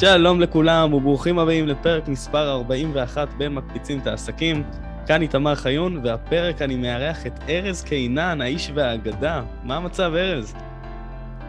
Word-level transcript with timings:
שלום 0.00 0.40
לכולם 0.40 0.94
וברוכים 0.94 1.38
הבאים 1.38 1.66
לפרק 1.68 2.08
מספר 2.08 2.52
41 2.52 3.28
בין 3.38 3.54
מקפיצים 3.54 3.98
את 3.98 4.06
העסקים. 4.06 4.62
כאן 5.06 5.22
איתמר 5.22 5.54
חיון, 5.54 6.00
והפרק 6.04 6.62
אני 6.62 6.76
מארח 6.76 7.26
את 7.26 7.38
ארז 7.48 7.82
קינן, 7.82 8.40
האיש 8.40 8.70
והאגדה. 8.74 9.42
מה 9.62 9.76
המצב, 9.76 10.12
ארז? 10.14 10.54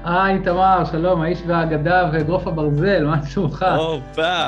היי, 0.04 0.36
איתמר, 0.36 0.86
שלום, 0.92 1.22
האיש 1.22 1.42
והאגדה 1.48 2.10
ואגרוף 2.14 2.48
הברזל, 2.48 3.06
מה 3.06 3.26
שלומך? 3.26 3.66
הופה. 3.78 4.48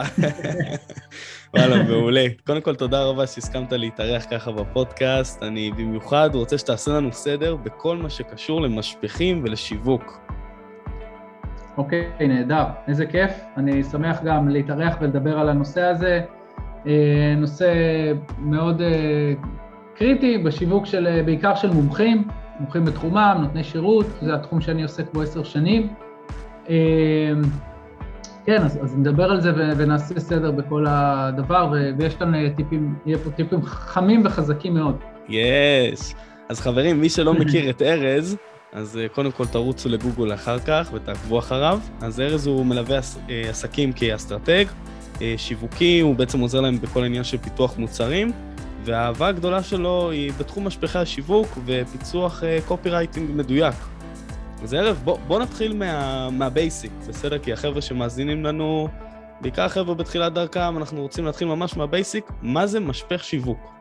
וואלה, 1.54 1.84
מעולה. 1.84 2.26
קודם 2.48 2.62
כל, 2.62 2.76
תודה 2.76 3.04
רבה 3.04 3.28
שהסכמת 3.28 3.74
להתארח 3.74 4.26
ככה 4.32 4.52
בפודקאסט. 4.52 5.44
אני 5.44 5.72
במיוחד 5.72 6.30
רוצה 6.34 6.58
שתעשה 6.58 6.92
לנו 6.92 7.14
סדר 7.14 7.56
בכל 7.56 7.98
מה 7.98 8.10
שקשור 8.10 8.62
למשפכים 8.62 9.42
ולשיווק. 9.44 10.20
אוקיי, 11.78 12.08
נהדר, 12.20 12.64
איזה 12.88 13.06
כיף. 13.06 13.32
אני 13.58 13.84
שמח 13.84 14.24
גם 14.24 14.50
להתארח 14.50 14.98
ולדבר 15.02 15.40
על 15.40 15.50
הנושא 15.50 15.82
הזה. 15.82 16.22
אה, 16.88 17.36
נושא 17.38 17.74
מאוד 18.40 18.82
אה, 18.82 19.34
קריטי 19.96 20.38
בשיווק 20.38 20.86
של, 20.86 21.08
אה, 21.08 21.24
בעיקר 21.24 21.56
של 21.56 21.72
מומחים, 21.72 22.28
מומחים 22.60 22.86
בתחומם, 22.86 23.38
נותני 23.42 23.64
שירות, 23.64 24.06
זה 24.22 24.34
התחום 24.34 24.62
שאני 24.62 24.84
עוסק 24.84 25.14
בו 25.14 25.22
עשר 25.22 25.44
שנים. 25.44 25.88
כן, 28.46 28.64
אז, 28.64 28.80
אז 28.84 28.98
נדבר 28.98 29.32
על 29.32 29.42
זה 29.42 29.52
ונעשה 29.78 30.20
סדר 30.20 30.52
בכל 30.52 30.86
הדבר, 30.90 31.74
ויש 31.98 32.16
כאן 32.16 32.50
טיפים, 32.50 32.96
יהיה 33.06 33.18
פה 33.18 33.32
טיפים 33.32 33.62
חמים 33.64 34.22
וחזקים 34.26 34.74
מאוד. 34.74 34.98
יש. 35.30 36.00
Yes. 36.00 36.16
אז 36.50 36.62
חברים, 36.62 37.02
מי 37.02 37.10
שלא 37.10 37.34
מכיר 37.34 37.70
את 37.70 37.82
ארז, 37.82 38.38
אז 38.74 38.98
אה, 38.98 39.10
קודם 39.10 39.32
כל 39.32 39.46
תרוצו 39.46 39.90
לגוגל 39.90 40.34
אחר 40.34 40.60
כך 40.60 40.90
ותעקבו 40.94 41.40
אחריו. 41.40 41.80
אז 42.02 42.20
ארז 42.20 42.48
הוא 42.48 42.66
מלווה 42.66 43.00
אה, 43.30 43.50
עסקים 43.50 43.94
כאסטרטג, 43.94 44.66
אה, 45.22 45.34
שיווקי, 45.38 46.00
הוא 46.00 46.16
בעצם 46.16 46.40
עוזר 46.40 46.62
להם 46.62 46.82
בכל 46.82 47.04
העניין 47.04 47.24
של 47.24 47.38
פיתוח 47.38 47.78
מוצרים, 47.78 48.32
והאהבה 48.84 49.28
הגדולה 49.28 49.64
שלו 49.64 50.12
היא 50.12 50.32
בתחום 50.40 50.68
משפכי 50.68 51.00
השיווק 51.00 51.58
ופיצוח 51.66 52.44
copywriting 52.68 53.32
מדויק. 53.36 53.76
אז 54.64 54.74
ארז, 54.74 55.02
בוא, 55.04 55.18
בוא 55.28 55.40
נתחיל 55.40 55.74
מה, 55.74 56.30
מה 56.30 56.45
basic, 56.45 56.92
בסדר? 57.08 57.40
כי 57.40 57.54
החבר'ה 57.54 57.82
שמאזינים 57.82 58.46
לנו, 58.46 58.88
בעיקר 59.42 59.64
החבר'ה 59.64 59.96
בתחילת 59.96 60.34
דרכם, 60.34 60.78
אנחנו 60.78 61.02
רוצים 61.02 61.26
להתחיל 61.26 61.48
ממש 61.48 61.78
מה 61.78 61.91
basic, 61.91 62.32
מה 62.42 62.68
זה 62.68 62.80
משפך 62.80 63.24
שיווק? 63.24 63.77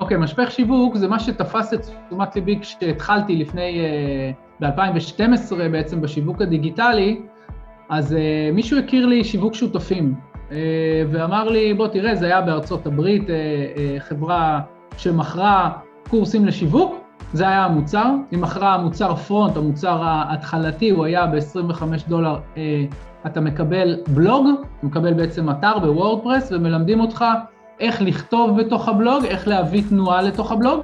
אוקיי, 0.00 0.16
okay, 0.16 0.20
משפך 0.20 0.50
שיווק 0.50 0.96
זה 0.96 1.08
מה 1.08 1.18
שתפס 1.18 1.74
את 1.74 1.80
תשומת 2.08 2.34
ליבי 2.34 2.58
כשהתחלתי 2.60 3.36
לפני, 3.36 3.80
uh, 4.60 4.64
ב-2012 4.64 5.54
בעצם 5.72 6.00
בשיווק 6.00 6.42
הדיגיטלי, 6.42 7.20
אז 7.88 8.12
uh, 8.12 8.54
מישהו 8.54 8.78
הכיר 8.78 9.06
לי 9.06 9.24
שיווק 9.24 9.54
שותפים, 9.54 10.14
uh, 10.48 10.52
ואמר 11.10 11.48
לי, 11.48 11.74
בוא 11.74 11.88
תראה, 11.88 12.14
זה 12.14 12.26
היה 12.26 12.40
בארצות 12.40 12.86
הברית, 12.86 13.22
חברה 13.98 14.60
שמכרה 14.96 15.70
קורסים 16.10 16.46
לשיווק, 16.46 16.94
זה 17.32 17.48
היה 17.48 17.64
המוצר, 17.64 18.10
היא 18.30 18.38
מכרה 18.38 18.78
מוצר 18.78 19.14
פרונט, 19.14 19.56
המוצר 19.56 20.02
ההתחלתי, 20.02 20.90
הוא 20.90 21.04
היה 21.04 21.26
ב-25 21.26 21.82
דולר, 22.08 22.38
אתה 23.26 23.40
מקבל 23.40 23.96
בלוג, 24.08 24.46
אתה 24.78 24.86
מקבל 24.86 25.14
בעצם 25.14 25.50
אתר 25.50 25.78
בוורדפרס, 25.78 26.52
ומלמדים 26.52 27.00
אותך 27.00 27.24
איך 27.80 28.02
לכתוב 28.02 28.60
בתוך 28.60 28.88
הבלוג, 28.88 29.24
איך 29.24 29.48
להביא 29.48 29.82
תנועה 29.88 30.22
לתוך 30.22 30.52
הבלוג, 30.52 30.80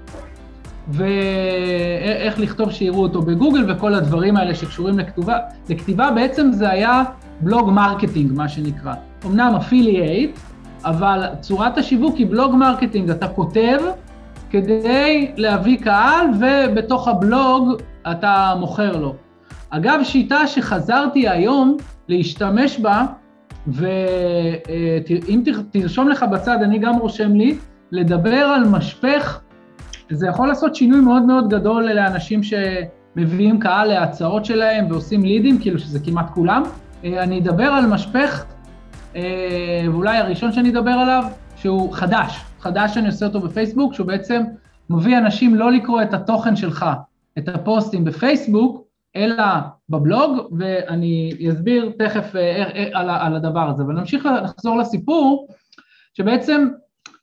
ואיך 0.89 2.41
לכתוב 2.41 2.71
שיראו 2.71 3.03
אותו 3.03 3.23
בגוגל 3.23 3.73
וכל 3.73 3.95
הדברים 3.95 4.37
האלה 4.37 4.55
שקשורים 4.55 4.99
לכתובה. 4.99 5.39
לכתיבה 5.69 6.11
בעצם 6.11 6.53
זה 6.53 6.71
היה 6.71 7.03
blog 7.41 7.71
marketing, 7.71 8.33
מה 8.33 8.49
שנקרא. 8.49 8.95
אמנם 9.27 9.55
affiliate, 9.57 10.39
אבל 10.85 11.25
צורת 11.41 11.79
השיווק 11.79 12.17
היא 12.17 12.27
blog 12.27 12.55
marketing, 12.55 13.11
אתה 13.11 13.29
כותב 13.29 13.79
כדי 14.51 15.33
להביא 15.37 15.79
קהל, 15.79 16.27
ובתוך 16.41 17.09
הבלוג 17.09 17.73
אתה 18.11 18.55
מוכר 18.59 18.97
לו. 18.97 19.15
אגב, 19.71 20.01
שיטה 20.03 20.47
שחזרתי 20.47 21.29
היום 21.29 21.77
להשתמש 22.09 22.79
בה, 22.79 23.05
ואם 23.67 25.43
תרשום 25.71 26.09
לך 26.09 26.23
בצד, 26.23 26.63
אני 26.63 26.79
גם 26.79 26.97
רושם 26.97 27.33
לי, 27.33 27.59
לדבר 27.93 28.37
על 28.37 28.65
משפך, 28.69 29.41
זה 30.11 30.27
יכול 30.27 30.49
לעשות 30.49 30.75
שינוי 30.75 31.01
מאוד 31.01 31.23
מאוד 31.23 31.49
גדול 31.49 31.93
לאנשים 31.93 32.41
שמביאים 32.43 33.59
קהל 33.59 33.89
להצעות 33.89 34.45
שלהם 34.45 34.91
ועושים 34.91 35.25
לידים, 35.25 35.59
כאילו 35.59 35.79
שזה 35.79 36.01
כמעט 36.01 36.31
כולם. 36.31 36.63
אה, 37.05 37.23
אני 37.23 37.41
אדבר 37.41 37.65
על 37.65 37.87
משפך, 37.87 38.45
אה, 39.17 39.23
ואולי 39.93 40.19
הראשון 40.19 40.53
שאני 40.53 40.71
אדבר 40.71 40.91
עליו, 40.91 41.25
שהוא 41.57 41.93
חדש, 41.93 42.41
חדש 42.61 42.95
שאני 42.95 43.07
עושה 43.07 43.27
אותו 43.27 43.41
בפייסבוק, 43.41 43.95
שהוא 43.95 44.07
בעצם 44.07 44.43
מביא 44.91 45.19
אנשים 45.19 45.55
לא 45.55 45.73
לקרוא 45.73 46.03
את 46.03 46.15
התוכן 46.15 46.57
שלך, 46.57 46.87
את 47.39 47.49
הפוסטים 47.49 48.05
בפייסבוק, 48.05 48.84
אלא 49.17 49.45
בבלוג, 49.89 50.49
ואני 50.59 51.33
אסביר 51.53 51.93
תכף 51.99 52.37
אה, 52.37 52.89
על, 52.93 53.11
על 53.11 53.37
הדבר 53.37 53.69
הזה. 53.71 53.83
אבל 53.83 53.95
נמשיך 53.95 54.29
לחזור 54.45 54.79
לסיפור, 54.79 55.49
שבעצם 56.15 56.69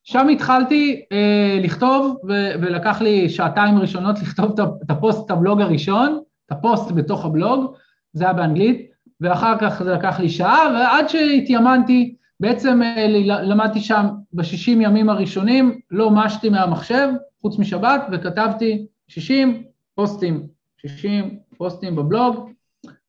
שם 0.03 0.27
התחלתי 0.29 1.05
אה, 1.11 1.59
לכתוב, 1.63 2.17
ולקח 2.61 3.01
לי 3.01 3.29
שעתיים 3.29 3.77
ראשונות 3.77 4.21
לכתוב 4.21 4.59
את 4.59 4.89
הפוסט, 4.89 5.25
את 5.25 5.31
הבלוג 5.31 5.61
הראשון, 5.61 6.21
את 6.45 6.51
הפוסט 6.51 6.91
בתוך 6.91 7.25
הבלוג, 7.25 7.75
זה 8.13 8.23
היה 8.23 8.33
באנגלית, 8.33 8.91
ואחר 9.21 9.55
כך 9.59 9.83
זה 9.83 9.93
לקח 9.93 10.19
לי 10.19 10.29
שעה, 10.29 10.71
ועד 10.73 11.09
שהתאמנתי, 11.09 12.15
בעצם 12.39 12.81
אה, 12.83 13.05
למדתי 13.23 13.79
שם 13.79 14.07
בשישים 14.33 14.81
ימים 14.81 15.09
הראשונים, 15.09 15.79
לא 15.91 16.09
משתי 16.09 16.49
מהמחשב, 16.49 17.09
חוץ 17.41 17.59
משבת, 17.59 18.01
וכתבתי 18.11 18.85
שישים 19.07 19.63
פוסטים, 19.95 20.47
שישים 20.81 21.39
פוסטים 21.57 21.95
בבלוג, 21.95 22.49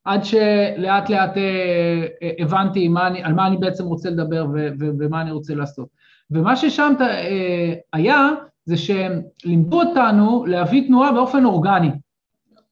עד 0.04 0.24
שלאט 0.24 1.10
לאט 1.10 1.36
אה, 1.36 2.06
אה, 2.22 2.30
הבנתי 2.38 2.88
מה 2.88 3.06
אני, 3.06 3.22
על 3.22 3.32
מה 3.32 3.46
אני 3.46 3.56
בעצם 3.56 3.84
רוצה 3.84 4.10
לדבר 4.10 4.46
ו, 4.54 4.68
ו, 4.80 4.86
ומה 4.98 5.20
אני 5.20 5.30
רוצה 5.30 5.54
לעשות. 5.54 5.88
ומה 6.30 6.56
ששם 6.56 6.92
אה, 7.00 7.74
היה, 7.92 8.28
זה 8.64 8.76
שהם 8.76 9.22
לימדו 9.44 9.82
אותנו 9.82 10.44
להביא 10.46 10.86
תנועה 10.86 11.12
באופן 11.12 11.44
אורגני. 11.44 11.90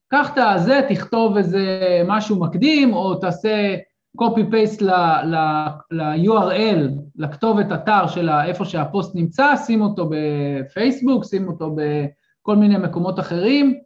קח 0.09 0.33
את 0.33 0.39
הזה, 0.39 0.81
תכתוב 0.89 1.37
איזה 1.37 2.03
משהו 2.07 2.41
מקדים, 2.41 2.95
או 2.95 3.15
תעשה 3.15 3.77
copy-paste 4.19 4.85
ל-URL, 5.91 6.91
לכתובת 7.17 7.73
אתר 7.75 8.07
של 8.07 8.29
איפה 8.29 8.65
שהפוסט 8.65 9.15
נמצא, 9.15 9.57
שים 9.57 9.83
אותו 9.83 10.11
בפייסבוק, 10.11 11.25
שים 11.25 11.49
אותו 11.49 11.77
בכל 11.77 12.57
מיני 12.57 12.79
מקומות 12.79 13.21
אחרים, 13.21 13.81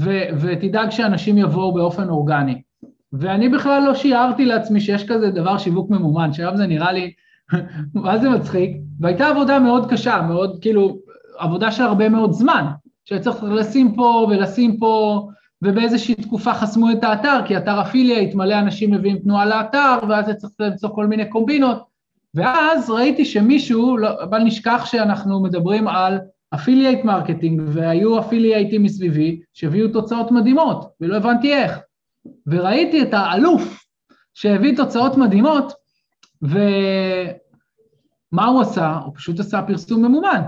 ו- 0.00 0.28
ותדאג 0.40 0.90
שאנשים 0.90 1.38
יבואו 1.38 1.74
באופן 1.74 2.08
אורגני. 2.08 2.62
ואני 3.12 3.48
בכלל 3.48 3.82
לא 3.86 3.94
שיערתי 3.94 4.44
לעצמי 4.44 4.80
שיש 4.80 5.06
כזה 5.06 5.30
דבר 5.30 5.58
שיווק 5.58 5.90
ממומן, 5.90 6.32
שהיום 6.32 6.56
זה 6.56 6.66
נראה 6.66 6.92
לי, 6.92 7.12
מה 7.94 8.18
זה 8.18 8.28
מצחיק? 8.30 8.76
והייתה 9.00 9.28
עבודה 9.28 9.58
מאוד 9.58 9.90
קשה, 9.90 10.22
מאוד 10.22 10.58
כאילו, 10.60 10.98
עבודה 11.38 11.70
של 11.72 11.82
הרבה 11.82 12.08
מאוד 12.08 12.32
זמן, 12.32 12.66
שצריך 13.04 13.42
לשים 13.42 13.94
פה 13.94 14.26
ולשים 14.30 14.76
פה, 14.76 15.26
ובאיזושהי 15.62 16.14
תקופה 16.14 16.54
חסמו 16.54 16.90
את 16.90 17.04
האתר, 17.04 17.40
כי 17.46 17.56
אתר 17.56 17.80
אפילייט, 17.80 18.34
מלא 18.34 18.58
אנשים 18.58 18.90
מביאים 18.90 19.18
תנועה 19.18 19.46
לאתר, 19.46 19.98
ואז 20.08 20.30
צריך 20.30 20.52
למצוא 20.60 20.88
כל 20.94 21.06
מיני 21.06 21.28
קומבינות. 21.28 21.82
ואז 22.34 22.90
ראיתי 22.90 23.24
שמישהו, 23.24 23.96
לא, 23.96 24.22
בל 24.22 24.38
נשכח 24.38 24.86
שאנחנו 24.86 25.42
מדברים 25.42 25.88
על 25.88 26.18
affiliate 26.54 27.04
marketing, 27.04 27.62
והיו 27.72 28.20
affiliate 28.20 28.71
ים 28.71 28.82
מסביבי 28.82 29.40
שהביאו 29.52 29.88
תוצאות 29.88 30.30
מדהימות, 30.30 30.90
ולא 31.00 31.16
הבנתי 31.16 31.54
איך. 31.54 31.78
וראיתי 32.46 33.02
את 33.02 33.14
האלוף 33.14 33.84
שהביא 34.34 34.76
תוצאות 34.76 35.16
מדהימות, 35.16 35.72
ומה 36.42 36.62
הוא 38.46 38.60
עשה? 38.60 38.98
הוא 39.04 39.14
פשוט 39.16 39.40
עשה 39.40 39.62
פרסום 39.62 40.04
ממומן. 40.04 40.42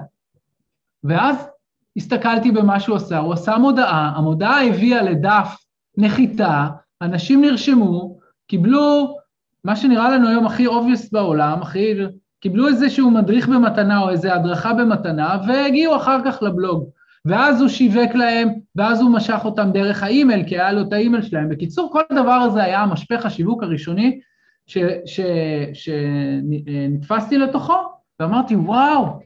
ואז 1.04 1.48
הסתכלתי 1.96 2.50
במה 2.50 2.80
שהוא 2.80 2.96
עשה, 2.96 3.18
הוא 3.18 3.32
עשה 3.32 3.58
מודעה, 3.58 4.12
המודעה 4.16 4.66
הביאה 4.66 5.02
לדף 5.02 5.56
נחיתה, 5.96 6.68
אנשים 7.02 7.40
נרשמו, 7.40 8.18
קיבלו 8.46 9.16
מה 9.64 9.76
שנראה 9.76 10.10
לנו 10.10 10.28
היום 10.28 10.46
הכי 10.46 10.66
obvious 10.66 11.08
בעולם, 11.12 11.62
הכי 11.62 11.94
קיבלו 12.40 12.68
איזשהו 12.68 13.10
מדריך 13.10 13.48
במתנה 13.48 14.00
או 14.00 14.10
איזו 14.10 14.30
הדרכה 14.30 14.72
במתנה, 14.72 15.38
והגיעו 15.48 15.96
אחר 15.96 16.18
כך 16.24 16.42
לבלוג. 16.42 16.88
ואז 17.24 17.60
הוא 17.60 17.68
שיווק 17.68 18.14
להם, 18.14 18.48
ואז 18.76 19.00
הוא 19.00 19.10
משך 19.10 19.40
אותם 19.44 19.70
דרך 19.72 20.02
האימייל, 20.02 20.48
כי 20.48 20.58
היה 20.58 20.72
לו 20.72 20.82
את 20.82 20.92
האימייל 20.92 21.22
שלהם. 21.22 21.48
בקיצור, 21.48 21.92
כל 21.92 22.02
הדבר 22.10 22.32
הזה 22.32 22.62
היה 22.62 22.86
משפך 22.86 23.26
השיווק 23.26 23.62
הראשוני 23.62 24.20
שנתפסתי 25.74 27.38
לתוכו, 27.38 27.76
ואמרתי, 28.20 28.56
וואו, 28.56 29.18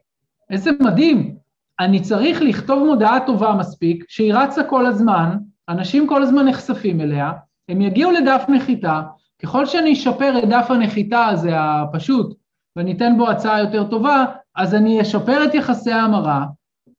איזה 0.50 0.70
מדהים, 0.81 1.35
אני 1.81 2.00
צריך 2.00 2.43
לכתוב 2.43 2.87
מודעה 2.87 3.26
טובה 3.26 3.55
מספיק, 3.55 4.05
שהיא 4.09 4.35
רצה 4.35 4.64
כל 4.64 4.87
הזמן, 4.87 5.37
אנשים 5.69 6.06
כל 6.06 6.23
הזמן 6.23 6.49
נחשפים 6.49 7.00
אליה, 7.00 7.32
הם 7.69 7.81
יגיעו 7.81 8.11
לדף 8.11 8.44
נחיתה, 8.49 9.03
ככל 9.43 9.67
שאני 9.67 9.93
אשפר 9.93 10.38
את 10.38 10.49
דף 10.49 10.67
הנחיתה 10.70 11.26
הזה, 11.26 11.50
הפשוט, 11.55 12.41
ואני 12.76 12.92
אתן 12.92 13.14
בו 13.16 13.30
הצעה 13.30 13.60
יותר 13.60 13.84
טובה, 13.84 14.24
אז 14.56 14.74
אני 14.74 15.02
אשפר 15.02 15.44
את 15.44 15.54
יחסי 15.54 15.92
ההמרה, 15.92 16.44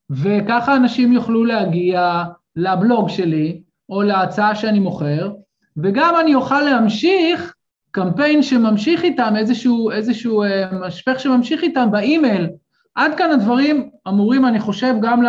וככה 0.09 0.75
אנשים 0.75 1.11
יוכלו 1.13 1.43
להגיע 1.43 2.23
לבלוג 2.55 3.09
שלי, 3.09 3.61
או 3.89 4.01
להצעה 4.01 4.55
שאני 4.55 4.79
מוכר, 4.79 5.31
וגם 5.77 6.13
אני 6.21 6.35
אוכל 6.35 6.61
להמשיך 6.61 7.53
קמפיין 7.91 8.43
שממשיך 8.43 9.03
איתם, 9.03 9.33
איזשהו, 9.37 9.91
איזשהו 9.91 10.43
אה, 10.43 10.71
משפך 10.87 11.19
שממשיך 11.19 11.63
איתם 11.63 11.91
באימייל. 11.91 12.49
עד 12.95 13.15
כאן 13.17 13.31
הדברים 13.31 13.89
אמורים, 14.07 14.45
אני 14.45 14.59
חושב, 14.59 14.95
גם 15.01 15.23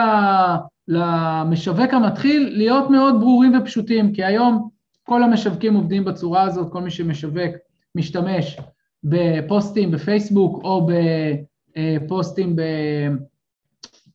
למשווק 0.89 1.95
המתחיל 1.95 2.49
להיות 2.57 2.91
מאוד 2.91 3.21
ברורים 3.21 3.59
ופשוטים, 3.59 4.13
כי 4.13 4.25
היום 4.25 4.69
כל 5.03 5.23
המשווקים 5.23 5.75
עובדים 5.75 6.05
בצורה 6.05 6.43
הזאת, 6.43 6.73
כל 6.73 6.81
מי 6.81 6.91
שמשווק 6.91 7.55
משתמש 7.95 8.59
בפוסטים 9.05 9.91
בפייסבוק 9.91 10.65
או 10.65 10.89
בפוסטים 11.77 12.57
ב... 12.57 12.63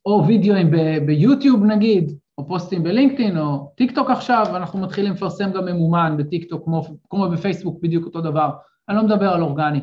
או 0.05 0.23
וידאוים 0.27 0.71
ביוטיוב 1.05 1.63
נגיד, 1.63 2.17
או 2.37 2.47
פוסטים 2.47 2.83
בלינקדאין, 2.83 3.37
או 3.37 3.71
טיק 3.75 3.95
טוק 3.95 4.09
עכשיו, 4.09 4.45
אנחנו 4.55 4.79
מתחילים 4.79 5.13
לפרסם 5.13 5.51
גם 5.51 5.65
ממומן 5.65 6.15
בטיק 6.17 6.49
טוק, 6.49 6.65
כמו, 6.65 6.83
כמו 7.09 7.29
בפייסבוק, 7.29 7.81
בדיוק 7.81 8.05
אותו 8.05 8.21
דבר. 8.21 8.49
אני 8.89 8.97
לא 8.97 9.03
מדבר 9.03 9.29
על 9.29 9.41
אורגני. 9.41 9.79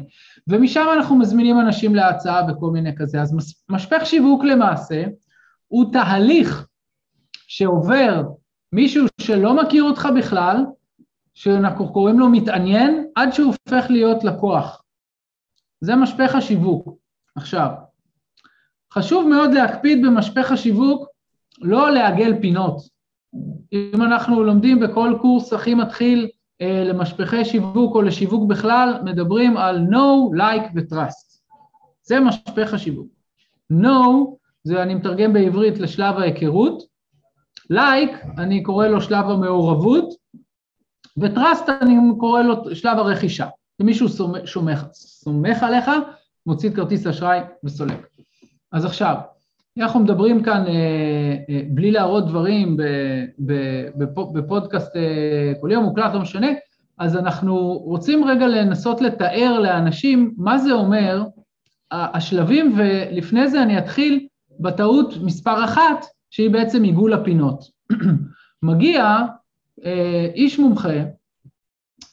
ומשם 0.49 0.87
אנחנו 0.97 1.17
מזמינים 1.17 1.61
אנשים 1.61 1.95
להצעה 1.95 2.47
וכל 2.49 2.71
מיני 2.71 2.97
כזה. 2.97 3.23
אז 3.23 3.37
משפך 3.69 4.07
שיווק 4.07 4.45
למעשה 4.45 5.05
הוא 5.69 5.93
תהליך 5.93 6.67
שעובר 7.47 8.23
מישהו 8.73 9.07
שלא 9.21 9.63
מכיר 9.63 9.83
אותך 9.83 10.09
בכלל, 10.17 10.65
שאנחנו 11.35 11.93
קוראים 11.93 12.19
לו 12.19 12.29
מתעניין, 12.29 13.07
עד 13.15 13.33
שהוא 13.33 13.47
הופך 13.47 13.87
להיות 13.91 14.25
לקוח. 14.25 14.83
זה 15.81 15.97
משפך 15.97 16.35
השיווק. 16.35 16.89
עכשיו, 17.37 17.71
חשוב 18.93 19.29
מאוד 19.29 19.55
להקפיד 19.55 20.07
במשפך 20.07 20.53
השיווק 20.53 21.09
לא 21.61 21.91
לעגל 21.91 22.35
פינות. 22.41 22.77
אם 23.73 24.03
אנחנו 24.03 24.43
לומדים 24.43 24.81
בכל 24.81 25.15
קורס 25.21 25.53
הכי 25.53 25.75
מתחיל 25.75 26.29
אה, 26.61 26.85
למשפחי 26.85 27.45
שיווק 27.45 27.95
או 27.95 28.03
לשיווק 28.03 28.49
בכלל, 28.49 29.01
מדברים 29.05 29.57
על 29.57 29.87
know, 29.91 30.37
like 30.37 30.71
ו-trust. 30.75 31.41
זה 32.03 32.21
משפך 32.21 32.75
השיווק. 32.75 33.07
know, 33.73 34.37
זה 34.65 34.83
אני 34.83 34.95
מתרגם 34.95 35.33
בעברית 35.33 35.79
לשלב 35.79 36.19
ההיכרות, 36.19 36.83
like, 37.73 38.41
אני 38.41 38.63
קורא 38.63 38.87
לו 38.87 39.01
שלב 39.01 39.31
המעורבות, 39.31 40.15
ו-trust 41.19 41.71
אני 41.81 41.95
קורא 42.19 42.43
לו 42.43 42.75
שלב 42.75 42.99
הרכישה. 42.99 43.47
ומישהו 43.81 44.09
סומך, 44.47 44.85
סומך 44.93 45.63
עליך, 45.63 45.91
מוציא 46.47 46.69
את 46.69 46.75
כרטיס 46.75 47.07
אשראי 47.07 47.41
וסולק. 47.65 48.07
אז 48.73 48.85
עכשיו, 48.85 49.17
אנחנו 49.79 50.01
מדברים 50.01 50.43
כאן 50.43 50.65
אה, 50.67 50.73
אה, 51.51 51.61
בלי 51.69 51.91
להראות 51.91 52.27
דברים 52.27 52.77
בפודקאסט 54.35 54.97
אה, 54.97 55.53
כל 55.61 55.71
יום 55.73 55.85
מוקלט, 55.85 56.15
לא 56.15 56.21
משנה, 56.21 56.47
אז 56.99 57.17
אנחנו 57.17 57.57
רוצים 57.73 58.25
רגע 58.25 58.47
לנסות 58.47 59.01
לתאר 59.01 59.59
לאנשים 59.59 60.35
מה 60.37 60.59
זה 60.59 60.73
אומר 60.73 61.25
השלבים, 61.91 62.75
ולפני 62.79 63.49
זה 63.49 63.63
אני 63.63 63.79
אתחיל 63.79 64.27
בטעות 64.61 65.15
מספר 65.23 65.65
אחת, 65.65 66.07
שהיא 66.31 66.51
בעצם 66.51 66.83
עיגול 66.83 67.13
הפינות. 67.13 67.65
מגיע 68.63 69.19
איש 70.35 70.59
מומחה 70.59 70.99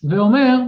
ואומר 0.04 0.60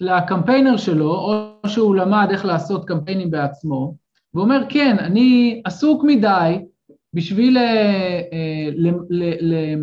לקמפיינר 0.00 0.76
שלו, 0.76 1.14
או 1.14 1.68
שהוא 1.68 1.96
למד 1.96 2.28
איך 2.30 2.44
לעשות 2.44 2.84
קמפיינים 2.84 3.30
בעצמו, 3.30 3.94
ואומר, 4.34 4.62
כן, 4.68 4.96
אני 4.98 5.62
עסוק 5.64 6.04
מדי 6.04 6.58
בשביל 7.14 7.58
אה, 7.58 8.20
אה, 8.32 8.68
ל, 8.76 8.88
ל, 9.10 9.24
ל, 9.40 9.74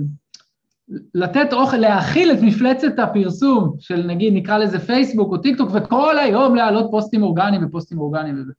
לתת 1.15 1.53
אוכל, 1.53 1.77
להאכיל 1.77 2.31
את 2.31 2.37
מפלצת 2.41 2.99
הפרסום 2.99 3.75
של 3.79 4.03
נגיד, 4.07 4.33
נקרא 4.33 4.57
לזה 4.57 4.79
פייסבוק 4.79 5.31
או 5.31 5.37
טיק 5.37 5.57
טוק, 5.57 5.69
וכל 5.73 6.19
היום 6.19 6.55
להעלות 6.55 6.87
פוסטים 6.91 7.23
אורגניים 7.23 7.65
ופוסטים 7.65 7.99
אורגניים 7.99 8.41
וזה. 8.41 8.53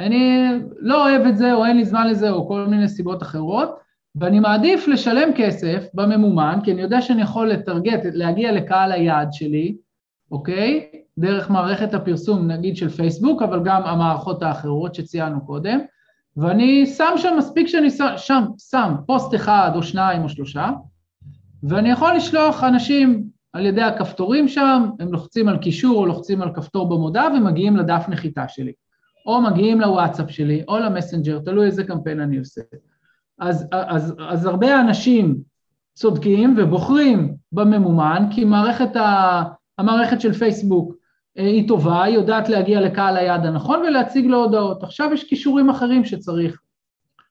אני 0.00 0.48
לא 0.78 1.08
אוהב 1.08 1.26
את 1.26 1.36
זה, 1.36 1.54
או 1.54 1.64
אין 1.64 1.76
לי 1.76 1.84
זמן 1.84 2.06
לזה, 2.06 2.30
או 2.30 2.48
כל 2.48 2.66
מיני 2.66 2.88
סיבות 2.88 3.22
אחרות, 3.22 3.74
ואני 4.14 4.40
מעדיף 4.40 4.88
לשלם 4.88 5.28
כסף 5.36 5.86
בממומן, 5.94 6.58
כי 6.64 6.72
אני 6.72 6.82
יודע 6.82 7.02
שאני 7.02 7.22
יכול 7.22 7.48
לטרגט, 7.48 8.00
להגיע 8.04 8.52
לקהל 8.52 8.92
היעד 8.92 9.32
שלי, 9.32 9.76
אוקיי? 10.30 10.88
דרך 11.18 11.50
מערכת 11.50 11.94
הפרסום, 11.94 12.46
נגיד 12.46 12.76
של 12.76 12.88
פייסבוק, 12.88 13.42
אבל 13.42 13.60
גם 13.64 13.82
המערכות 13.82 14.42
האחרות 14.42 14.94
שציינו 14.94 15.46
קודם, 15.46 15.78
ואני 16.36 16.86
שם 16.86 17.12
שם, 17.16 17.34
מספיק 17.38 17.66
שאני 17.66 17.90
שם, 17.90 18.12
שם, 18.16 18.44
שם 18.58 18.94
פוסט 19.06 19.34
אחד 19.34 19.70
או 19.74 19.82
שניים 19.82 20.22
או 20.22 20.28
שלושה, 20.28 20.70
ואני 21.62 21.90
יכול 21.90 22.16
לשלוח 22.16 22.64
אנשים 22.64 23.24
על 23.52 23.66
ידי 23.66 23.82
הכפתורים 23.82 24.48
שם, 24.48 24.90
הם 25.00 25.12
לוחצים 25.12 25.48
על 25.48 25.58
קישור 25.58 25.96
או 25.96 26.06
לוחצים 26.06 26.42
על 26.42 26.54
כפתור 26.54 26.88
במודעה 26.88 27.28
ומגיעים 27.36 27.76
לדף 27.76 28.04
נחיתה 28.08 28.48
שלי, 28.48 28.72
או 29.26 29.40
מגיעים 29.40 29.80
לוואטסאפ 29.80 30.30
שלי, 30.30 30.62
או 30.68 30.78
למסנג'ר, 30.78 31.38
תלוי 31.38 31.66
איזה 31.66 31.84
קמפיין 31.84 32.20
אני 32.20 32.38
עושה. 32.38 32.60
אז, 33.38 33.68
אז, 33.72 34.14
אז 34.28 34.46
הרבה 34.46 34.80
אנשים 34.80 35.36
צודקים 35.94 36.54
ובוחרים 36.58 37.34
בממומן, 37.52 38.26
כי 38.30 38.44
מערכת 38.44 38.96
ה, 38.96 39.42
המערכת 39.78 40.20
של 40.20 40.32
פייסבוק 40.32 40.94
היא 41.36 41.68
טובה, 41.68 42.02
היא 42.02 42.14
יודעת 42.14 42.48
להגיע 42.48 42.80
לקהל 42.80 43.16
היעד 43.16 43.46
הנכון 43.46 43.80
ולהציג 43.80 44.26
לו 44.26 44.44
הודעות. 44.44 44.82
עכשיו 44.82 45.10
יש 45.12 45.24
כישורים 45.24 45.70
אחרים 45.70 46.04
שצריך 46.04 46.60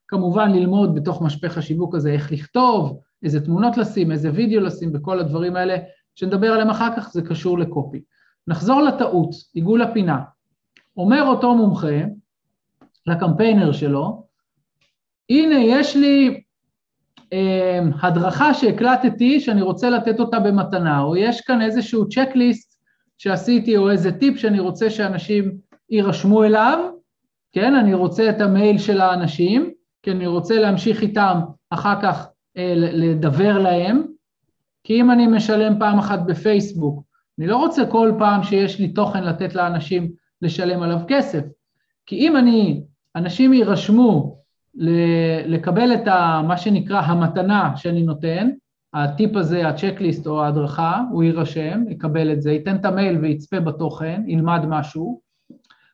כמובן 0.08 0.52
ללמוד 0.52 0.96
בתוך 0.96 1.22
משפך 1.22 1.58
השיווק 1.58 1.96
הזה, 1.96 2.12
איך 2.12 2.32
לכתוב, 2.32 3.00
איזה 3.24 3.46
תמונות 3.46 3.78
לשים, 3.78 4.12
איזה 4.12 4.32
וידאו 4.34 4.62
לשים, 4.62 4.92
וכל 4.94 5.20
הדברים 5.20 5.56
האלה, 5.56 5.78
שנדבר 6.16 6.52
עליהם 6.52 6.70
אחר 6.70 6.96
כך, 6.96 7.12
זה 7.12 7.22
קשור 7.22 7.60
לקופי. 7.60 8.02
נחזור 8.48 8.82
לטעות, 8.82 9.30
עיגול 9.54 9.82
הפינה. 9.82 10.20
אומר 10.98 11.24
אותו 11.28 11.56
מומחה 11.56 12.02
לקמפיינר 13.08 13.72
שלו, 13.72 14.24
הנה 15.30 15.56
יש 15.56 15.96
לי 15.96 16.42
אה, 17.34 17.80
הדרכה 18.02 18.54
שהקלטתי 18.54 19.40
שאני 19.40 19.62
רוצה 19.62 19.90
לתת 19.90 20.20
אותה 20.20 20.40
במתנה, 20.40 21.02
או 21.02 21.16
יש 21.16 21.42
כאן 21.42 21.62
איזשהו 21.62 22.10
צ'קליסט 22.10 22.73
שעשיתי 23.24 23.78
או 23.78 23.92
איזה 23.92 24.12
טיפ 24.12 24.38
שאני 24.38 24.60
רוצה 24.60 24.90
שאנשים 24.90 25.52
יירשמו 25.90 26.44
אליו, 26.44 26.90
כן, 27.54 27.76
אני 27.76 27.94
רוצה 27.94 28.30
את 28.30 28.42
המייל 28.42 28.78
של 28.78 29.02
האנשים, 29.02 29.72
כי 30.02 30.12
אני 30.12 30.28
רוצה 30.28 30.60
להמשיך 30.60 31.02
איתם 31.02 31.40
אחר 31.70 32.02
כך 32.02 32.28
אה, 32.58 32.74
לדבר 32.76 33.60
להם, 33.60 34.04
כי 34.84 35.02
אם 35.02 35.12
אני 35.12 35.28
משלם 35.28 35.80
פעם 35.80 36.00
אחת 36.00 36.20
בפייסבוק, 36.26 37.04
אני 37.40 37.48
לא 37.48 37.58
רוצה 37.58 37.86
כל 37.86 38.12
פעם 38.20 38.44
שיש 38.44 38.80
לי 38.80 38.88
תוכן 38.88 39.24
לתת 39.24 39.56
לאנשים 39.56 40.12
לשלם 40.42 40.84
עליו 40.84 41.00
כסף, 41.08 41.44
כי 42.06 42.16
אם 42.16 42.38
אני, 42.38 42.84
אנשים 43.16 43.54
יירשמו 43.54 44.38
לקבל 45.46 45.94
את 45.94 46.08
ה, 46.08 46.42
מה 46.48 46.58
שנקרא 46.58 47.02
המתנה 47.02 47.78
שאני 47.78 48.04
נותן, 48.04 48.50
הטיפ 48.94 49.36
הזה, 49.36 49.68
הצ'קליסט 49.68 50.28
או 50.28 50.44
ההדרכה, 50.44 51.02
הוא 51.12 51.24
יירשם, 51.24 51.84
יקבל 51.90 52.32
את 52.34 52.42
זה, 52.42 52.52
ייתן 52.52 52.76
את 52.76 52.86
המייל 52.86 53.18
ויצפה 53.18 53.60
בתוכן, 53.60 54.22
ילמד 54.28 54.66
משהו, 54.68 55.22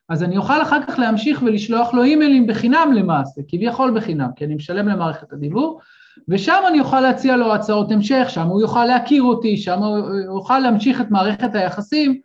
אז 0.08 0.22
אני 0.22 0.36
אוכל 0.36 0.62
אחר 0.62 0.82
כך 0.88 0.98
להמשיך 0.98 1.42
ולשלוח 1.42 1.94
לו 1.94 2.02
אימיילים 2.02 2.46
בחינם 2.46 2.92
למעשה, 2.94 3.40
כביכול 3.48 3.96
בחינם, 3.96 4.28
כי 4.36 4.44
אני 4.44 4.54
משלם 4.54 4.88
למערכת 4.88 5.32
הדיבור, 5.32 5.80
ושם 6.28 6.62
אני 6.68 6.80
אוכל 6.80 7.00
להציע 7.00 7.36
לו 7.36 7.54
הצעות 7.54 7.92
המשך, 7.92 8.26
שם 8.28 8.46
הוא 8.46 8.60
יוכל 8.60 8.84
להכיר 8.84 9.22
אותי, 9.22 9.56
שם 9.56 9.78
הוא 9.78 10.16
יוכל 10.16 10.58
להמשיך 10.58 11.00
את 11.00 11.10
מערכת 11.10 11.54
היחסים, 11.54 12.20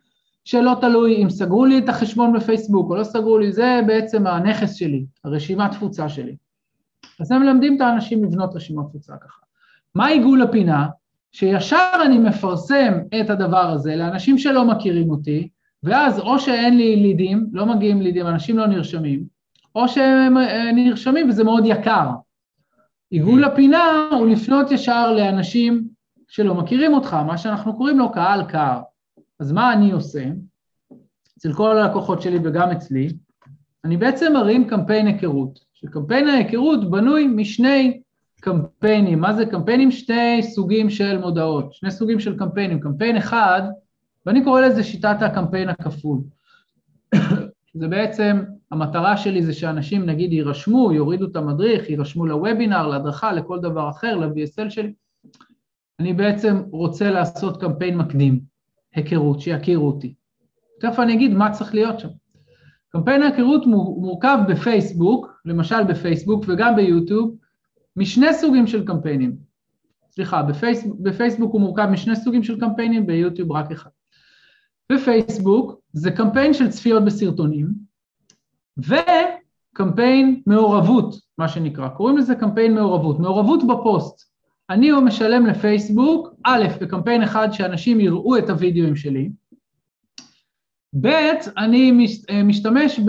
שלא 0.45 0.73
תלוי 0.81 1.23
אם 1.23 1.29
סגרו 1.29 1.65
לי 1.65 1.77
את 1.77 1.89
החשבון 1.89 2.33
בפייסבוק 2.33 2.89
או 2.89 2.95
לא 2.95 3.03
סגרו 3.03 3.37
לי, 3.37 3.51
זה 3.51 3.79
בעצם 3.87 4.27
הנכס 4.27 4.73
שלי, 4.73 5.05
הרשימת 5.23 5.71
תפוצה 5.71 6.09
שלי. 6.09 6.35
אז 7.19 7.31
הם 7.31 7.41
מלמדים 7.41 7.75
את 7.75 7.81
האנשים 7.81 8.23
לבנות 8.23 8.55
רשימות 8.55 8.89
תפוצה 8.89 9.13
ככה. 9.17 9.44
מה 9.95 10.07
עיגול 10.07 10.41
הפינה? 10.41 10.87
שישר 11.31 11.91
אני 12.05 12.17
מפרסם 12.17 12.93
את 13.21 13.29
הדבר 13.29 13.71
הזה 13.71 13.95
לאנשים 13.95 14.37
שלא 14.37 14.65
מכירים 14.65 15.09
אותי, 15.09 15.49
ואז 15.83 16.19
או 16.19 16.39
שאין 16.39 16.77
לי 16.77 16.95
לידים, 16.95 17.47
לא 17.51 17.65
מגיעים 17.65 18.01
לידים, 18.01 18.27
אנשים 18.27 18.57
לא 18.57 18.67
נרשמים, 18.67 19.23
או 19.75 19.87
שהם 19.87 20.37
אה, 20.37 20.71
נרשמים 20.71 21.29
וזה 21.29 21.43
מאוד 21.43 21.63
יקר. 21.65 22.09
עיגול 23.09 23.43
הפינה 23.43 24.09
הוא 24.11 24.27
לפנות 24.27 24.71
ישר 24.71 25.13
לאנשים 25.13 25.87
שלא 26.27 26.53
מכירים 26.55 26.93
אותך, 26.93 27.13
מה 27.13 27.37
שאנחנו 27.37 27.77
קוראים 27.77 27.99
לו 27.99 28.11
קהל 28.11 28.43
קר. 28.43 28.79
אז 29.39 29.51
מה 29.51 29.73
אני 29.73 29.91
עושה? 29.91 30.25
אצל 31.37 31.53
כל 31.53 31.77
הלקוחות 31.77 32.21
שלי 32.21 32.39
וגם 32.43 32.71
אצלי, 32.71 33.07
אני 33.85 33.97
בעצם 33.97 34.33
מרים 34.33 34.67
קמפיין 34.67 35.07
היכרות, 35.07 35.59
שקמפיין 35.73 36.27
ההיכרות 36.27 36.91
בנוי 36.91 37.27
משני 37.27 38.01
קמפיינים. 38.45 39.19
מה 39.19 39.33
זה 39.33 39.45
קמפיינים? 39.45 39.91
שני 39.91 40.43
סוגים 40.43 40.89
של 40.89 41.17
מודעות, 41.17 41.73
שני 41.73 41.91
סוגים 41.91 42.19
של 42.19 42.37
קמפיינים. 42.37 42.79
קמפיין 42.79 43.17
אחד 43.17 43.61
ואני 44.25 44.43
קורא 44.43 44.61
לזה 44.61 44.83
שיטת 44.83 45.17
הקמפיין 45.21 45.69
הכפול. 45.69 46.19
זה 47.79 47.87
בעצם, 47.87 48.43
המטרה 48.71 49.17
שלי 49.17 49.43
זה 49.43 49.53
שאנשים 49.53 50.05
נגיד 50.05 50.33
יירשמו, 50.33 50.93
יורידו 50.93 51.25
את 51.25 51.35
המדריך, 51.35 51.89
יירשמו 51.89 52.25
לוובינר, 52.25 52.87
להדרכה, 52.87 53.33
לכל 53.33 53.59
דבר 53.59 53.89
אחר, 53.89 54.15
ל-VSL 54.15 54.69
שלי. 54.69 54.93
אני 55.99 56.13
בעצם 56.13 56.63
רוצה 56.71 57.11
לעשות 57.11 57.61
קמפיין 57.61 57.97
מקדים, 57.97 58.39
היכרות, 58.95 59.39
שיכירו 59.41 59.87
אותי. 59.87 60.13
תכף 60.79 60.99
אני 60.99 61.13
אגיד 61.13 61.33
מה 61.33 61.51
צריך 61.51 61.73
להיות 61.73 61.99
שם. 61.99 62.09
קמפיין 62.89 63.23
ההיכרות 63.23 63.67
מורכב 63.67 64.37
בפייסבוק, 64.47 65.41
למשל 65.45 65.83
בפייסבוק 65.83 66.45
וגם 66.47 66.75
ביוטיוב, 66.75 67.35
משני 67.97 68.33
סוגים 68.33 68.67
של 68.67 68.85
קמפיינים. 68.85 69.35
סליחה, 70.11 70.43
בפייסבוק, 70.43 70.99
בפייסבוק 70.99 71.53
הוא 71.53 71.61
מורכב 71.61 71.85
משני 71.85 72.15
סוגים 72.15 72.43
של 72.43 72.59
קמפיינים, 72.59 73.07
ביוטיוב 73.07 73.51
רק 73.51 73.71
אחד. 73.71 73.89
בפייסבוק 74.91 75.75
זה 75.93 76.11
קמפיין 76.11 76.53
של 76.53 76.69
צפיות 76.69 77.05
בסרטונים, 77.05 77.67
וקמפיין 78.77 80.41
מעורבות, 80.47 81.15
מה 81.37 81.47
שנקרא, 81.47 81.87
קוראים 81.87 82.17
לזה 82.17 82.35
קמפיין 82.35 82.75
מעורבות, 82.75 83.19
מעורבות 83.19 83.67
בפוסט. 83.67 84.31
אני 84.69 84.91
משלם 84.91 85.45
לפייסבוק, 85.45 86.29
א', 86.43 86.65
בקמפיין 86.81 87.23
אחד 87.23 87.47
שאנשים 87.51 87.99
יראו 87.99 88.37
את 88.37 88.49
הוידאוים 88.49 88.95
שלי, 88.95 89.29
ב', 91.01 91.07
אני 91.57 92.07
משתמש 92.43 92.99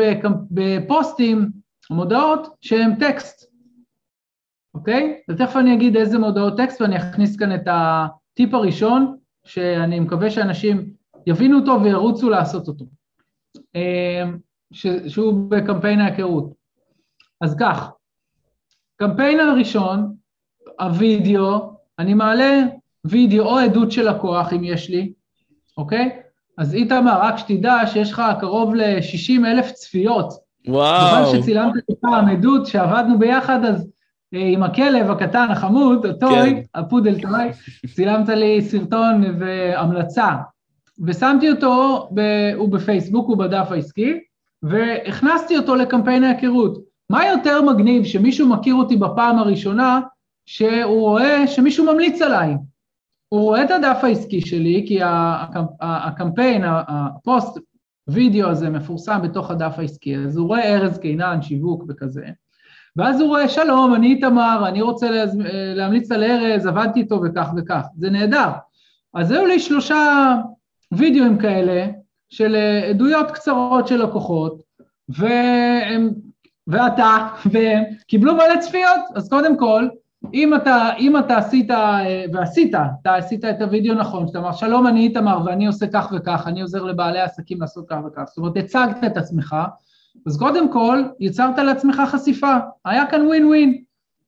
בפוסטים, 0.51 1.51
מודעות 1.91 2.57
שהם 2.61 2.95
טקסט, 3.01 3.46
אוקיי? 4.77 5.21
ותכף 5.31 5.57
אני 5.57 5.75
אגיד 5.75 5.97
איזה 5.97 6.19
מודעות 6.19 6.57
טקסט 6.57 6.81
ואני 6.81 6.97
אכניס 6.97 7.37
כאן 7.37 7.55
את 7.55 7.69
הטיפ 7.71 8.55
הראשון, 8.55 9.17
שאני 9.45 10.01
מקווה 10.01 10.31
שאנשים 10.31 10.91
יבינו 11.27 11.59
אותו 11.59 11.83
וירוצו 11.83 12.31
לעשות 12.31 12.69
אותו, 12.69 12.85
אמ, 13.75 14.39
שהוא 15.09 15.51
בקמפיין 15.51 16.01
ההיכרות. 16.01 16.53
אז 17.41 17.57
כך, 17.61 17.91
קמפיין 18.97 19.41
הראשון, 19.41 20.15
הווידאו, 20.81 21.73
אני 21.99 22.15
מעלה 22.15 22.63
וידאו 23.05 23.45
או 23.45 23.59
עדות 23.59 23.93
של 23.93 24.11
לקוח 24.11 24.53
אם 24.53 24.65
יש 24.65 24.91
לי, 24.91 25.13
אוקיי? 25.77 26.21
אז 26.59 26.75
איתמר, 26.75 27.19
רק 27.21 27.37
שתדע 27.39 27.87
שיש 27.87 28.13
לך 28.13 28.23
קרוב 28.41 28.75
ל-60 28.75 29.47
אלף 29.47 29.73
צפיות. 29.73 30.33
וואו. 30.69 31.27
בזמן 31.27 31.41
שצילמת 31.41 31.73
פעם 32.01 32.29
עדות 32.29 32.67
שעבדנו 32.67 33.19
ביחד, 33.19 33.65
אז 33.65 33.96
עם 34.33 34.63
הכלב 34.63 35.11
הקטן, 35.11 35.47
החמוד, 35.51 36.07
הטוי, 36.07 36.51
כן. 36.51 36.61
הפודל 36.75 37.21
טוי, 37.21 37.51
צילמת 37.95 38.29
לי 38.29 38.63
סרטון 38.63 39.25
והמלצה. 39.39 40.37
ושמתי 41.07 41.51
אותו, 41.51 42.09
ב, 42.15 42.21
הוא 42.57 42.69
בפייסבוק, 42.69 43.29
הוא 43.29 43.39
בדף 43.39 43.67
העסקי, 43.71 44.21
והכנסתי 44.63 45.57
אותו 45.57 45.75
לקמפיין 45.75 46.25
ההיכרות. 46.25 46.79
מה 47.11 47.27
יותר 47.27 47.63
מגניב 47.63 48.05
שמישהו 48.05 48.49
מכיר 48.49 48.75
אותי 48.75 48.97
בפעם 48.97 49.39
הראשונה, 49.39 50.01
שהוא 50.47 51.01
רואה 51.01 51.47
שמישהו 51.47 51.85
ממליץ 51.85 52.23
עליי. 52.23 52.55
הוא 53.29 53.41
רואה 53.41 53.65
את 53.65 53.71
הדף 53.71 53.99
העסקי 54.03 54.41
שלי, 54.41 54.85
כי 54.89 54.99
הקמפיין, 55.81 56.63
הפוסט 56.67 57.59
וידאו 58.09 58.49
הזה 58.49 58.71
מפורסם 58.71 59.23
בתוך 59.23 59.51
הדף 59.51 59.75
העסקי, 59.79 60.17
אז 60.17 60.37
הוא 60.37 60.49
רואה 60.49 60.75
ארז 60.75 60.99
קינן, 60.99 61.43
שיווק 61.43 61.85
וכזה, 61.89 62.27
ואז 62.97 63.21
הוא 63.21 63.29
רואה, 63.29 63.49
שלום, 63.49 63.95
אני 63.95 64.07
איתמר, 64.07 64.65
אני 64.69 64.83
רוצה 64.83 65.25
להמליץ 65.75 66.13
על 66.13 66.25
ארז, 66.25 66.67
עבדתי 66.67 67.01
איתו 67.01 67.21
וכך 67.25 67.51
וכך, 67.57 67.87
זה 67.97 68.11
נהדר. 68.11 68.49
אז 69.15 69.31
היו 69.31 69.47
לי 69.47 69.59
שלושה 69.59 70.35
וידאוים 70.93 71.39
כאלה, 71.39 71.87
של 72.29 72.57
עדויות 72.91 73.31
קצרות 73.31 73.89
של 73.89 74.03
לקוחות, 74.03 74.63
והם, 75.09 76.11
ואתה, 76.67 77.29
והם 77.53 77.85
קיבלו 78.07 78.35
מלא 78.35 78.61
צפיות, 78.61 79.01
אז 79.15 79.29
קודם 79.29 79.59
כל, 79.59 79.89
אם 80.35 80.55
אתה, 80.55 80.91
אם 80.99 81.17
אתה 81.17 81.37
עשית, 81.37 81.71
ועשית, 82.33 82.75
אתה 82.75 83.15
עשית 83.15 83.45
את 83.45 83.63
הוידאו 83.63 83.95
נכון, 83.95 84.27
שאתה 84.27 84.39
אמר, 84.39 84.53
שלום, 84.53 84.87
אני 84.87 85.01
איתמר 85.01 85.39
ואני 85.45 85.67
עושה 85.67 85.87
כך 85.87 86.13
וכך, 86.17 86.45
אני 86.47 86.61
עוזר 86.61 86.83
לבעלי 86.83 87.21
עסקים 87.21 87.61
לעשות 87.61 87.85
כך 87.89 87.97
וכך, 88.07 88.23
זאת 88.27 88.39
אומרת, 88.39 88.57
הצגת 88.57 89.05
את 89.07 89.17
עצמך, 89.17 89.57
אז 90.27 90.39
קודם 90.39 90.73
כל, 90.73 91.03
יצרת 91.21 91.59
לעצמך 91.59 92.03
חשיפה, 92.07 92.57
היה 92.85 93.07
כאן 93.07 93.27
ווין 93.27 93.47
ווין. 93.47 93.83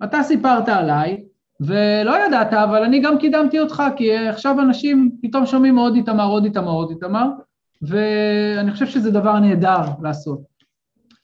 אתה 0.05 0.23
סיפרת 0.23 0.69
עליי, 0.69 1.23
ולא 1.61 2.27
ידעת, 2.27 2.53
אבל 2.53 2.85
אני 2.85 3.01
גם 3.01 3.19
קידמתי 3.19 3.61
אותך, 3.61 3.83
כי 3.97 4.17
עכשיו 4.17 4.61
אנשים 4.61 5.11
פתאום 5.23 5.47
שומעים 5.47 5.79
עוד 5.79 5.95
איתמר, 5.95 6.27
עוד 6.27 6.45
איתמר, 6.45 6.73
עוד 6.73 6.91
איתמר, 6.91 7.27
ואני 7.83 8.73
חושב 8.73 8.87
שזה 8.87 9.11
דבר 9.11 9.39
נהדר 9.39 9.81
לעשות. 10.03 10.41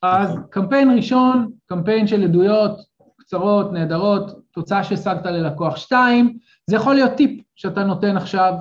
אז 0.02 0.38
קמפיין 0.50 0.97
ראשון, 0.97 1.50
קמפיין 1.66 2.06
של 2.06 2.23
עדויות 2.23 2.80
קצרות, 3.16 3.73
נהדרות, 3.73 4.40
תוצאה 4.52 4.85
שהשגת 4.85 5.26
ללקוח. 5.26 5.76
שתיים, 5.76 6.38
זה 6.66 6.76
יכול 6.76 6.94
להיות 6.94 7.12
טיפ 7.12 7.40
שאתה 7.54 7.85
נותן 7.85 8.16
עכשיו, 8.16 8.54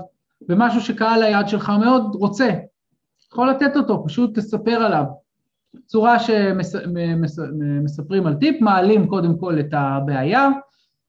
ומשהו 0.50 0.82
שקהל 0.82 1.24
היעד 1.24 1.48
שלך 1.48 1.70
מאוד 1.70 2.16
רוצה. 2.16 2.50
יכול 3.32 3.50
לתת 3.50 3.78
אותו, 3.78 4.04
פשוט 4.06 4.40
תספר 4.40 4.84
עליו. 4.84 5.04
צורה 5.86 6.18
שמספרים 6.20 8.28
על 8.28 8.34
טיפ, 8.34 8.62
מעלים 8.62 9.08
קודם 9.08 9.38
כל 9.38 9.60
את 9.60 9.70
הבעיה, 9.72 10.50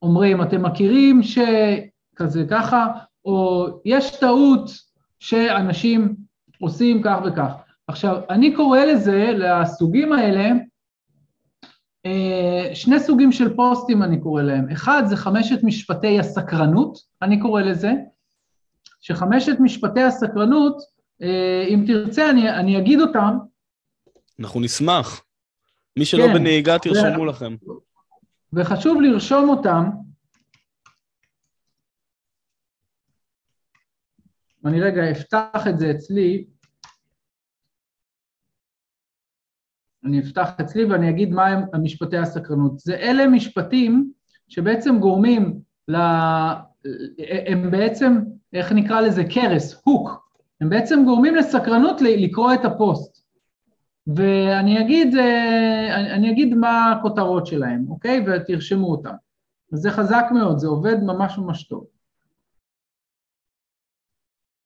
אומרים, 0.01 0.41
אתם 0.41 0.61
מכירים 0.61 1.21
שכזה 1.23 2.45
ככה, 2.49 2.87
או 3.25 3.67
יש 3.85 4.19
טעות 4.19 4.71
שאנשים 5.19 6.15
עושים 6.59 7.01
כך 7.03 7.19
וכך. 7.25 7.51
עכשיו, 7.87 8.21
אני 8.29 8.55
קורא 8.55 8.79
לזה, 8.79 9.33
לסוגים 9.37 10.13
האלה, 10.13 10.51
אה, 12.05 12.69
שני 12.73 12.99
סוגים 12.99 13.31
של 13.31 13.55
פוסטים 13.55 14.03
אני 14.03 14.19
קורא 14.19 14.41
להם. 14.41 14.69
אחד 14.69 15.03
זה 15.05 15.17
חמשת 15.17 15.63
משפטי 15.63 16.19
הסקרנות, 16.19 16.97
אני 17.21 17.39
קורא 17.39 17.61
לזה, 17.61 17.93
שחמשת 19.01 19.59
משפטי 19.59 20.01
הסקרנות, 20.01 20.77
אה, 21.21 21.65
אם 21.69 21.83
תרצה 21.87 22.29
אני, 22.29 22.49
אני 22.49 22.77
אגיד 22.77 23.01
אותם. 23.01 23.37
אנחנו 24.39 24.59
נשמח. 24.59 25.23
מי 25.99 26.05
שלא 26.05 26.23
כן, 26.27 26.33
בנהיגה 26.33 26.79
תרשמו 26.79 27.21
ו... 27.21 27.25
לכם. 27.25 27.55
וחשוב 28.53 29.01
לרשום 29.01 29.49
אותם. 29.49 29.83
אני 34.65 34.81
רגע 34.81 35.11
אפתח 35.11 35.67
את 35.69 35.79
זה 35.79 35.91
אצלי, 35.91 36.45
אני 40.05 40.19
אפתח 40.19 40.49
אצלי 40.61 40.85
ואני 40.85 41.09
אגיד 41.09 41.29
מה 41.29 41.47
הם 41.47 41.63
המשפטי 41.73 42.17
הסקרנות. 42.17 42.79
זה 42.79 42.95
אלה 42.95 43.27
משפטים 43.27 44.11
שבעצם 44.47 44.99
גורמים 44.99 45.59
ל... 45.87 45.95
הם 47.47 47.71
בעצם, 47.71 48.17
איך 48.53 48.71
נקרא 48.71 49.01
לזה? 49.01 49.23
קרס, 49.23 49.81
הוק. 49.83 50.29
הם 50.61 50.69
בעצם 50.69 50.99
גורמים 51.05 51.35
לסקרנות 51.35 52.01
לקרוא 52.01 52.53
את 52.53 52.65
הפוסט. 52.65 53.24
ואני 54.07 54.81
אגיד, 54.81 55.15
אה, 55.15 56.15
אני 56.15 56.31
אגיד 56.31 56.53
מה 56.53 56.91
הכותרות 56.91 57.47
שלהם, 57.47 57.85
אוקיי? 57.89 58.25
ותרשמו 58.27 58.91
אותם. 58.91 59.13
זה 59.73 59.91
חזק 59.91 60.25
מאוד, 60.33 60.57
זה 60.57 60.67
עובד 60.67 60.95
ממש 61.03 61.37
ממש 61.37 61.67
טוב. 61.67 61.85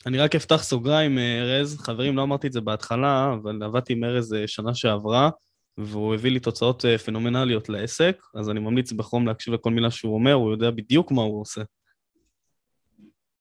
אני 0.06 0.18
רק 0.18 0.36
אפתח 0.36 0.64
סוגריים, 0.64 1.18
אה, 1.18 1.42
ארז. 1.42 1.78
חברים, 1.78 2.18
לא 2.18 2.24
אמרתי 2.24 2.48
את 2.48 2.54
זה 2.54 2.62
בהתחלה, 2.62 3.34
אבל 3.34 3.64
עבדתי 3.64 3.94
עם 3.94 4.04
ארז 4.04 4.34
אה, 4.34 4.48
שנה 4.48 4.74
שעברה, 4.74 5.30
והוא 5.78 6.14
הביא 6.14 6.32
לי 6.32 6.40
תוצאות 6.40 6.86
פנומנליות 7.06 7.70
לעסק, 7.70 8.22
אז 8.36 8.50
אני 8.50 8.60
ממליץ 8.60 8.92
בחום 8.92 9.28
להקשיב 9.28 9.54
לכל 9.54 9.72
מילה 9.72 9.92
שהוא 9.92 10.14
אומר, 10.14 10.34
הוא 10.34 10.52
יודע 10.52 10.72
בדיוק 10.72 11.12
מה 11.12 11.22
הוא 11.22 11.42
עושה. 11.42 11.62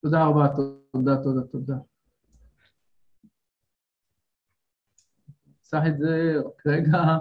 תודה 0.03 0.25
רבה, 0.25 0.49
תודה, 0.93 1.17
תודה, 1.17 1.41
תודה. 1.53 1.75
צריך 5.69 5.85
את 5.87 5.99
זה 5.99 6.35
רק 6.47 6.67
רגע. 6.67 7.19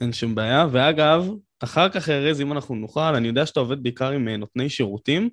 אין 0.00 0.12
שום 0.12 0.34
בעיה, 0.34 0.66
ואגב, 0.72 1.28
אחר 1.60 1.88
כך, 1.88 2.08
ארז, 2.08 2.40
אם 2.40 2.52
אנחנו 2.52 2.74
נוכל, 2.74 3.00
אני 3.00 3.28
יודע 3.28 3.46
שאתה 3.46 3.60
עובד 3.60 3.82
בעיקר 3.82 4.10
עם 4.10 4.28
אה, 4.28 4.36
נותני 4.36 4.68
שירותים, 4.68 5.30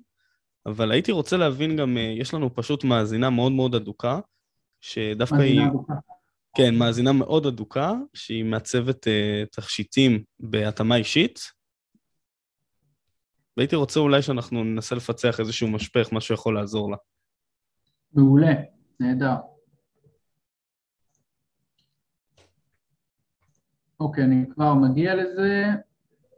אבל 0.66 0.92
הייתי 0.92 1.12
רוצה 1.12 1.36
להבין 1.36 1.76
גם, 1.76 1.96
אה, 1.96 2.14
יש 2.18 2.34
לנו 2.34 2.54
פשוט 2.54 2.84
מאזינה 2.84 3.30
מאוד 3.30 3.52
מאוד 3.52 3.74
אדוקה, 3.74 4.20
שדווקא 4.80 5.36
היא... 5.36 5.60
אדוקה. 5.70 5.94
כן, 6.56 6.74
מאזינה 6.74 7.12
מאוד 7.12 7.46
אדוקה, 7.46 7.92
שהיא 8.14 8.44
מעצבת 8.44 9.06
uh, 9.06 9.10
תכשיטים 9.50 10.24
בהתאמה 10.40 10.96
אישית. 10.96 11.40
והייתי 13.56 13.76
רוצה 13.76 14.00
אולי 14.00 14.22
שאנחנו 14.22 14.64
ננסה 14.64 14.94
לפצח 14.94 15.40
איזשהו 15.40 15.68
משפך, 15.68 16.12
משהו 16.12 16.36
שיכול 16.36 16.54
לעזור 16.54 16.90
לה. 16.90 16.96
מעולה, 18.12 18.52
נהדר. 19.00 19.34
אוקיי, 24.00 24.24
אני 24.24 24.44
כבר 24.50 24.74
מגיע 24.74 25.14
לזה. 25.14 25.64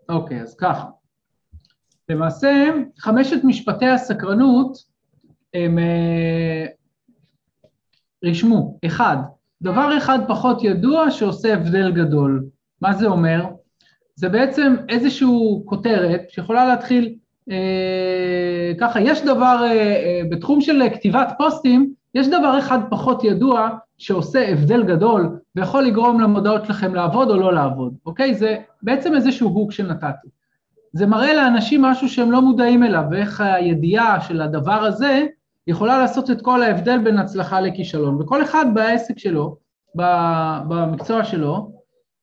אוקיי, 0.08 0.42
אז 0.42 0.56
ככה. 0.56 0.86
למעשה, 2.08 2.64
חמשת 2.98 3.40
משפטי 3.44 3.86
הסקרנות 3.86 4.78
הם 5.54 5.78
אה, 5.78 6.66
רשמו, 8.24 8.78
אחד, 8.86 9.16
דבר 9.62 9.98
אחד 9.98 10.18
פחות 10.28 10.64
ידוע 10.64 11.10
שעושה 11.10 11.54
הבדל 11.54 11.92
גדול. 11.92 12.46
מה 12.80 12.92
זה 12.92 13.06
אומר? 13.06 13.44
זה 14.16 14.28
בעצם 14.28 14.76
איזושהי 14.88 15.28
כותרת 15.64 16.30
שיכולה 16.30 16.66
להתחיל 16.66 17.14
אה, 17.50 18.72
ככה, 18.80 19.00
יש 19.00 19.22
דבר, 19.22 19.58
אה, 19.62 19.72
אה, 19.72 20.20
בתחום 20.30 20.60
של 20.60 20.82
כתיבת 20.94 21.28
פוסטים, 21.38 21.92
יש 22.14 22.28
דבר 22.28 22.58
אחד 22.58 22.78
פחות 22.90 23.24
ידוע 23.24 23.70
שעושה 23.98 24.48
הבדל 24.52 24.82
גדול 24.82 25.38
ויכול 25.56 25.84
לגרום 25.84 26.20
למודעות 26.20 26.64
שלכם 26.64 26.94
לעבוד 26.94 27.30
או 27.30 27.36
לא 27.36 27.54
לעבוד, 27.54 27.94
אוקיי? 28.06 28.34
זה 28.34 28.56
בעצם 28.82 29.14
איזשהו 29.14 29.48
הוק 29.48 29.72
שנתתי. 29.72 30.28
זה 30.92 31.06
מראה 31.06 31.34
לאנשים 31.34 31.82
משהו 31.82 32.08
שהם 32.08 32.32
לא 32.32 32.42
מודעים 32.42 32.82
אליו, 32.82 33.02
ואיך 33.10 33.40
הידיעה 33.40 34.20
של 34.20 34.40
הדבר 34.40 34.84
הזה 34.84 35.26
יכולה 35.66 35.98
לעשות 35.98 36.30
את 36.30 36.42
כל 36.42 36.62
ההבדל 36.62 36.98
בין 36.98 37.18
הצלחה 37.18 37.60
לכישלון. 37.60 38.22
וכל 38.22 38.42
אחד 38.42 38.66
בעסק 38.74 39.18
שלו, 39.18 39.56
במקצוע 40.68 41.24
שלו, 41.24 41.75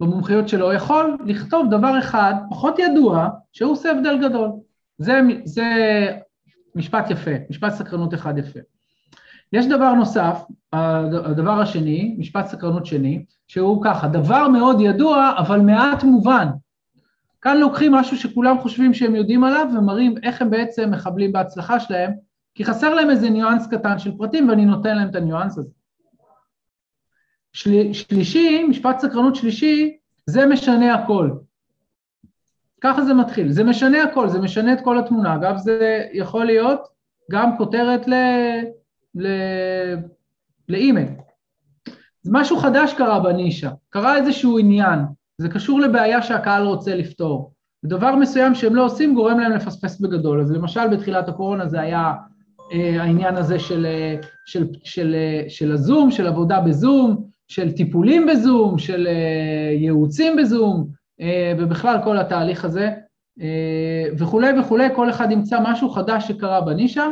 במומחיות 0.05 0.49
שלו, 0.49 0.73
יכול 0.73 1.17
לכתוב 1.25 1.69
דבר 1.69 1.99
אחד 1.99 2.33
פחות 2.49 2.79
ידוע, 2.79 3.29
שהוא 3.51 3.71
עושה 3.71 3.91
הבדל 3.91 4.27
גדול. 4.27 4.49
זה, 4.97 5.19
זה 5.45 5.65
משפט 6.75 7.09
יפה, 7.09 7.31
משפט 7.49 7.73
סקרנות 7.73 8.13
אחד 8.13 8.37
יפה. 8.37 8.59
יש 9.53 9.65
דבר 9.67 9.93
נוסף, 9.93 10.43
הדבר 10.73 11.61
השני, 11.61 12.15
משפט 12.19 12.45
סקרנות 12.47 12.85
שני, 12.85 13.25
שהוא 13.47 13.83
ככה, 13.83 14.07
דבר 14.07 14.47
מאוד 14.47 14.81
ידוע, 14.81 15.33
אבל 15.37 15.59
מעט 15.59 16.03
מובן. 16.03 16.47
כאן 17.41 17.57
לוקחים 17.57 17.91
משהו 17.91 18.17
שכולם 18.17 18.59
חושבים 18.59 18.93
שהם 18.93 19.15
יודעים 19.15 19.43
עליו 19.43 19.67
ומראים 19.77 20.15
איך 20.23 20.41
הם 20.41 20.49
בעצם 20.49 20.91
מחבלים 20.91 21.31
בהצלחה 21.31 21.79
שלהם, 21.79 22.11
כי 22.55 22.65
חסר 22.65 22.93
להם 22.93 23.09
איזה 23.09 23.29
ניואנס 23.29 23.67
קטן 23.67 23.99
של 23.99 24.17
פרטים 24.17 24.49
ואני 24.49 24.65
נותן 24.65 24.95
להם 24.95 25.09
את 25.09 25.15
הניואנס 25.15 25.57
הזה. 25.57 25.69
של, 27.53 27.93
שלישי, 27.93 28.63
משפט 28.63 28.99
סקרנות 28.99 29.35
שלישי, 29.35 29.97
זה 30.25 30.45
משנה 30.45 30.93
הכל. 30.93 31.29
ככה 32.81 33.05
זה 33.05 33.13
מתחיל, 33.13 33.51
זה 33.51 33.63
משנה 33.63 34.03
הכל, 34.03 34.29
זה 34.29 34.39
משנה 34.39 34.73
את 34.73 34.81
כל 34.81 34.99
התמונה. 34.99 35.35
אגב, 35.35 35.57
זה 35.57 36.05
יכול 36.13 36.45
להיות 36.45 36.79
גם 37.31 37.57
כותרת 37.57 38.07
ל... 38.07 38.13
ל... 39.15 39.27
לאימייל. 40.69 41.07
משהו 42.25 42.57
חדש 42.57 42.93
קרה 42.93 43.19
בנישה, 43.19 43.71
קרה 43.89 44.17
איזשהו 44.17 44.59
עניין, 44.59 44.99
זה 45.37 45.49
קשור 45.49 45.79
לבעיה 45.79 46.21
שהקהל 46.21 46.63
רוצה 46.63 46.95
לפתור. 46.95 47.53
ודבר 47.83 48.15
מסוים 48.15 48.55
שהם 48.55 48.75
לא 48.75 48.85
עושים 48.85 49.13
גורם 49.13 49.39
להם 49.39 49.51
לפספס 49.51 49.99
בגדול. 49.99 50.41
אז 50.41 50.51
למשל 50.51 50.87
בתחילת 50.87 51.29
הקורונה 51.29 51.67
זה 51.67 51.81
היה 51.81 52.13
אה, 52.73 53.01
העניין 53.01 53.35
הזה 53.35 53.59
של, 53.59 53.85
אה, 53.85 54.15
של, 54.45 54.67
של, 54.83 55.15
אה, 55.15 55.49
של 55.49 55.71
הזום, 55.71 56.11
של 56.11 56.27
עבודה 56.27 56.59
בזום, 56.59 57.32
של 57.53 57.71
טיפולים 57.71 58.25
בזום, 58.25 58.77
של 58.77 59.07
אה, 59.07 59.73
ייעוצים 59.73 60.37
בזום, 60.37 60.87
אה, 61.21 61.53
ובכלל 61.59 61.97
כל 62.03 62.17
התהליך 62.17 62.65
הזה, 62.65 62.89
אה, 63.41 64.05
וכולי 64.17 64.59
וכולי, 64.59 64.87
כל 64.95 65.09
אחד 65.09 65.31
ימצא 65.31 65.59
משהו 65.61 65.89
חדש 65.89 66.27
שקרה 66.27 66.61
בנישה, 66.61 67.07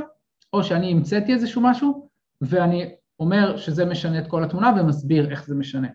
או 0.53 0.63
שאני 0.63 0.91
המצאתי 0.91 1.33
איזשהו 1.33 1.61
משהו, 1.61 2.07
ואני 2.41 2.85
אומר 3.19 3.57
שזה 3.57 3.85
משנה 3.85 4.19
את 4.19 4.27
כל 4.27 4.43
התמונה 4.43 4.73
ומסביר 4.77 5.31
איך 5.31 5.45
זה 5.47 5.55
משנה. 5.55 5.87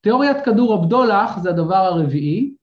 תיאוריית 0.00 0.36
כדור 0.44 0.74
הבדולח 0.74 1.38
זה 1.38 1.50
הדבר 1.50 1.76
הרביעי. 1.76 2.54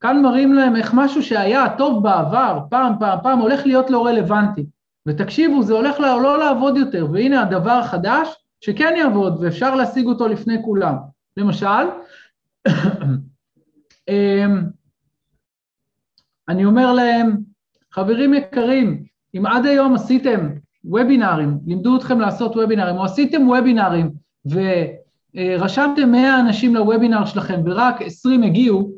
כאן 0.00 0.22
מראים 0.22 0.52
להם 0.52 0.76
איך 0.76 0.90
משהו 0.94 1.22
שהיה 1.22 1.64
טוב 1.78 2.02
בעבר, 2.02 2.58
פעם, 2.70 2.92
פעם, 3.00 3.18
פעם, 3.22 3.38
הולך 3.38 3.66
להיות 3.66 3.90
לא 3.90 4.06
רלוונטי. 4.06 4.66
ותקשיבו, 5.06 5.62
זה 5.62 5.72
הולך 5.72 6.00
לא, 6.00 6.22
לא 6.22 6.38
לעבוד 6.38 6.76
יותר, 6.76 7.06
והנה 7.12 7.42
הדבר 7.42 7.70
החדש 7.70 8.45
שכן 8.60 8.94
יעבוד 8.96 9.38
ואפשר 9.40 9.74
להשיג 9.74 10.06
אותו 10.06 10.28
לפני 10.28 10.62
כולם. 10.64 10.94
למשל, 11.36 11.86
אמ, 14.08 14.62
אני 16.48 16.64
אומר 16.64 16.92
להם, 16.92 17.36
חברים 17.92 18.34
יקרים, 18.34 19.04
אם 19.36 19.46
עד 19.46 19.66
היום 19.66 19.94
עשיתם 19.94 20.48
וובינארים, 20.84 21.58
לימדו 21.66 21.96
אתכם 21.96 22.20
לעשות 22.20 22.56
וובינארים, 22.56 22.96
או 22.96 23.04
עשיתם 23.04 23.48
וובינארים 23.48 24.10
ורשמתם 25.34 26.10
100 26.12 26.40
אנשים 26.40 26.74
לוובינאר 26.74 27.24
שלכם 27.24 27.60
ורק 27.66 28.02
20 28.02 28.42
הגיעו, 28.42 28.90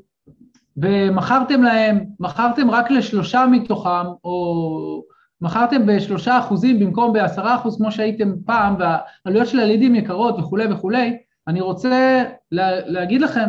ומכרתם 0.77 1.63
להם, 1.63 2.05
מכרתם 2.21 2.71
רק 2.71 2.91
לשלושה 2.91 3.47
מתוכם, 3.51 4.07
או 4.25 5.03
מכרתם 5.41 5.87
בשלושה 5.87 6.39
אחוזים 6.39 6.79
במקום 6.79 7.13
בעשרה 7.13 7.55
אחוז 7.55 7.77
כמו 7.77 7.93
שהייתם 7.93 8.33
פעם, 8.47 8.77
והעלויות 8.79 9.49
של 9.49 9.61
הלידים 9.61 9.95
יקרות 9.95 10.39
וכולי 10.39 10.73
וכולי, 10.73 11.19
אני 11.49 11.61
רוצה 11.61 12.25
לה, 12.53 12.87
להגיד 12.87 13.21
לכם 13.21 13.49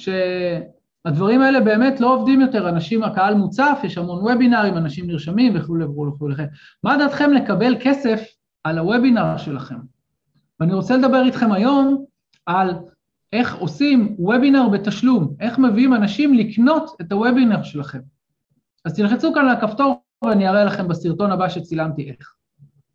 שהדברים 0.00 1.42
האלה 1.42 1.60
באמת 1.60 2.00
לא 2.00 2.14
עובדים 2.14 2.40
יותר, 2.40 2.68
אנשים, 2.68 3.02
הקהל 3.02 3.34
מוצף, 3.34 3.80
יש 3.84 3.98
המון 3.98 4.18
וובינארים, 4.18 4.76
אנשים 4.76 5.06
נרשמים 5.06 5.52
וכולי 5.56 5.84
וכולי 5.84 6.10
וכולי. 6.10 6.34
מה 6.84 6.96
דעתכם 6.96 7.32
לקבל 7.32 7.76
כסף 7.80 8.24
על 8.64 8.78
הוובינר 8.78 9.36
שלכם? 9.36 9.76
ואני 10.60 10.74
רוצה 10.74 10.96
לדבר 10.96 11.22
איתכם 11.24 11.52
היום 11.52 12.04
על 12.46 12.74
איך 13.32 13.56
עושים 13.56 14.16
וובינר 14.18 14.68
בתשלום, 14.68 15.34
איך 15.40 15.58
מביאים 15.58 15.94
אנשים 15.94 16.34
לקנות 16.34 16.96
את 17.00 17.12
הוובינר 17.12 17.62
שלכם. 17.62 18.00
אז 18.84 18.94
תלחצו 18.94 19.34
כאן 19.34 19.42
על 19.42 19.48
הכפתור 19.48 20.05
ואני 20.24 20.48
אראה 20.48 20.64
לכם 20.64 20.88
בסרטון 20.88 21.32
הבא 21.32 21.48
שצילמתי 21.48 22.10
איך. 22.10 22.34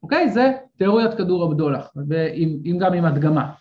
אוקיי? 0.04 0.30
זה 0.30 0.52
תיאוריית 0.78 1.14
כדור 1.14 1.44
הבדולח, 1.44 1.94
גם 2.80 2.94
עם 2.94 3.06
הדגמה. 3.06 3.52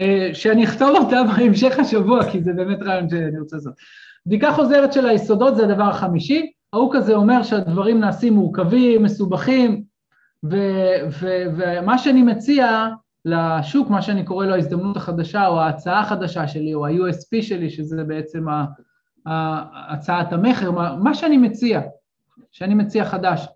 אה, 0.00 0.30
שאני 0.32 0.64
אכתוב 0.64 0.96
אותה 0.96 1.22
בהמשך 1.36 1.78
השבוע, 1.78 2.30
כי 2.30 2.42
זה 2.42 2.52
באמת 2.52 2.82
רעיון 2.82 3.08
שאני 3.08 3.38
רוצה 3.40 3.56
לעשות. 3.56 3.74
בדיקה 4.26 4.52
חוזרת 4.52 4.92
של 4.92 5.06
היסודות 5.06 5.56
זה 5.56 5.64
הדבר 5.64 5.84
החמישי, 5.84 6.52
ההוא 6.72 6.94
כזה 6.94 7.14
אומר 7.14 7.42
שהדברים 7.42 8.00
נעשים 8.00 8.32
מורכבים, 8.32 9.02
מסובכים, 9.02 9.82
ומה 10.42 11.98
שאני 11.98 12.22
מציע 12.22 12.88
לשוק, 13.24 13.90
מה 13.90 14.02
שאני 14.02 14.24
קורא 14.24 14.46
לו 14.46 14.54
ההזדמנות 14.54 14.96
החדשה, 14.96 15.46
או 15.46 15.60
ההצעה 15.60 16.00
החדשה 16.00 16.48
שלי, 16.48 16.74
או 16.74 16.86
ה-USP 16.86 17.42
שלי, 17.42 17.70
שזה 17.70 18.04
בעצם 18.04 18.44
הצעת 19.26 20.32
המכר, 20.32 20.70
מה, 20.70 20.96
מה 20.96 21.14
שאני 21.14 21.36
מציע, 21.36 21.80
שאני 22.52 22.74
מציע 22.74 23.04
חדש, 23.04 23.46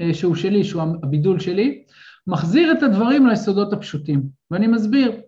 אה, 0.00 0.14
שהוא 0.14 0.34
שלי, 0.34 0.64
שהוא 0.64 0.82
הבידול 0.82 1.40
שלי, 1.40 1.84
מחזיר 2.26 2.72
את 2.72 2.82
הדברים 2.82 3.26
ליסודות 3.26 3.72
הפשוטים, 3.72 4.22
ואני 4.50 4.66
מסביר. 4.66 5.20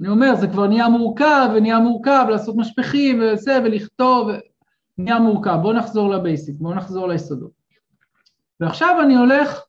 אני 0.00 0.08
אומר, 0.08 0.34
זה 0.34 0.46
כבר 0.46 0.66
נהיה 0.66 0.88
מורכב, 0.88 1.48
ונהיה 1.54 1.78
מורכב 1.78 2.26
לעשות 2.30 2.56
משפכים 2.56 3.22
וזה, 3.22 3.58
ולכתוב, 3.64 4.30
נהיה 4.98 5.18
מורכב, 5.18 5.58
בואו 5.62 5.72
נחזור 5.72 6.10
לבייסיק, 6.10 6.54
בואו 6.58 6.74
נחזור 6.74 7.08
ליסודות. 7.08 7.50
ועכשיו 8.60 9.00
אני 9.02 9.16
הולך, 9.16 9.60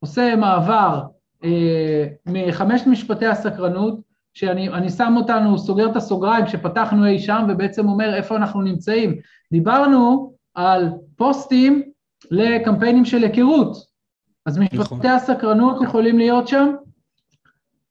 עושה 0.00 0.36
מעבר 0.36 1.02
אה, 1.44 2.06
מחמשת 2.26 2.86
משפטי 2.86 3.26
הסקרנות, 3.26 4.00
שאני 4.34 4.90
שם 4.90 5.14
אותנו, 5.16 5.58
סוגר 5.58 5.90
את 5.90 5.96
הסוגריים 5.96 6.46
שפתחנו 6.46 7.06
אי 7.06 7.18
שם, 7.18 7.46
ובעצם 7.48 7.88
אומר 7.88 8.14
איפה 8.14 8.36
אנחנו 8.36 8.62
נמצאים. 8.62 9.16
דיברנו 9.52 10.34
על 10.54 10.88
פוסטים 11.16 11.82
לקמפיינים 12.30 13.04
של 13.04 13.22
היכרות, 13.22 13.76
אז 14.46 14.58
משפטי 14.58 14.78
נכון. 14.78 15.06
הסקרנות 15.06 15.82
יכולים 15.82 16.18
להיות 16.18 16.48
שם, 16.48 16.74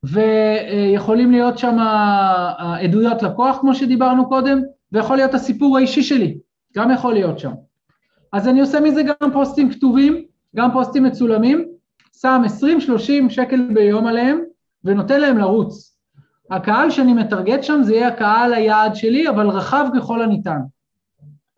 ויכולים 0.03 1.31
להיות 1.31 1.57
שם 1.57 1.77
עדויות 2.83 3.23
לקוח, 3.23 3.57
כמו 3.61 3.75
שדיברנו 3.75 4.29
קודם, 4.29 4.61
ויכול 4.91 5.15
להיות 5.15 5.33
הסיפור 5.33 5.77
האישי 5.77 6.03
שלי, 6.03 6.37
גם 6.75 6.91
יכול 6.91 7.13
להיות 7.13 7.39
שם. 7.39 7.51
אז 8.31 8.47
אני 8.47 8.61
עושה 8.61 8.79
מזה 8.79 9.01
גם 9.03 9.31
פוסטים 9.33 9.71
כתובים, 9.71 10.23
גם 10.55 10.71
פוסטים 10.71 11.03
מצולמים, 11.03 11.65
שם 12.21 12.41
20-30 13.25 13.29
שקל 13.29 13.69
ביום 13.73 14.07
עליהם, 14.07 14.39
ונותן 14.83 15.21
להם 15.21 15.37
לרוץ. 15.37 15.97
הקהל 16.51 16.89
שאני 16.89 17.13
מטרגט 17.13 17.63
שם 17.63 17.79
זה 17.83 17.95
יהיה 17.95 18.07
הקהל 18.07 18.53
היעד 18.53 18.95
שלי, 18.95 19.29
אבל 19.29 19.49
רחב 19.49 19.85
ככל 19.97 20.21
הניתן. 20.21 20.59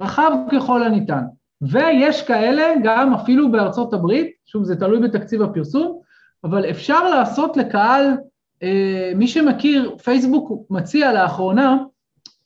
רחב 0.01 0.32
ככל 0.51 0.84
הניתן. 0.84 1.23
ויש 1.61 2.21
כאלה, 2.21 2.73
גם 2.83 3.13
אפילו 3.13 3.51
בארצות 3.51 3.93
הברית, 3.93 4.31
שוב 4.45 4.63
זה 4.63 4.75
תלוי 4.75 4.99
בתקציב 4.99 5.41
הפרסום, 5.41 6.01
אבל 6.43 6.69
אפשר 6.69 7.09
לעשות 7.09 7.57
לקהל, 7.57 8.17
אה, 8.63 9.11
מי 9.15 9.27
שמכיר, 9.27 9.97
פייסבוק 10.03 10.51
מציע 10.69 11.13
לאחרונה 11.13 11.77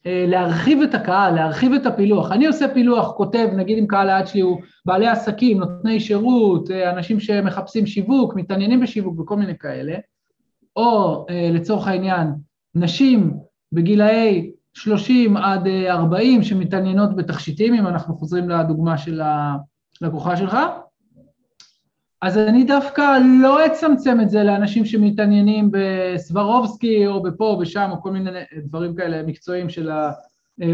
אה, 0.06 0.26
להרחיב 0.28 0.82
את 0.82 0.94
הקהל, 0.94 1.36
להרחיב 1.36 1.74
את 1.74 1.86
הפילוח. 1.86 2.32
אני 2.32 2.48
עושה 2.48 2.74
פילוח, 2.74 3.12
כותב, 3.12 3.48
נגיד 3.56 3.78
אם 3.78 3.88
קהל 3.88 4.10
היעד 4.10 4.28
שלי 4.28 4.42
הוא 4.42 4.62
בעלי 4.86 5.08
עסקים, 5.08 5.60
נותני 5.60 6.00
שירות, 6.00 6.72
אה, 6.72 6.92
אנשים 6.92 7.20
שמחפשים 7.20 7.86
שיווק, 7.86 8.36
מתעניינים 8.36 8.82
בשיווק 8.82 9.20
וכל 9.20 9.36
מיני 9.36 9.58
כאלה, 9.58 9.96
או 10.76 11.26
לצורך 11.54 11.88
העניין, 11.88 12.28
נשים 12.76 13.34
בגילאי 13.72 14.52
30 14.74 15.38
עד 15.38 15.68
40 15.88 16.44
שמתעניינות 16.44 17.16
בתכשיטים, 17.16 17.74
אם 17.74 17.88
אנחנו 17.88 18.16
חוזרים 18.16 18.50
לדוגמה 18.50 18.98
של 18.98 19.22
הלקוחה 20.02 20.38
שלך, 20.38 20.58
אז 22.22 22.38
אני 22.38 22.64
דווקא 22.64 23.18
לא 23.42 23.66
אצמצם 23.66 24.22
את 24.22 24.30
זה 24.30 24.44
לאנשים 24.44 24.86
שמתעניינים 24.86 25.70
בסברובסקי 25.72 27.08
או 27.08 27.24
בפה 27.24 27.46
או 27.46 27.60
בשם 27.60 27.90
או 27.92 28.02
כל 28.02 28.12
מיני 28.12 28.30
דברים 28.66 28.96
כאלה 28.96 29.24
מקצועיים 29.24 29.70
של 29.70 29.90
ה... 29.90 30.12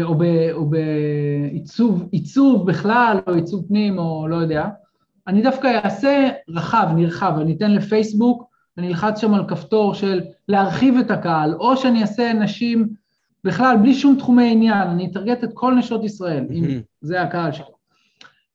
או, 0.02 0.14
ב, 0.14 0.22
או 0.52 0.70
בעיצוב 0.70 2.08
עיצוב 2.12 2.66
בכלל 2.66 3.18
או 3.26 3.34
עיצוב 3.34 3.64
פנים 3.68 3.98
או 3.98 4.28
לא 4.28 4.36
יודע. 4.36 4.68
אני 5.26 5.42
דווקא 5.42 5.80
אעשה 5.84 6.28
רחב, 6.48 6.88
נרחב, 6.96 7.32
אני 7.40 7.56
אתן 7.56 7.70
לפייסבוק, 7.70 8.44
אני 8.78 8.88
אלחץ 8.88 9.20
שם 9.20 9.34
על 9.34 9.48
כפתור 9.48 9.94
של 9.94 10.20
להרחיב 10.48 10.96
את 10.96 11.10
הקהל, 11.10 11.54
או 11.54 11.76
שאני 11.76 12.02
אעשה 12.02 12.32
נשים 12.32 12.88
בכלל 13.44 13.76
בלי 13.76 13.94
שום 13.94 14.16
תחומי 14.18 14.50
עניין, 14.52 14.88
אני 14.88 15.06
אטרגט 15.10 15.44
את 15.44 15.50
כל 15.54 15.74
נשות 15.74 16.04
ישראל, 16.04 16.46
אם 16.50 16.80
זה 17.00 17.22
הקהל 17.22 17.52
שלי. 17.52 17.64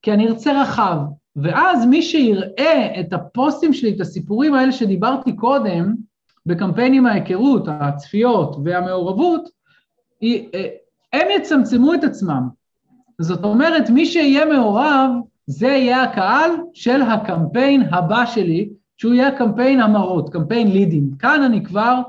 כי 0.02 0.14
אני 0.14 0.28
ארצה 0.28 0.62
רחב, 0.62 0.98
ואז 1.36 1.86
מי 1.86 2.02
שיראה 2.02 3.00
את 3.00 3.14
הפוסטים 3.14 3.74
שלי, 3.74 3.96
את 3.96 4.02
הסיפורים 4.02 4.54
האלה 4.54 4.72
שדיברתי 4.72 5.36
קודם, 5.36 5.94
בקמפיינים 6.46 7.06
ההיכרות, 7.06 7.64
הצפיות 7.68 8.56
והמעורבות, 8.66 9.50
אה, 10.24 10.68
הם 11.14 11.28
יצמצמו 11.36 11.94
את 11.94 12.04
עצמם. 12.04 12.48
זאת 13.22 13.44
אומרת, 13.44 13.90
מי 13.90 14.06
שיהיה 14.06 14.46
מעורב, 14.46 15.10
זה 15.48 15.68
יהיה 15.68 16.04
הקהל 16.04 16.52
של 16.74 17.02
הקמפיין 17.02 17.82
הבא 17.94 18.26
שלי, 18.26 18.70
שהוא 18.98 19.14
יהיה 19.14 19.38
קמפיין 19.38 19.82
המרות, 19.82 20.30
קמפיין 20.30 20.72
לידים. 20.72 21.12
כאן 21.20 21.44
אני 21.44 21.64
כבר 21.64 22.02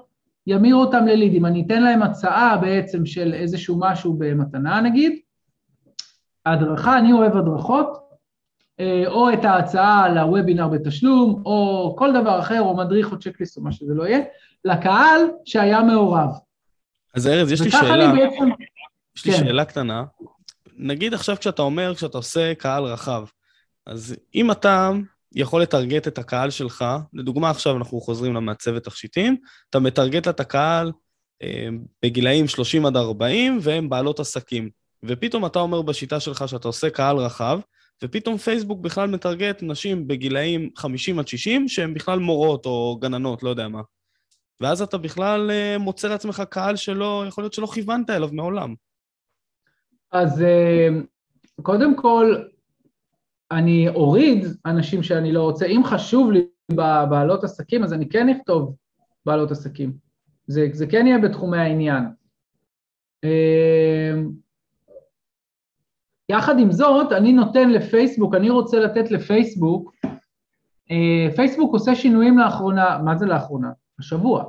ימיר 0.46 0.76
אותם 0.76 1.06
ללידים, 1.06 1.46
אני 1.46 1.64
אתן 1.66 1.82
להם 1.82 2.02
הצעה 2.02 2.56
בעצם 2.56 3.06
של 3.06 3.34
איזשהו 3.34 3.76
משהו 3.80 4.14
במתנה 4.18 4.80
נגיד, 4.80 5.18
הדרכה, 6.46 6.98
אני 6.98 7.12
אוהב 7.12 7.36
הדרכות, 7.36 8.04
אה, 8.80 9.04
או 9.06 9.32
את 9.32 9.44
ההצעה 9.44 10.08
לוובינר 10.08 10.68
בתשלום, 10.68 11.42
או 11.46 11.94
כל 11.98 12.12
דבר 12.12 12.40
אחר, 12.40 12.60
או 12.60 12.76
מדריך 12.76 13.12
או 13.12 13.18
צ'קליסט 13.18 13.56
או 13.56 13.62
מה 13.62 13.72
שזה 13.72 13.94
לא 13.94 14.06
יהיה, 14.08 14.20
לקהל 14.64 15.20
שהיה 15.44 15.82
מעורב. 15.82 16.30
אז 17.14 17.26
ארז, 17.26 17.52
יש 17.52 17.60
לי 17.60 17.70
שאלה, 17.70 18.12
בעצם... 18.12 18.48
יש 19.16 19.26
לי 19.26 19.32
כן. 19.32 19.38
שאלה 19.38 19.64
קטנה. 19.64 20.04
נגיד 20.76 21.14
עכשיו 21.14 21.36
כשאתה 21.36 21.62
אומר, 21.62 21.94
כשאתה 21.94 22.18
עושה 22.18 22.54
קהל 22.54 22.84
רחב, 22.84 23.24
אז 23.86 24.16
אם 24.34 24.50
אתה 24.50 24.90
יכול 25.34 25.62
לטרגט 25.62 26.08
את 26.08 26.18
הקהל 26.18 26.50
שלך, 26.50 26.84
לדוגמה 27.12 27.50
עכשיו 27.50 27.76
אנחנו 27.76 28.00
חוזרים 28.00 28.34
למעצבת 28.34 28.84
תכשיטים, 28.84 29.36
אתה 29.70 29.80
מטרגט 29.80 30.28
את 30.28 30.40
הקהל 30.40 30.92
אה, 31.42 31.68
בגילאים 32.02 32.48
30 32.48 32.86
עד 32.86 32.96
40 32.96 33.58
והם 33.62 33.88
בעלות 33.88 34.20
עסקים. 34.20 34.70
ופתאום 35.04 35.46
אתה 35.46 35.58
אומר 35.58 35.82
בשיטה 35.82 36.20
שלך 36.20 36.48
שאתה 36.48 36.68
עושה 36.68 36.90
קהל 36.90 37.16
רחב, 37.16 37.60
ופתאום 38.04 38.36
פייסבוק 38.36 38.80
בכלל 38.80 39.08
מטרגט 39.08 39.62
נשים 39.62 40.08
בגילאים 40.08 40.70
50 40.76 41.18
עד 41.18 41.28
60 41.28 41.68
שהן 41.68 41.94
בכלל 41.94 42.18
מורות 42.18 42.66
או 42.66 42.98
גננות, 43.00 43.42
לא 43.42 43.50
יודע 43.50 43.68
מה. 43.68 43.80
ואז 44.60 44.82
אתה 44.82 44.98
בכלל 44.98 45.50
אה, 45.50 45.78
מוצא 45.78 46.08
לעצמך 46.08 46.42
קהל 46.50 46.76
שלא, 46.76 47.24
יכול 47.28 47.44
להיות 47.44 47.52
שלא 47.52 47.66
כיוונת 47.66 48.10
אליו 48.10 48.28
מעולם. 48.32 48.74
אז 50.12 50.42
אה, 50.42 50.88
קודם 51.62 51.96
כל, 51.96 52.34
אני 53.50 53.88
אוריד 53.88 54.46
אנשים 54.66 55.02
שאני 55.02 55.32
לא 55.32 55.42
רוצה. 55.42 55.66
אם 55.66 55.82
חשוב 55.84 56.32
לי 56.32 56.46
בבעלות 56.72 57.44
עסקים, 57.44 57.84
אז 57.84 57.92
אני 57.92 58.08
כן 58.08 58.28
אכתוב 58.28 58.76
בעלות 59.26 59.50
עסקים. 59.50 59.92
זה, 60.46 60.68
זה 60.72 60.86
כן 60.86 61.06
יהיה 61.06 61.18
בתחומי 61.18 61.58
העניין. 61.58 62.04
אה, 63.24 64.14
יחד 66.28 66.58
עם 66.58 66.72
זאת, 66.72 67.12
אני 67.12 67.32
נותן 67.32 67.70
לפייסבוק, 67.70 68.34
אני 68.34 68.50
רוצה 68.50 68.80
לתת 68.80 69.10
לפייסבוק, 69.10 69.94
אה, 70.90 71.28
פייסבוק 71.36 71.72
עושה 71.72 71.94
שינויים 71.94 72.38
לאחרונה, 72.38 72.98
מה 73.04 73.16
זה 73.16 73.26
לאחרונה? 73.26 73.70
השבוע, 73.98 74.44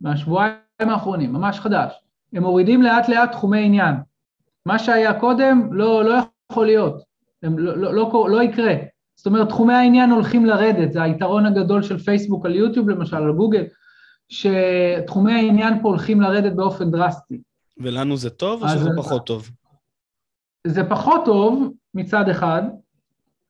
מהשבועיים 0.00 0.58
האחרונים, 0.78 1.32
ממש 1.32 1.60
חדש. 1.60 2.02
הם 2.32 2.42
מורידים 2.42 2.82
לאט 2.82 3.08
לאט 3.08 3.32
תחומי 3.32 3.64
עניין. 3.64 3.94
מה 4.66 4.78
שהיה 4.78 5.20
קודם 5.20 5.68
לא, 5.72 6.04
לא 6.04 6.14
יכול 6.52 6.66
להיות, 6.66 7.02
לא, 7.42 7.76
לא, 7.76 7.94
לא, 7.94 8.28
לא 8.30 8.42
יקרה. 8.42 8.74
זאת 9.16 9.26
אומרת, 9.26 9.48
תחומי 9.48 9.74
העניין 9.74 10.10
הולכים 10.10 10.46
לרדת, 10.46 10.92
זה 10.92 11.02
היתרון 11.02 11.46
הגדול 11.46 11.82
של 11.82 11.98
פייסבוק 11.98 12.46
על 12.46 12.54
יוטיוב 12.54 12.88
למשל, 12.88 13.16
על 13.16 13.32
גוגל, 13.32 13.64
שתחומי 14.28 15.32
העניין 15.32 15.82
פה 15.82 15.88
הולכים 15.88 16.20
לרדת 16.20 16.52
באופן 16.52 16.90
דרסטי. 16.90 17.40
ולנו 17.78 18.16
זה 18.16 18.30
טוב 18.30 18.62
או 18.62 18.68
שזה 18.68 18.90
פחות 18.96 19.26
טוב? 19.26 19.50
זה 20.66 20.84
פחות 20.84 21.24
טוב 21.24 21.72
מצד 21.94 22.28
אחד, 22.28 22.62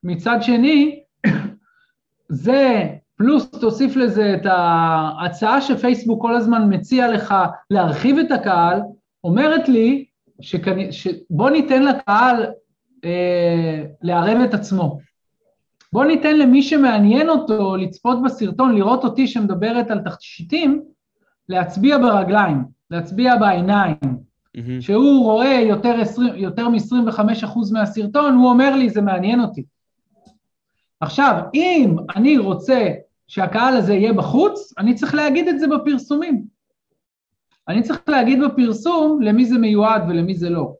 מצד 0.03 0.37
שני, 0.41 1.03
זה, 2.29 2.83
פלוס 3.15 3.51
תוסיף 3.51 3.95
לזה 3.95 4.33
את 4.33 4.45
ההצעה 4.45 5.61
שפייסבוק 5.61 6.21
כל 6.21 6.35
הזמן 6.35 6.73
מציע 6.73 7.11
לך 7.11 7.35
להרחיב 7.69 8.17
את 8.17 8.31
הקהל, 8.31 8.81
אומרת 9.23 9.69
לי 9.69 10.05
שבוא 10.91 11.49
ניתן 11.49 11.83
לקהל 11.83 12.45
אה, 13.05 13.83
לערב 14.01 14.41
את 14.41 14.53
עצמו. 14.53 14.99
בוא 15.93 16.05
ניתן 16.05 16.37
למי 16.37 16.63
שמעניין 16.63 17.29
אותו 17.29 17.75
לצפות 17.75 18.23
בסרטון, 18.23 18.75
לראות 18.75 19.03
אותי 19.03 19.27
שמדברת 19.27 19.91
על 19.91 19.99
תכשיטים, 19.99 20.81
להצביע 21.49 21.97
ברגליים, 21.97 22.63
להצביע 22.91 23.35
בעיניים, 23.35 23.95
mm-hmm. 24.03 24.61
שהוא 24.79 25.23
רואה 25.23 25.61
יותר, 25.67 25.95
יותר 26.35 26.69
מ-25% 26.69 27.57
מהסרטון, 27.71 28.35
הוא 28.35 28.49
אומר 28.49 28.75
לי, 28.75 28.89
זה 28.89 29.01
מעניין 29.01 29.41
אותי. 29.41 29.63
עכשיו, 30.99 31.41
אם 31.53 31.95
אני 32.15 32.37
רוצה 32.37 32.89
שהקהל 33.27 33.77
הזה 33.77 33.93
יהיה 33.93 34.13
בחוץ, 34.13 34.73
אני 34.77 34.95
צריך 34.95 35.15
להגיד 35.15 35.47
את 35.47 35.59
זה 35.59 35.67
בפרסומים. 35.67 36.43
אני 37.67 37.81
צריך 37.81 38.01
להגיד 38.07 38.39
בפרסום 38.41 39.21
למי 39.21 39.45
זה 39.45 39.57
מיועד 39.57 40.03
ולמי 40.09 40.35
זה 40.35 40.49
לא. 40.49 40.73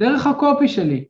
דרך 0.00 0.26
הקופי 0.26 0.68
שלי. 0.68 1.04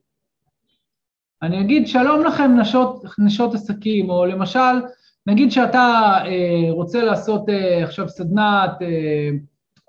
אני 1.41 1.61
אגיד, 1.61 1.87
שלום 1.87 2.23
לכם 2.25 2.57
נשות, 2.59 3.03
נשות 3.19 3.53
עסקים, 3.53 4.09
או 4.09 4.25
למשל, 4.25 4.81
נגיד 5.27 5.51
שאתה 5.51 6.13
אה, 6.25 6.71
רוצה 6.71 7.03
לעשות 7.03 7.49
אה, 7.49 7.83
עכשיו 7.83 8.09
סדנת 8.09 8.81
אה, 8.81 9.29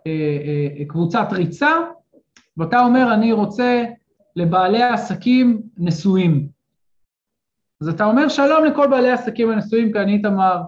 אה, 0.07 0.39
אה, 0.79 0.85
קבוצת 0.85 1.27
ריצה, 1.33 1.71
ואתה 2.57 2.81
אומר, 2.81 3.15
אני 3.15 3.33
רוצה 3.33 3.85
לבעלי 4.37 4.83
העסקים 4.83 5.63
נשואים. 5.79 6.49
אז 7.81 7.89
אתה 7.89 8.05
אומר, 8.05 8.29
שלום 8.29 8.65
לכל 8.65 8.87
בעלי 8.87 9.11
העסקים 9.11 9.51
הנשואים, 9.51 9.93
כי 9.93 9.99
אני 9.99 10.13
איתמר, 10.13 10.63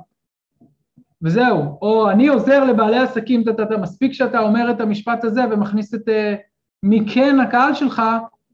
וזהו. 1.22 1.78
או 1.82 2.10
אני 2.10 2.28
עוזר 2.28 2.64
לבעלי 2.64 2.98
עסקים, 2.98 3.42
אתה, 3.42 3.62
אתה, 3.62 3.76
מספיק 3.76 4.12
שאתה 4.12 4.38
אומר 4.38 4.70
את 4.70 4.80
המשפט 4.80 5.24
הזה 5.24 5.40
ומכניס 5.50 5.94
את 5.94 6.08
uh, 6.08 6.12
מי 6.82 7.00
כן 7.14 7.40
הקהל 7.40 7.74
שלך, 7.74 8.02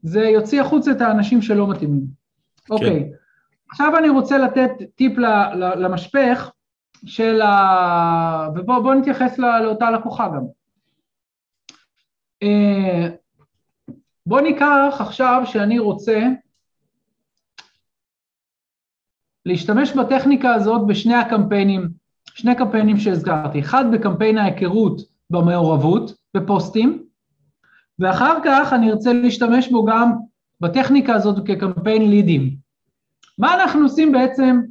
זה 0.03 0.19
יוציא 0.19 0.61
החוצה 0.61 0.91
את 0.91 1.01
האנשים 1.01 1.41
שלא 1.41 1.67
מתאימים. 1.67 2.03
כן. 2.65 2.73
אוקיי. 2.73 3.11
עכשיו 3.71 3.97
אני 3.97 4.09
רוצה 4.09 4.37
לתת 4.37 4.71
טיפ 4.95 5.17
למשפך 5.77 6.51
של 7.05 7.41
ה... 7.41 8.47
ובואו 8.55 8.93
נתייחס 8.93 9.37
לאותה 9.37 9.91
לקוחה 9.91 10.27
גם. 10.27 10.43
אה, 12.43 13.07
בואו 14.25 14.41
ניקח 14.43 14.97
עכשיו 14.99 15.41
שאני 15.45 15.79
רוצה 15.79 16.27
להשתמש 19.45 19.91
בטכניקה 19.91 20.53
הזאת 20.53 20.87
בשני 20.87 21.15
הקמפיינים, 21.15 21.89
שני 22.25 22.55
קמפיינים 22.55 22.97
שהזכרתי, 22.97 23.59
אחד 23.59 23.85
בקמפיין 23.93 24.37
ההיכרות 24.37 25.01
במעורבות, 25.29 26.11
בפוסטים, 26.33 27.08
ואחר 27.99 28.37
כך 28.45 28.73
אני 28.73 28.91
ארצה 28.91 29.13
להשתמש 29.13 29.67
בו 29.67 29.85
גם 29.85 30.11
בטכניקה 30.61 31.13
הזאת 31.13 31.47
כקמפיין 31.47 32.09
לידים. 32.09 32.55
מה 33.37 33.53
אנחנו 33.53 33.83
עושים 33.83 34.11
בעצם 34.11 34.61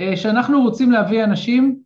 אה, 0.00 0.14
רוצים 0.64 0.92
להביא 0.92 1.24
אנשים 1.24 1.80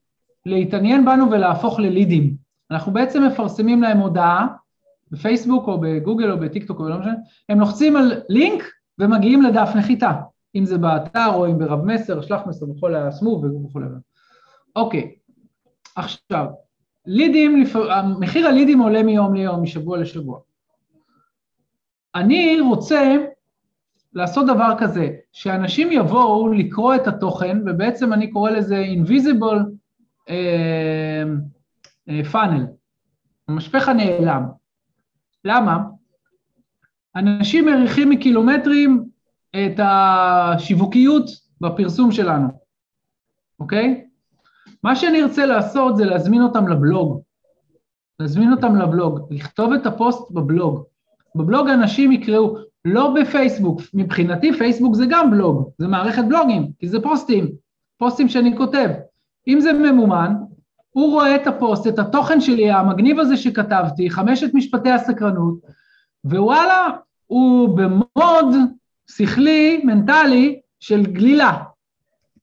להתעניין 0.46 1.04
בנו 1.04 1.30
ולהפוך 1.30 1.80
ללידים? 1.80 2.36
אנחנו 2.70 2.92
בעצם 2.92 3.26
מפרסמים 3.26 3.82
להם 3.82 3.98
הודעה 3.98 4.46
בפייסבוק 5.10 5.68
או 5.68 5.80
בגוגל 5.80 6.30
או 6.30 6.38
בטיקטוק 6.38 6.80
או 6.80 6.88
לא 6.88 6.98
משנה, 6.98 7.14
הם 7.48 7.60
לוחצים 7.60 7.96
על 7.96 8.12
לינק 8.28 8.62
ומגיעים 8.98 9.42
לדף 9.42 9.70
נחיתה, 9.76 10.12
אם 10.54 10.64
זה 10.64 10.78
באתר 10.78 11.26
או 11.34 11.46
אם 11.46 11.58
ברב 11.58 11.84
מסר, 11.84 12.20
שלח 12.20 12.40
מסר 12.46 12.66
בכל 12.66 12.94
הסמוב 12.94 13.44
וכו'. 13.44 13.80
אוקיי, 14.76 15.14
עכשיו, 15.96 16.46
לידים, 17.06 17.64
מחיר 18.18 18.46
הלידים 18.46 18.80
עולה 18.80 19.02
מיום 19.02 19.34
ליום, 19.34 19.62
משבוע 19.62 19.98
לשבוע. 19.98 20.38
אני 22.14 22.60
רוצה 22.60 23.16
לעשות 24.12 24.46
דבר 24.46 24.74
כזה, 24.78 25.10
שאנשים 25.32 25.92
יבואו 25.92 26.52
לקרוא 26.52 26.94
את 26.94 27.06
התוכן, 27.06 27.58
ובעצם 27.66 28.12
אני 28.12 28.30
קורא 28.30 28.50
לזה 28.50 28.84
invisible 28.84 29.60
uh, 30.28 30.32
uh, 32.08 32.32
funnel, 32.32 32.62
המשפך 33.48 33.88
הנעלם. 33.88 34.42
למה? 35.44 35.78
אנשים 37.16 37.66
מריחים 37.66 38.10
מקילומטרים 38.10 39.04
את 39.50 39.80
השיווקיות 39.82 41.24
בפרסום 41.60 42.12
שלנו, 42.12 42.48
אוקיי? 43.60 44.04
מה 44.82 44.96
שאני 44.96 45.22
ארצה 45.22 45.46
לעשות 45.46 45.96
זה 45.96 46.04
להזמין 46.04 46.42
אותם 46.42 46.68
לבלוג. 46.68 47.20
להזמין 48.20 48.52
אותם 48.52 48.76
לבלוג, 48.76 49.26
לכתוב 49.30 49.72
את 49.72 49.86
הפוסט 49.86 50.30
בבלוג. 50.30 50.84
בבלוג 51.34 51.68
אנשים 51.68 52.12
יקראו, 52.12 52.56
לא 52.84 53.14
בפייסבוק, 53.14 53.80
מבחינתי 53.94 54.52
פייסבוק 54.52 54.94
זה 54.94 55.04
גם 55.08 55.30
בלוג, 55.30 55.70
זה 55.78 55.88
מערכת 55.88 56.24
בלוגים, 56.24 56.70
כי 56.78 56.88
זה 56.88 57.00
פוסטים, 57.00 57.48
פוסטים 57.98 58.28
שאני 58.28 58.56
כותב. 58.56 58.88
אם 59.48 59.60
זה 59.60 59.72
ממומן, 59.72 60.34
הוא 60.90 61.12
רואה 61.12 61.36
את 61.36 61.46
הפוסט, 61.46 61.86
את 61.86 61.98
התוכן 61.98 62.40
שלי, 62.40 62.70
המגניב 62.70 63.18
הזה 63.18 63.36
שכתבתי, 63.36 64.10
חמשת 64.10 64.54
משפטי 64.54 64.90
הסקרנות, 64.90 65.54
ווואלה, 66.24 66.88
הוא 67.26 67.76
במוד 67.76 68.54
שכלי, 69.10 69.80
מנטלי, 69.84 70.60
של 70.80 71.02
גלילה. 71.06 71.58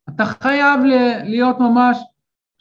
אתה 0.10 0.26
חייב 0.26 0.80
להיות 1.24 1.60
ממש, 1.60 1.98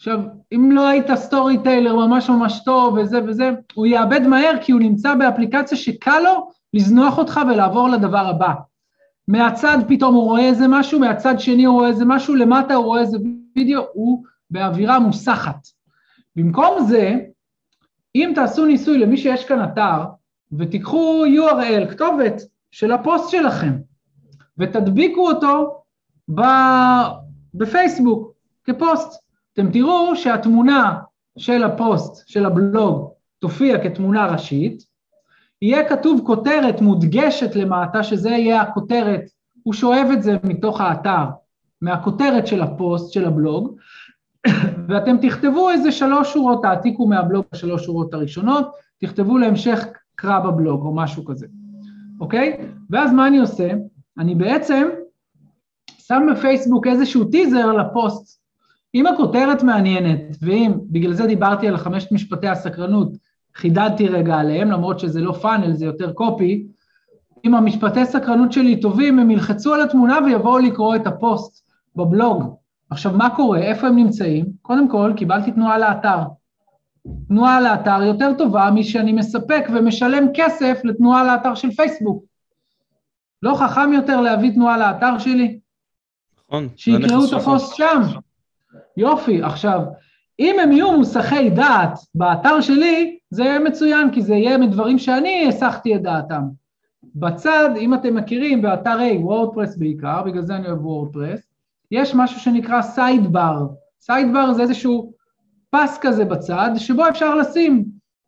עכשיו, 0.00 0.20
אם 0.52 0.70
לא 0.72 0.88
היית 0.88 1.14
storyteller 1.14 1.96
ממש 1.96 2.30
ממש 2.30 2.60
טוב 2.64 2.94
וזה 2.98 3.20
וזה, 3.26 3.50
הוא 3.74 3.86
יאבד 3.86 4.26
מהר 4.26 4.52
כי 4.60 4.72
הוא 4.72 4.80
נמצא 4.80 5.14
באפליקציה 5.14 5.78
שקל 5.78 6.20
לו 6.20 6.50
לזנוח 6.74 7.18
אותך 7.18 7.40
ולעבור 7.50 7.88
לדבר 7.88 8.26
הבא. 8.26 8.52
מהצד 9.28 9.78
פתאום 9.88 10.14
הוא 10.14 10.24
רואה 10.24 10.48
איזה 10.48 10.68
משהו, 10.68 11.00
מהצד 11.00 11.40
שני 11.40 11.64
הוא 11.64 11.74
רואה 11.74 11.88
איזה 11.88 12.04
משהו, 12.04 12.34
למטה 12.34 12.74
הוא 12.74 12.84
רואה 12.84 13.00
איזה 13.00 13.18
וידאו, 13.56 13.82
הוא 13.92 14.24
באווירה 14.50 14.98
מוסחת. 14.98 15.68
במקום 16.36 16.84
זה, 16.88 17.16
אם 18.14 18.32
תעשו 18.34 18.66
ניסוי 18.66 18.98
למי 18.98 19.16
שיש 19.16 19.44
כאן 19.44 19.64
אתר, 19.64 20.04
ותיקחו 20.52 21.24
URL, 21.26 21.90
כתובת 21.90 22.42
של 22.70 22.92
הפוסט 22.92 23.30
שלכם, 23.30 23.72
ותדביקו 24.58 25.28
אותו 25.28 25.82
בפייסבוק 27.54 28.32
כפוסט. 28.64 29.29
אתם 29.60 29.70
תראו 29.70 30.16
שהתמונה 30.16 31.00
של 31.38 31.64
הפוסט, 31.64 32.28
של 32.28 32.46
הבלוג, 32.46 33.10
תופיע 33.38 33.82
כתמונה 33.82 34.26
ראשית, 34.26 34.82
יהיה 35.62 35.88
כתוב 35.88 36.20
כותרת 36.26 36.80
מודגשת 36.80 37.56
למטה, 37.56 38.02
שזה 38.02 38.30
יהיה 38.30 38.60
הכותרת, 38.60 39.20
הוא 39.62 39.74
שואב 39.74 40.06
את 40.12 40.22
זה 40.22 40.36
מתוך 40.44 40.80
האתר, 40.80 41.24
מהכותרת 41.80 42.46
של 42.46 42.62
הפוסט, 42.62 43.12
של 43.12 43.24
הבלוג, 43.24 43.76
ואתם 44.88 45.16
תכתבו 45.22 45.70
איזה 45.70 45.92
שלוש 45.92 46.32
שורות, 46.32 46.62
תעתיקו 46.62 47.06
מהבלוג 47.06 47.44
השלוש 47.52 47.84
שורות 47.84 48.14
הראשונות, 48.14 48.70
תכתבו 49.00 49.38
להמשך 49.38 49.86
קרא 50.14 50.38
בבלוג 50.38 50.82
או 50.82 50.94
משהו 50.94 51.24
כזה, 51.24 51.46
אוקיי? 52.20 52.56
ואז 52.90 53.12
מה 53.12 53.26
אני 53.26 53.38
עושה? 53.38 53.70
אני 54.18 54.34
בעצם 54.34 54.88
שם 55.98 56.22
בפייסבוק 56.32 56.86
איזשהו 56.86 57.24
טיזר 57.24 57.72
לפוסט. 57.72 58.39
אם 58.94 59.06
הכותרת 59.06 59.62
מעניינת, 59.62 60.36
ואם, 60.42 60.72
בגלל 60.90 61.12
זה 61.12 61.26
דיברתי 61.26 61.68
על 61.68 61.76
חמשת 61.76 62.12
משפטי 62.12 62.48
הסקרנות, 62.48 63.12
חידדתי 63.54 64.08
רגע 64.08 64.34
עליהם, 64.36 64.70
למרות 64.70 65.00
שזה 65.00 65.20
לא 65.20 65.32
פאנל, 65.32 65.72
זה 65.72 65.84
יותר 65.84 66.12
קופי, 66.12 66.66
אם 67.44 67.54
המשפטי 67.54 68.04
סקרנות 68.04 68.52
שלי 68.52 68.80
טובים, 68.80 69.18
הם 69.18 69.30
ילחצו 69.30 69.74
על 69.74 69.82
התמונה 69.82 70.18
ויבואו 70.26 70.58
לקרוא 70.58 70.96
את 70.96 71.06
הפוסט 71.06 71.70
בבלוג. 71.96 72.54
עכשיו, 72.90 73.12
מה 73.12 73.36
קורה? 73.36 73.58
איפה 73.58 73.86
הם 73.86 73.96
נמצאים? 73.96 74.46
קודם 74.62 74.88
כל, 74.88 75.12
קיבלתי 75.16 75.52
תנועה 75.52 75.78
לאתר. 75.78 76.18
תנועה 77.28 77.60
לאתר 77.60 78.02
יותר 78.02 78.32
טובה 78.38 78.70
משאני 78.70 79.12
מספק 79.12 79.64
ומשלם 79.74 80.24
כסף 80.34 80.80
לתנועה 80.84 81.24
לאתר 81.24 81.54
של 81.54 81.70
פייסבוק. 81.70 82.24
לא 83.42 83.54
חכם 83.54 83.92
יותר 83.92 84.20
להביא 84.20 84.54
תנועה 84.54 84.78
לאתר 84.78 85.18
שלי? 85.18 85.58
נכון. 86.48 86.68
שיקראו 86.76 87.24
את 87.24 87.32
הפוסט 87.32 87.74
שם. 87.74 88.00
יופי, 88.96 89.42
עכשיו, 89.42 89.80
אם 90.40 90.56
הם 90.62 90.72
יהיו 90.72 90.96
מוסכי 90.96 91.50
דעת 91.50 91.98
באתר 92.14 92.60
שלי, 92.60 93.18
זה 93.30 93.44
יהיה 93.44 93.58
מצוין, 93.58 94.10
כי 94.10 94.22
זה 94.22 94.34
יהיה 94.34 94.58
מדברים 94.58 94.98
שאני 94.98 95.48
הסחתי 95.48 95.94
את 95.94 96.02
דעתם. 96.02 96.42
בצד, 97.14 97.70
אם 97.76 97.94
אתם 97.94 98.14
מכירים, 98.14 98.62
באתרי 98.62 99.18
וורדפרס 99.22 99.76
בעיקר, 99.76 100.22
בגלל 100.22 100.42
זה 100.42 100.56
אני 100.56 100.66
אוהב 100.66 100.86
וורדפרס, 100.86 101.40
יש 101.90 102.14
משהו 102.14 102.40
שנקרא 102.40 102.82
sidebar. 102.82 103.66
sidebar 104.00 104.52
זה 104.52 104.62
איזשהו 104.62 105.12
פס 105.70 105.98
כזה 106.00 106.24
בצד, 106.24 106.70
שבו 106.76 107.08
אפשר 107.08 107.34
לשים 107.34 107.84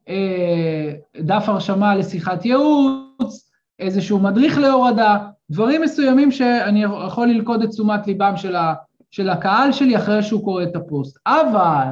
אה, 0.08 0.92
דף 1.20 1.44
הרשמה 1.48 1.94
לשיחת 1.94 2.44
ייעוץ, 2.44 3.50
איזשהו 3.78 4.18
מדריך 4.18 4.58
להורדה, 4.58 5.18
דברים 5.50 5.82
מסוימים 5.82 6.30
שאני 6.30 6.82
יכול 6.82 7.28
ללכוד 7.28 7.62
את 7.62 7.68
תשומת 7.68 8.06
ליבם 8.06 8.36
של, 8.36 8.56
ה, 8.56 8.74
של 9.12 9.28
הקהל 9.28 9.72
שלי 9.72 9.96
אחרי 9.96 10.22
שהוא 10.22 10.44
קורא 10.44 10.62
את 10.62 10.76
הפוסט. 10.76 11.18
אבל 11.26 11.86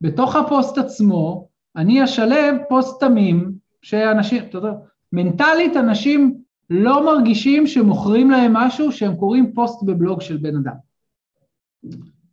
בתוך 0.00 0.36
הפוסט 0.36 0.78
עצמו, 0.78 1.48
אני 1.76 2.04
אשלב 2.04 2.56
פוסט 2.68 3.00
תמים, 3.00 3.52
שאנשים, 3.82 4.42
אתה 4.42 4.58
יודע, 4.58 4.72
מנטלית 5.12 5.76
אנשים 5.76 6.40
לא 6.70 7.06
מרגישים 7.06 7.66
שמוכרים 7.66 8.30
להם 8.30 8.52
משהו 8.52 8.92
שהם 8.92 9.16
קוראים 9.16 9.52
פוסט 9.54 9.82
בבלוג 9.82 10.20
של 10.20 10.36
בן 10.36 10.56
אדם. 10.56 10.74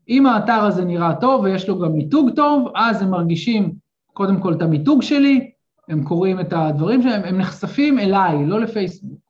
אם 0.09 0.25
האתר 0.25 0.63
הזה 0.63 0.85
נראה 0.85 1.15
טוב 1.15 1.43
ויש 1.43 1.69
לו 1.69 1.79
גם 1.79 1.91
מיתוג 1.91 2.29
טוב, 2.35 2.71
אז 2.75 3.01
הם 3.01 3.09
מרגישים 3.09 3.73
קודם 4.13 4.41
כל 4.41 4.53
את 4.53 4.61
המיתוג 4.61 5.01
שלי, 5.01 5.51
הם 5.87 6.03
קוראים 6.03 6.39
את 6.39 6.53
הדברים 6.53 7.01
שלהם, 7.01 7.23
הם 7.23 7.37
נחשפים 7.37 7.99
אליי, 7.99 8.45
לא 8.45 8.59
לפייסבוק. 8.59 9.26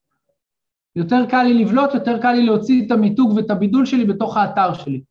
יותר 0.97 1.25
קל 1.25 1.43
לי 1.43 1.53
לבלוט, 1.53 1.93
יותר 1.93 2.17
קל 2.21 2.31
לי 2.31 2.45
להוציא 2.45 2.85
את 2.85 2.91
המיתוג 2.91 3.33
ואת 3.35 3.51
הבידול 3.51 3.85
שלי 3.85 4.05
בתוך 4.05 4.37
האתר 4.37 4.73
שלי. 4.73 5.01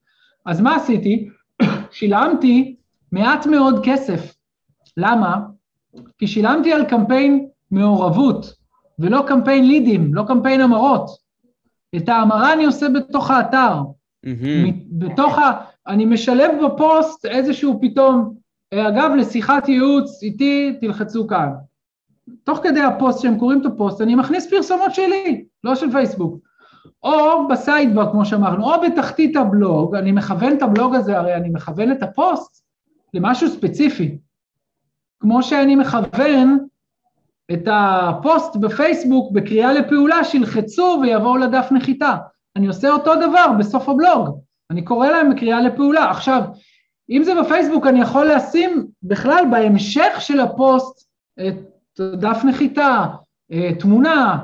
אז 0.47 0.61
מה 0.61 0.77
עשיתי? 0.77 1.29
שילמתי 1.97 2.77
מעט 3.13 3.47
מאוד 3.47 3.81
כסף. 3.85 4.35
למה? 4.97 5.39
כי 6.19 6.27
שילמתי 6.27 6.73
על 6.73 6.85
קמפיין 6.85 7.49
מעורבות, 7.71 8.55
ולא 8.99 9.25
קמפיין 9.27 9.67
לידים, 9.67 10.15
לא 10.15 10.25
קמפיין 10.27 10.61
המרות. 10.61 11.11
את 11.97 12.09
ההמרה 12.09 12.53
אני 12.53 12.65
עושה 12.65 12.89
בתוך 12.89 13.31
האתר. 13.31 13.75
Mm-hmm. 14.27 14.73
בתוך 14.91 15.39
ה... 15.39 15.53
אני 15.87 16.05
משלב 16.05 16.51
בפוסט 16.65 17.27
איזשהו 17.27 17.79
פתאום, 17.83 18.35
אה, 18.73 18.89
אגב, 18.89 19.11
לשיחת 19.17 19.69
ייעוץ 19.69 20.23
איתי, 20.23 20.77
תלחצו 20.81 21.27
כאן. 21.27 21.49
תוך 22.45 22.59
כדי 22.63 22.81
הפוסט, 22.81 23.21
שהם 23.21 23.39
קוראים 23.39 23.61
את 23.61 23.67
הפוסט, 23.67 24.01
אני 24.01 24.15
מכניס 24.15 24.51
פרסומות 24.51 24.95
שלי, 24.95 25.45
לא 25.65 25.75
של 25.75 25.93
פייסבוק. 25.93 26.39
או 27.03 27.49
ב 27.49 27.56
sidebar, 27.56 28.13
כמו 28.13 28.25
שאמרנו, 28.25 28.75
או 28.75 28.81
בתחתית 28.81 29.37
הבלוג, 29.37 29.95
אני 29.95 30.13
מכוון 30.13 30.57
את 30.57 30.63
הבלוג 30.63 30.95
הזה, 30.95 31.19
הרי 31.19 31.35
אני 31.35 31.49
מכוון 31.49 31.93
את 31.93 32.03
הפוסט 32.03 32.65
למשהו 33.15 33.49
ספציפי. 33.49 34.19
כמו 35.21 35.43
שאני 35.43 35.77
מכוון 35.77 36.59
את 37.53 37.69
הפוסט 37.71 38.57
בפייסבוק 38.57 39.33
בקריאה 39.33 39.73
לפעולה, 39.73 40.25
שילחצו 40.25 40.99
ויבואו 41.03 41.37
לדף 41.37 41.69
נחיתה. 41.71 42.17
אני 42.57 42.67
עושה 42.67 42.91
אותו 42.91 43.15
דבר 43.15 43.47
בסוף 43.59 43.89
הבלוג, 43.89 44.41
אני 44.71 44.85
קורא 44.85 45.09
להם 45.09 45.35
בקריאה 45.35 45.61
לפעולה. 45.61 46.11
עכשיו, 46.11 46.43
אם 47.11 47.23
זה 47.25 47.33
בפייסבוק, 47.43 47.87
אני 47.87 48.01
יכול 48.01 48.31
לשים 48.33 48.87
בכלל 49.03 49.45
בהמשך 49.51 50.17
של 50.19 50.41
הפוסט 50.41 51.09
את 51.41 51.55
דף 52.01 52.41
נחיתה, 52.45 53.07
אה, 53.53 53.71
תמונה, 53.79 54.39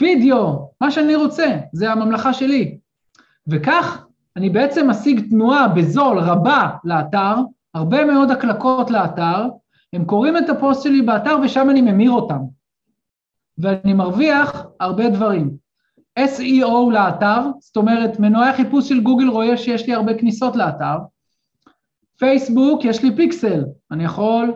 וידאו, 0.00 0.70
מה 0.80 0.90
שאני 0.90 1.14
רוצה, 1.14 1.56
זה 1.72 1.92
הממלכה 1.92 2.32
שלי. 2.32 2.78
וכך 3.46 4.06
אני 4.36 4.50
בעצם 4.50 4.90
משיג 4.90 5.30
תנועה 5.30 5.68
בזול 5.68 6.18
רבה 6.18 6.70
לאתר, 6.84 7.34
הרבה 7.74 8.04
מאוד 8.04 8.30
הקלקות 8.30 8.90
לאתר, 8.90 9.48
הם 9.92 10.04
קוראים 10.04 10.36
את 10.36 10.48
הפוסט 10.48 10.82
שלי 10.82 11.02
באתר 11.02 11.36
ושם 11.44 11.70
אני 11.70 11.80
ממיר 11.80 12.10
אותם. 12.10 12.38
ואני 13.58 13.92
מרוויח 13.92 14.66
הרבה 14.80 15.10
דברים. 15.10 15.56
SEO 16.18 16.92
לאתר, 16.92 17.40
זאת 17.60 17.76
אומרת 17.76 18.20
מנועי 18.20 18.48
החיפוש 18.48 18.88
של 18.88 19.00
גוגל 19.00 19.28
רואה 19.28 19.56
שיש 19.56 19.86
לי 19.86 19.94
הרבה 19.94 20.18
כניסות 20.18 20.56
לאתר, 20.56 20.96
פייסבוק 22.18 22.84
יש 22.84 23.04
לי 23.04 23.16
פיקסל, 23.16 23.64
אני 23.90 24.04
יכול, 24.04 24.52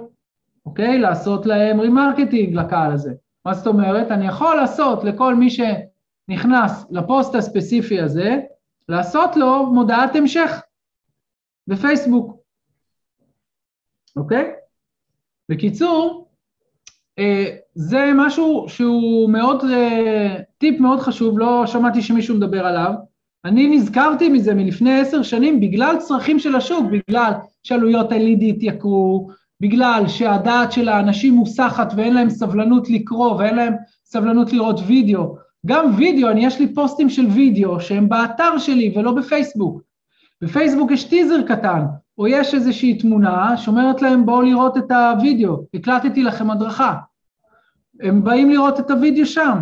אוקיי, 0.66 0.98
לעשות 0.98 1.46
להם 1.46 1.80
remarketing 1.80 2.54
לקהל 2.54 2.92
הזה. 2.92 3.12
מה 3.44 3.54
זאת 3.54 3.66
אומרת? 3.66 4.10
אני 4.10 4.26
יכול 4.26 4.56
לעשות 4.56 5.04
לכל 5.04 5.34
מי 5.34 5.48
שנכנס 5.50 6.86
לפוסט 6.90 7.34
הספציפי 7.34 8.00
הזה, 8.00 8.36
לעשות 8.88 9.36
לו 9.36 9.66
מודעת 9.66 10.16
המשך 10.16 10.62
בפייסבוק, 11.66 12.36
אוקיי? 14.16 14.52
בקיצור, 15.48 16.28
אה, 17.18 17.56
זה 17.74 18.10
משהו 18.14 18.64
שהוא 18.68 19.30
מאוד, 19.30 19.64
אה, 19.64 20.36
טיפ 20.58 20.80
מאוד 20.80 21.00
חשוב, 21.00 21.38
לא 21.38 21.66
שמעתי 21.66 22.02
שמישהו 22.02 22.36
מדבר 22.36 22.66
עליו. 22.66 22.92
אני 23.44 23.76
נזכרתי 23.76 24.28
מזה 24.28 24.54
מלפני 24.54 25.00
עשר 25.00 25.22
שנים 25.22 25.60
בגלל 25.60 25.96
צרכים 25.98 26.38
של 26.38 26.56
השוק, 26.56 26.84
בגלל 26.92 27.32
שעלויות 27.62 28.12
ה-LED 28.12 28.44
התייקרו, 28.44 29.30
בגלל 29.60 30.04
שהדעת 30.08 30.72
של 30.72 30.88
האנשים 30.88 31.34
מוסחת 31.34 31.92
ואין 31.96 32.14
להם 32.14 32.30
סבלנות 32.30 32.90
לקרוא 32.90 33.34
ואין 33.36 33.56
להם 33.56 33.74
סבלנות 34.04 34.52
לראות 34.52 34.80
וידאו. 34.86 35.36
גם 35.66 35.94
וידאו, 35.96 36.30
אני 36.30 36.46
יש 36.46 36.60
לי 36.60 36.74
פוסטים 36.74 37.10
של 37.10 37.26
וידאו 37.26 37.80
שהם 37.80 38.08
באתר 38.08 38.58
שלי 38.58 38.92
ולא 38.96 39.12
בפייסבוק. 39.12 39.82
בפייסבוק 40.42 40.90
יש 40.90 41.04
טיזר 41.04 41.42
קטן, 41.42 41.84
או 42.18 42.28
יש 42.28 42.54
איזושהי 42.54 42.98
תמונה 42.98 43.56
שאומרת 43.56 44.02
להם 44.02 44.26
בואו 44.26 44.42
לראות 44.42 44.76
את 44.76 44.90
הוידאו, 44.90 45.64
הקלטתי 45.74 46.22
לכם 46.22 46.50
הדרכה. 46.50 46.94
הם 48.00 48.24
באים 48.24 48.50
לראות 48.50 48.80
את 48.80 48.90
הוידאו 48.90 49.26
שם. 49.26 49.58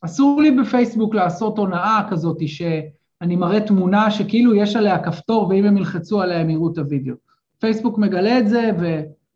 אסור 0.00 0.42
לי 0.42 0.50
בפייסבוק 0.50 1.14
לעשות 1.14 1.58
הונאה 1.58 2.00
כזאת 2.10 2.38
שאני 2.46 3.36
מראה 3.36 3.60
תמונה 3.60 4.10
שכאילו 4.10 4.54
יש 4.54 4.76
עליה 4.76 4.98
כפתור 4.98 5.48
ואם 5.48 5.64
הם 5.64 5.76
ילחצו 5.76 6.22
עליה 6.22 6.40
הם 6.40 6.50
יראו 6.50 6.72
את 6.72 6.78
הוידאו. 6.78 7.14
פייסבוק 7.58 7.98
מגלה 7.98 8.38
את 8.38 8.48
זה 8.48 8.70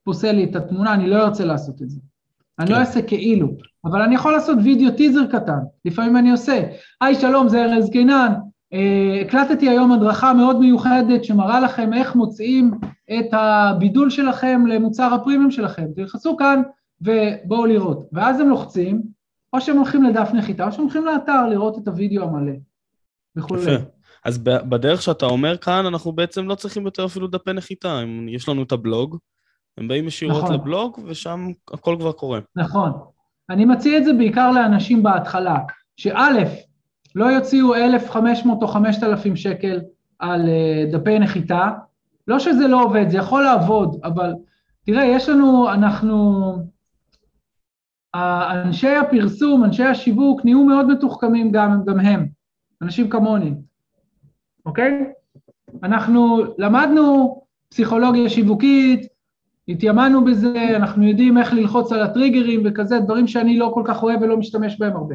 ופוסל 0.02 0.32
לי 0.32 0.44
את 0.44 0.56
התמונה, 0.56 0.94
אני 0.94 1.10
לא 1.10 1.22
ארצה 1.22 1.44
לעשות 1.44 1.82
את 1.82 1.90
זה. 1.90 2.00
אני 2.58 2.70
לא 2.70 2.74
כן. 2.74 2.80
לא 2.80 2.86
אעשה 2.86 3.02
כאילו, 3.02 3.48
אבל 3.84 4.02
אני 4.02 4.14
יכול 4.14 4.32
לעשות 4.32 4.58
וידאו 4.64 4.90
טיזר 4.96 5.26
קטן, 5.26 5.58
לפעמים 5.84 6.16
אני 6.16 6.30
עושה. 6.30 6.62
היי 7.00 7.14
שלום, 7.14 7.48
זה 7.48 7.64
ארז 7.64 7.90
קינן, 7.90 8.32
אה, 8.72 9.22
הקלטתי 9.26 9.68
היום 9.68 9.92
הדרכה 9.92 10.34
מאוד 10.34 10.60
מיוחדת 10.60 11.24
שמראה 11.24 11.60
לכם 11.60 11.92
איך 11.92 12.14
מוצאים 12.14 12.70
את 13.18 13.26
הבידול 13.32 14.10
שלכם 14.10 14.66
למוצר 14.66 15.14
הפרימיום 15.14 15.50
שלכם. 15.50 15.86
תלחצו 15.94 16.36
כאן 16.36 16.62
ובואו 17.00 17.66
לראות. 17.66 18.08
ואז 18.12 18.40
הם 18.40 18.48
לוחצים, 18.48 19.02
או 19.52 19.60
שהם 19.60 19.76
הולכים 19.76 20.02
לדף 20.02 20.30
נחיתה, 20.34 20.66
או 20.66 20.72
שהם 20.72 20.82
הולכים 20.82 21.04
לאתר 21.04 21.48
לראות 21.48 21.78
את 21.78 21.88
הוידאו 21.88 22.22
המלא 22.22 22.52
וכולי. 23.36 23.62
יפה. 23.62 23.84
אז 24.24 24.38
בדרך 24.44 25.02
שאתה 25.02 25.26
אומר 25.26 25.56
כאן, 25.56 25.86
אנחנו 25.86 26.12
בעצם 26.12 26.48
לא 26.48 26.54
צריכים 26.54 26.84
יותר 26.84 27.04
אפילו 27.04 27.26
דפי 27.26 27.52
נחיתה. 27.52 28.02
יש 28.28 28.48
לנו 28.48 28.62
את 28.62 28.72
הבלוג, 28.72 29.18
הם 29.78 29.88
באים 29.88 30.06
ישירות 30.06 30.44
נכון. 30.44 30.54
לבלוג, 30.54 31.00
ושם 31.06 31.48
הכל 31.72 31.96
כבר 31.98 32.12
קורה. 32.12 32.40
נכון. 32.56 32.92
אני 33.50 33.64
מציע 33.64 33.98
את 33.98 34.04
זה 34.04 34.12
בעיקר 34.12 34.50
לאנשים 34.50 35.02
בהתחלה, 35.02 35.56
שא', 35.96 36.44
לא 37.14 37.24
יוציאו 37.24 37.74
1,500 37.74 38.62
או 38.62 38.68
5,000 38.68 39.36
שקל 39.36 39.80
על 40.18 40.48
אה, 40.48 40.84
דפי 40.92 41.18
נחיתה, 41.18 41.70
לא 42.28 42.38
שזה 42.38 42.68
לא 42.68 42.84
עובד, 42.84 43.10
זה 43.10 43.18
יכול 43.18 43.42
לעבוד, 43.42 44.00
אבל 44.04 44.32
תראה, 44.86 45.04
יש 45.04 45.28
לנו, 45.28 45.72
אנחנו, 45.72 46.52
אנשי 48.14 48.96
הפרסום, 48.96 49.64
אנשי 49.64 49.84
השיווק, 49.84 50.44
נהיו 50.44 50.64
מאוד 50.64 50.86
מתוחכמים 50.86 51.52
גם, 51.52 51.84
גם 51.86 52.00
הם, 52.00 52.26
אנשים 52.82 53.10
כמוני, 53.10 53.54
אוקיי? 54.66 55.12
אנחנו 55.82 56.42
למדנו 56.58 57.40
פסיכולוגיה 57.68 58.28
שיווקית, 58.28 59.06
התיימנו 59.70 60.24
בזה, 60.24 60.76
אנחנו 60.76 61.04
יודעים 61.04 61.38
איך 61.38 61.52
ללחוץ 61.52 61.92
על 61.92 62.02
הטריגרים 62.02 62.62
וכזה, 62.64 62.98
דברים 62.98 63.26
שאני 63.26 63.58
לא 63.58 63.70
כל 63.74 63.82
כך 63.86 64.02
אוהב 64.02 64.22
ולא 64.22 64.36
משתמש 64.36 64.78
בהם 64.78 64.96
הרבה. 64.96 65.14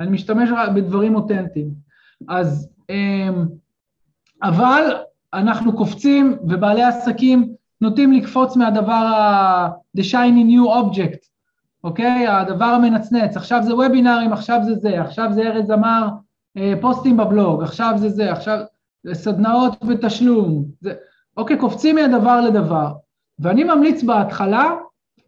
אני 0.00 0.10
משתמש 0.10 0.50
בדברים 0.74 1.14
אותנטיים. 1.14 1.70
אז, 2.28 2.70
אמ, 2.90 3.46
אבל 4.42 4.96
אנחנו 5.34 5.76
קופצים, 5.76 6.36
ובעלי 6.42 6.82
עסקים 6.82 7.54
נוטים 7.80 8.12
לקפוץ 8.12 8.56
מהדבר 8.56 8.92
ה... 8.92 9.68
the 9.98 10.02
shiny 10.02 10.44
new 10.50 10.68
object, 10.68 11.28
אוקיי? 11.84 12.26
הדבר 12.26 12.64
המנצנץ, 12.64 13.36
עכשיו 13.36 13.62
זה 13.62 13.74
וובינארים, 13.74 14.32
עכשיו 14.32 14.60
זה 14.64 14.74
זה, 14.74 15.00
עכשיו 15.00 15.32
זה 15.32 15.42
ארז 15.42 15.70
אמר 15.70 16.08
אה, 16.56 16.74
פוסטים 16.80 17.16
בבלוג, 17.16 17.62
עכשיו 17.62 17.94
זה 17.96 18.08
זה, 18.08 18.32
עכשיו 18.32 18.58
סדנאות 19.12 19.84
בתשלום, 19.84 20.64
זה... 20.80 20.94
אוקיי, 21.36 21.58
קופצים 21.58 21.94
מהדבר 21.94 22.40
לדבר. 22.40 22.92
ואני 23.38 23.64
ממליץ 23.64 24.02
בהתחלה 24.02 24.74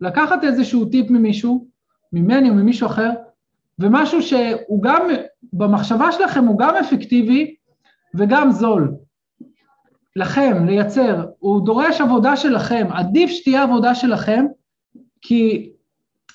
לקחת 0.00 0.44
איזשהו 0.44 0.84
טיפ 0.84 1.10
ממישהו, 1.10 1.66
ממני 2.12 2.50
או 2.50 2.54
ממישהו 2.54 2.86
אחר, 2.86 3.10
ומשהו 3.78 4.22
שהוא 4.22 4.82
גם, 4.82 5.02
במחשבה 5.52 6.12
שלכם 6.12 6.44
הוא 6.44 6.58
גם 6.58 6.76
אפקטיבי 6.76 7.54
וגם 8.14 8.50
זול. 8.50 8.94
לכם, 10.16 10.66
לייצר, 10.66 11.26
הוא 11.38 11.66
דורש 11.66 12.00
עבודה 12.00 12.36
שלכם, 12.36 12.86
עדיף 12.90 13.30
שתהיה 13.30 13.62
עבודה 13.62 13.94
שלכם, 13.94 14.46
כי 15.20 15.70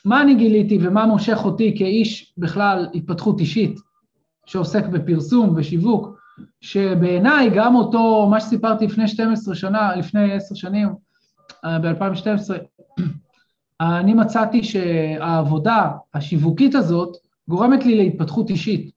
מה 0.06 0.22
אני 0.22 0.36
גיליתי 0.36 0.78
ומה 0.82 1.06
מושך 1.06 1.38
אותי 1.46 1.76
כאיש 1.78 2.34
בכלל 2.38 2.88
התפתחות 2.94 3.40
אישית, 3.40 3.80
שעוסק 4.46 4.86
בפרסום 4.86 5.54
ושיווק, 5.56 6.08
שבעיניי 6.62 7.50
גם 7.56 7.76
אותו, 7.76 8.28
מה 8.30 8.40
שסיפרתי 8.40 8.86
לפני 8.86 9.08
12 9.08 9.56
שנה, 9.56 9.96
לפני 9.96 10.34
10 10.34 10.56
שנים, 10.56 10.90
ב-2012, 11.66 12.52
אני 13.82 14.14
מצאתי 14.14 14.64
שהעבודה 14.64 15.90
השיווקית 16.14 16.76
הזאת 16.76 17.18
גורמת 17.48 17.86
לי 17.86 17.96
להתפתחות 17.96 18.50
אישית. 18.50 18.92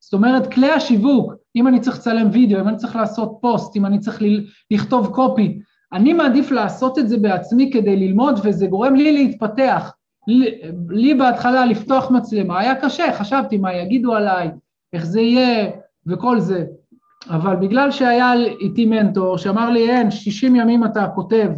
זאת 0.00 0.12
אומרת, 0.12 0.52
כלי 0.52 0.70
השיווק, 0.70 1.32
אם 1.56 1.68
אני 1.68 1.80
צריך 1.80 1.96
לצלם 1.96 2.28
וידאו, 2.32 2.60
אם 2.60 2.68
אני 2.68 2.76
צריך 2.76 2.96
לעשות 2.96 3.38
פוסט, 3.40 3.76
אם 3.76 3.86
אני 3.86 3.98
צריך 3.98 4.22
לכתוב 4.70 5.06
קופי, 5.14 5.58
אני 5.92 6.12
מעדיף 6.12 6.50
לעשות 6.50 6.98
את 6.98 7.08
זה 7.08 7.18
בעצמי 7.18 7.70
כדי 7.72 7.96
ללמוד, 7.96 8.40
וזה 8.44 8.66
גורם 8.66 8.94
לי 8.94 9.12
להתפתח. 9.12 9.92
לי 10.88 11.14
בהתחלה 11.14 11.66
לפתוח 11.66 12.10
מצלמה 12.10 12.60
היה 12.60 12.74
קשה, 12.74 13.12
חשבתי 13.12 13.58
מה 13.58 13.74
יגידו 13.74 14.14
עליי, 14.14 14.50
איך 14.92 15.06
זה 15.06 15.20
יהיה 15.20 15.70
וכל 16.06 16.40
זה. 16.40 16.64
אבל 17.30 17.56
בגלל 17.56 17.90
שהיה 17.90 18.32
איתי 18.60 18.86
מנטור 18.86 19.38
שאמר 19.38 19.70
לי, 19.70 19.90
אין, 19.90 20.10
60 20.10 20.56
ימים 20.56 20.84
אתה 20.84 21.06
כותב 21.14 21.50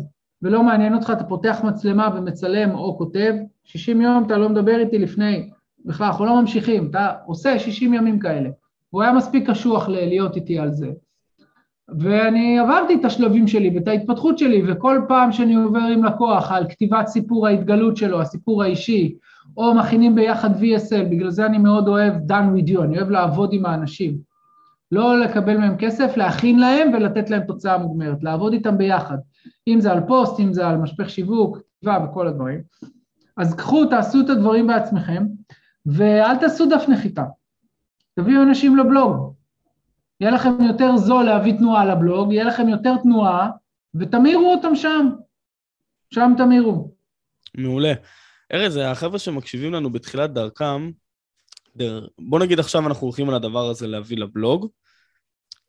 ולא 0.43 0.63
מעניין 0.63 0.95
אותך, 0.95 1.13
אתה 1.13 1.25
פותח 1.25 1.61
מצלמה 1.65 2.09
ומצלם 2.15 2.71
או 2.71 2.99
כותב, 2.99 3.35
60 3.65 4.01
יום 4.01 4.25
אתה 4.27 4.37
לא 4.37 4.49
מדבר 4.49 4.79
איתי 4.81 4.99
לפני 4.99 5.51
בכלל, 5.85 6.07
אנחנו 6.07 6.25
לא 6.25 6.41
ממשיכים, 6.41 6.91
אתה 6.91 7.13
עושה 7.27 7.59
60 7.59 7.95
ימים 7.95 8.19
כאלה. 8.19 8.51
הוא 8.91 9.03
היה 9.03 9.13
מספיק 9.13 9.51
קשוח 9.51 9.89
להיות 9.89 10.37
איתי 10.37 10.59
על 10.59 10.73
זה. 10.73 10.91
ואני 11.99 12.59
עברתי 12.59 12.95
את 12.95 13.05
השלבים 13.05 13.49
שלי 13.49 13.71
ואת 13.75 13.89
ההתפתחות 13.89 14.39
שלי, 14.39 14.63
וכל 14.69 15.01
פעם 15.09 15.33
שאני 15.33 15.55
עובר 15.55 15.81
עם 15.81 16.05
לקוח 16.05 16.53
על 16.53 16.69
כתיבת 16.69 17.07
סיפור 17.07 17.47
ההתגלות 17.47 17.97
שלו, 17.97 18.21
הסיפור 18.21 18.63
האישי, 18.63 19.15
או 19.57 19.75
מכינים 19.75 20.15
ביחד 20.15 20.51
VSL, 20.63 21.05
בגלל 21.11 21.31
זה 21.31 21.47
אני 21.47 21.59
מאוד 21.59 21.89
אוהב 21.89 22.15
done 22.31 22.59
with 22.59 22.69
you, 22.71 22.83
אני 22.83 22.99
אוהב 22.99 23.11
לעבוד 23.11 23.53
עם 23.53 23.67
האנשים. 23.67 24.30
לא 24.93 25.21
לקבל 25.21 25.57
מהם 25.57 25.77
כסף, 25.79 26.17
להכין 26.17 26.59
להם 26.59 26.93
ולתת 26.93 27.31
להם 27.31 27.43
תוצאה 27.47 27.79
מוגמרת, 27.79 28.23
לעבוד 28.23 28.53
איתם 28.53 28.79
ביחד. 28.79 29.19
אם 29.69 29.81
זה 29.81 29.93
על 29.93 30.01
פוסט, 30.09 30.41
אם 30.41 30.53
זה 30.53 30.69
על 30.69 30.77
משפך 30.77 31.11
שיווק, 31.11 31.59
כתיבה 31.59 31.99
וכל 32.05 32.29
הדברים. 32.29 32.63
אז 33.37 33.55
קחו, 33.55 33.85
תעשו 33.85 34.21
את 34.21 34.31
הדברים 34.31 34.67
בעצמכם, 34.67 35.27
ואל 35.87 36.37
תעשו 36.37 36.67
דף 36.67 36.85
נחיתה. 36.89 37.25
תביאו 38.15 38.43
אנשים 38.43 38.77
לבלוג. 38.77 39.35
יהיה 40.21 40.31
לכם 40.33 40.63
יותר 40.63 40.97
זול 40.97 41.25
להביא 41.25 41.59
תנועה 41.59 41.85
לבלוג, 41.85 42.33
יהיה 42.33 42.45
לכם 42.45 42.69
יותר 42.69 42.97
תנועה, 43.03 43.51
ותמירו 43.95 44.53
אותם 44.53 44.75
שם. 44.75 45.11
שם 46.15 46.33
תמירו. 46.37 46.91
מעולה. 47.55 47.93
ארז, 48.53 48.77
החבר'ה 48.77 49.19
שמקשיבים 49.19 49.73
לנו 49.73 49.91
בתחילת 49.91 50.33
דרכם, 50.33 50.91
בוא 52.19 52.39
נגיד 52.39 52.59
עכשיו 52.59 52.87
אנחנו 52.87 53.07
הולכים 53.07 53.29
על 53.29 53.35
הדבר 53.35 53.69
הזה 53.69 53.87
להביא 53.87 54.17
לבלוג. 54.17 54.69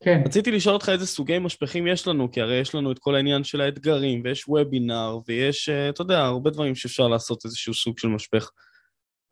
כן. 0.03 0.21
רציתי 0.25 0.51
לשאול 0.51 0.73
אותך 0.73 0.89
איזה 0.89 1.07
סוגי 1.07 1.39
משפחים 1.39 1.87
יש 1.87 2.07
לנו, 2.07 2.31
כי 2.31 2.41
הרי 2.41 2.55
יש 2.55 2.75
לנו 2.75 2.91
את 2.91 2.99
כל 2.99 3.15
העניין 3.15 3.43
של 3.43 3.61
האתגרים, 3.61 4.21
ויש 4.23 4.47
וובינר, 4.47 5.19
ויש, 5.27 5.69
אה, 5.69 5.89
אתה 5.89 6.01
יודע, 6.01 6.19
הרבה 6.19 6.49
דברים 6.49 6.75
שאפשר 6.75 7.07
לעשות 7.07 7.45
איזשהו 7.45 7.73
סוג 7.73 7.99
של 7.99 8.07
משפך. 8.07 8.49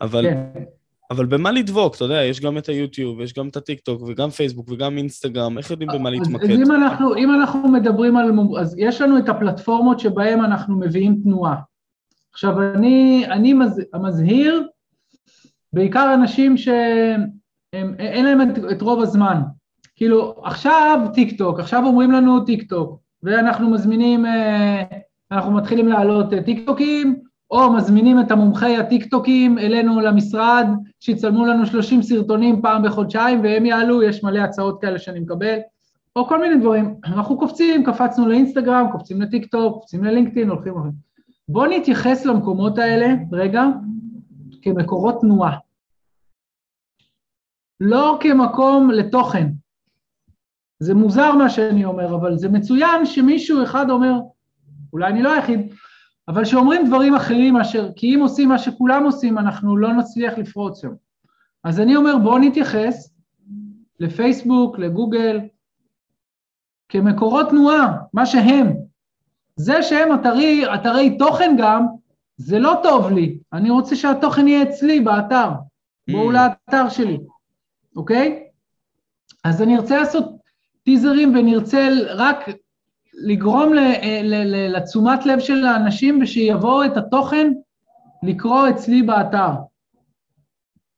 אבל, 0.02 0.24
כן. 0.24 0.64
אבל 1.12 1.26
במה 1.26 1.52
לדבוק, 1.52 1.96
אתה 1.96 2.06
יודע, 2.06 2.24
יש 2.24 2.42
גם 2.42 2.58
את 2.58 2.70
היוטיוב, 2.70 3.22
יש 3.22 3.34
גם 3.34 3.48
את 3.48 3.58
הטיקטוק, 3.58 4.02
וגם 4.02 4.30
פייסבוק, 4.30 4.70
וגם 4.70 4.98
אינסטגרם, 4.98 5.58
איך 5.58 5.72
יודעים 5.72 5.90
במה 5.94 6.10
להתמקד? 6.10 6.52
אז 6.52 6.60
אם 6.60 6.72
אנחנו, 6.72 7.16
אם 7.16 7.32
אנחנו 7.32 7.68
מדברים 7.72 8.18
על... 8.18 8.32
אז 8.60 8.76
יש 8.78 9.02
לנו 9.02 9.18
את 9.18 9.30
הפלטפורמות 9.30 10.00
שבהן 10.00 10.40
אנחנו 10.40 10.80
מביאים 10.80 11.20
תנועה. 11.24 11.56
עכשיו, 12.32 12.62
אני, 12.62 13.26
אני 13.32 13.54
מז, 13.54 13.82
מזהיר 14.02 14.68
בעיקר 15.74 16.14
אנשים 16.14 16.58
שאין 16.58 18.26
להם 18.26 18.42
את, 18.42 18.60
את 18.72 18.82
רוב 18.82 19.02
הזמן. 19.02 19.42
כאילו, 19.96 20.36
עכשיו 20.44 21.00
טיקטוק, 21.14 21.60
עכשיו 21.60 21.86
אומרים 21.86 22.12
לנו 22.12 22.46
טיקטוק, 22.46 23.00
ואנחנו 23.24 23.70
מזמינים, 23.70 24.26
אה, 24.26 24.84
אנחנו 25.32 25.52
מתחילים 25.52 25.88
להעלות 25.88 26.34
אה, 26.34 26.44
טיקטוקים, 26.44 27.20
או 27.52 27.74
מזמינים 27.74 28.20
את 28.20 28.32
המומחי 28.32 28.78
הטיקטוקים 28.78 29.58
אלינו 29.58 30.00
למשרד, 30.02 30.68
שיצלמו 31.00 31.46
לנו 31.46 31.66
30 31.66 32.02
סרטונים 32.02 32.62
פעם 32.62 32.84
בחודשיים 32.84 33.44
והם 33.44 33.66
יעלו, 33.66 34.04
יש 34.04 34.24
מלא 34.24 34.40
הצעות 34.40 34.82
כאלה 34.82 35.00
שאני 35.00 35.20
מקבל, 35.20 35.58
או 36.16 36.28
כל 36.28 36.42
מיני 36.42 36.58
דברים. 36.58 36.96
אנחנו 37.06 37.38
קופצים, 37.38 37.84
קפצנו 37.84 38.28
לאינסטגרם, 38.28 38.88
קופצים 38.92 39.22
לטיקטוק, 39.22 39.74
קופצים 39.74 40.04
ללינקדאין, 40.04 40.50
הולכים. 40.50 40.74
בואו 41.50 41.72
נתייחס 41.72 42.26
למקומות 42.26 42.78
האלה, 42.78 43.16
רגע, 43.32 43.66
כמקורות 44.62 45.22
תנועה. 45.22 45.58
לא 47.80 48.18
כמקום 48.22 48.92
לתוכן. 48.92 49.48
זה 50.80 50.94
מוזר 50.94 51.36
מה 51.36 51.50
שאני 51.50 51.86
אומר, 51.86 52.16
אבל 52.16 52.38
זה 52.38 52.50
מצוין 52.50 53.06
שמישהו 53.06 53.64
אחד 53.64 53.90
אומר, 53.90 54.14
אולי 54.94 55.08
אני 55.08 55.22
לא 55.22 55.34
היחיד, 55.34 55.74
אבל 56.28 56.46
שאומרים 56.46 56.88
דברים 56.88 57.16
אחרים 57.16 57.54
מאשר, 57.54 57.90
כי 57.96 58.16
אם 58.16 58.20
עושים 58.22 58.50
מה 58.50 58.60
שכולם 58.60 59.04
עושים, 59.04 59.38
אנחנו 59.38 59.78
לא 59.78 59.94
נצליח 59.94 60.38
לפרוץ 60.38 60.82
שם. 60.82 60.92
אז 61.64 61.80
אני 61.80 61.96
אומר, 61.96 62.18
בואו 62.24 62.38
נתייחס 62.38 63.14
לפייסבוק, 64.00 64.80
לגוגל, 64.80 65.40
כמקורות 66.90 67.50
תנועה, 67.50 67.98
מה 68.14 68.26
שהם. 68.26 68.74
זה 69.56 69.84
שהם 69.84 70.14
אתרי, 70.16 70.74
אתרי 70.76 71.18
תוכן 71.18 71.56
גם, 71.60 71.86
זה 72.40 72.60
לא 72.60 72.80
טוב 72.84 73.12
לי. 73.12 73.38
אני 73.54 73.70
רוצה 73.70 73.96
שהתוכן 73.96 74.48
יהיה 74.48 74.64
אצלי, 74.64 75.00
באתר. 75.00 75.50
בואו 76.12 76.30
mm. 76.30 76.34
לאתר 76.34 76.90
שלי, 76.90 77.18
אוקיי? 77.96 78.44
אז 79.44 79.62
אני 79.62 79.78
ארצה 79.78 79.98
לעשות 79.98 80.26
טיזרים 80.84 81.36
ונרצה 81.36 81.90
רק 82.10 82.38
לגרום 83.14 83.74
לתשומת 84.44 85.26
לב 85.26 85.40
של 85.40 85.66
האנשים 85.66 86.20
ושיבואו 86.22 86.86
את 86.86 86.98
התוכן 86.98 87.52
לקרוא 88.24 88.70
אצלי 88.70 89.02
באתר. 89.02 89.52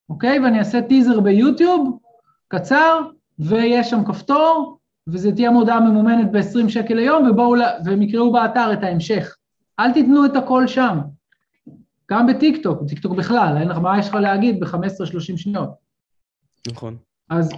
אוקיי? 0.10 0.40
ואני 0.40 0.60
אעשה 0.60 0.82
טיזר 0.82 1.20
ביוטיוב, 1.20 2.00
קצר, 2.48 3.02
ויש 3.40 3.90
שם 3.90 4.06
כפתור, 4.06 4.78
וזה 5.08 5.32
תהיה 5.32 5.52
מודעה 5.52 5.80
ממומנת 5.80 6.32
ב-20 6.32 6.70
שקל 6.70 6.94
ליום, 6.94 7.30
ובואו, 7.30 7.54
והם 7.86 8.02
יקראו 8.02 8.32
באתר 8.32 8.74
את 8.74 8.84
ההמשך. 8.84 9.36
אל 9.80 9.92
תיתנו 9.92 10.26
את 10.26 10.36
הכל 10.36 10.68
שם. 10.68 11.00
גם 12.12 12.28
בטיקטוק, 12.28 12.80
טיקטוק 12.88 13.16
בכלל, 13.16 13.58
אין 13.60 13.68
לך, 13.68 13.78
מה 13.78 14.00
יש 14.00 14.10
לך 14.10 14.16
להגיד 14.16 14.60
ב-15-30 14.60 15.38
שניות? 15.38 15.70
נכון. 16.72 16.98
אז, 17.30 17.52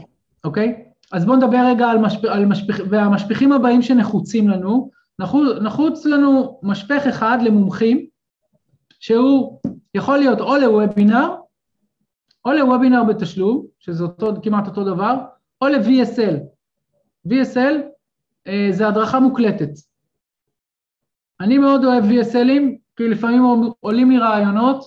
אוקיי? 0.44 0.86
אז 1.12 1.26
בואו 1.26 1.38
נדבר 1.38 1.66
רגע 1.68 1.88
על, 1.88 1.98
משפ... 1.98 2.26
על 2.26 2.46
משפכ... 2.46 2.80
והמשפכים 2.90 3.52
הבאים 3.52 3.82
שנחוצים 3.82 4.50
לנו. 4.50 4.92
נחוץ, 5.20 5.48
נחוץ 5.62 6.06
לנו 6.06 6.60
משפך 6.64 7.04
אחד 7.10 7.38
למומחים, 7.42 8.08
שהוא 9.00 9.60
יכול 9.94 10.18
להיות 10.18 10.40
או 10.40 10.56
לוובינר, 10.56 11.36
או 12.46 12.52
לוובינר 12.52 13.04
בתשלום, 13.04 13.66
שזה 13.80 14.04
אותו, 14.04 14.34
כמעט 14.44 14.68
אותו 14.68 14.84
דבר, 14.84 15.16
או 15.62 15.68
ל-VSL. 15.68 16.36
VSL 17.28 17.76
אה, 18.48 18.68
זה 18.72 18.88
הדרכה 18.88 19.20
מוקלטת. 19.20 19.72
אני 21.42 21.58
מאוד 21.58 21.86
אוהב 21.86 22.04
VSL 22.04 22.43
ים, 22.43 22.83
כי 22.96 23.08
לפעמים 23.08 23.44
עולים 23.80 24.12
לי 24.12 24.18
רעיונות, 24.18 24.84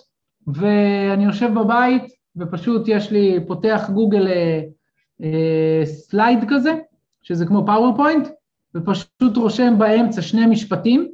ואני 0.46 1.24
יושב 1.24 1.54
בבית, 1.54 2.02
ופשוט 2.36 2.82
יש 2.88 3.10
לי, 3.10 3.38
פותח 3.46 3.90
גוגל 3.94 4.28
אה, 4.28 4.60
אה, 5.22 5.86
slide 5.86 6.38
כזה, 6.48 6.74
שזה 7.22 7.46
כמו 7.46 7.66
פאורפוינט, 7.66 8.28
ופשוט 8.74 9.36
רושם 9.36 9.78
באמצע 9.78 10.22
שני 10.22 10.46
משפטים, 10.46 11.08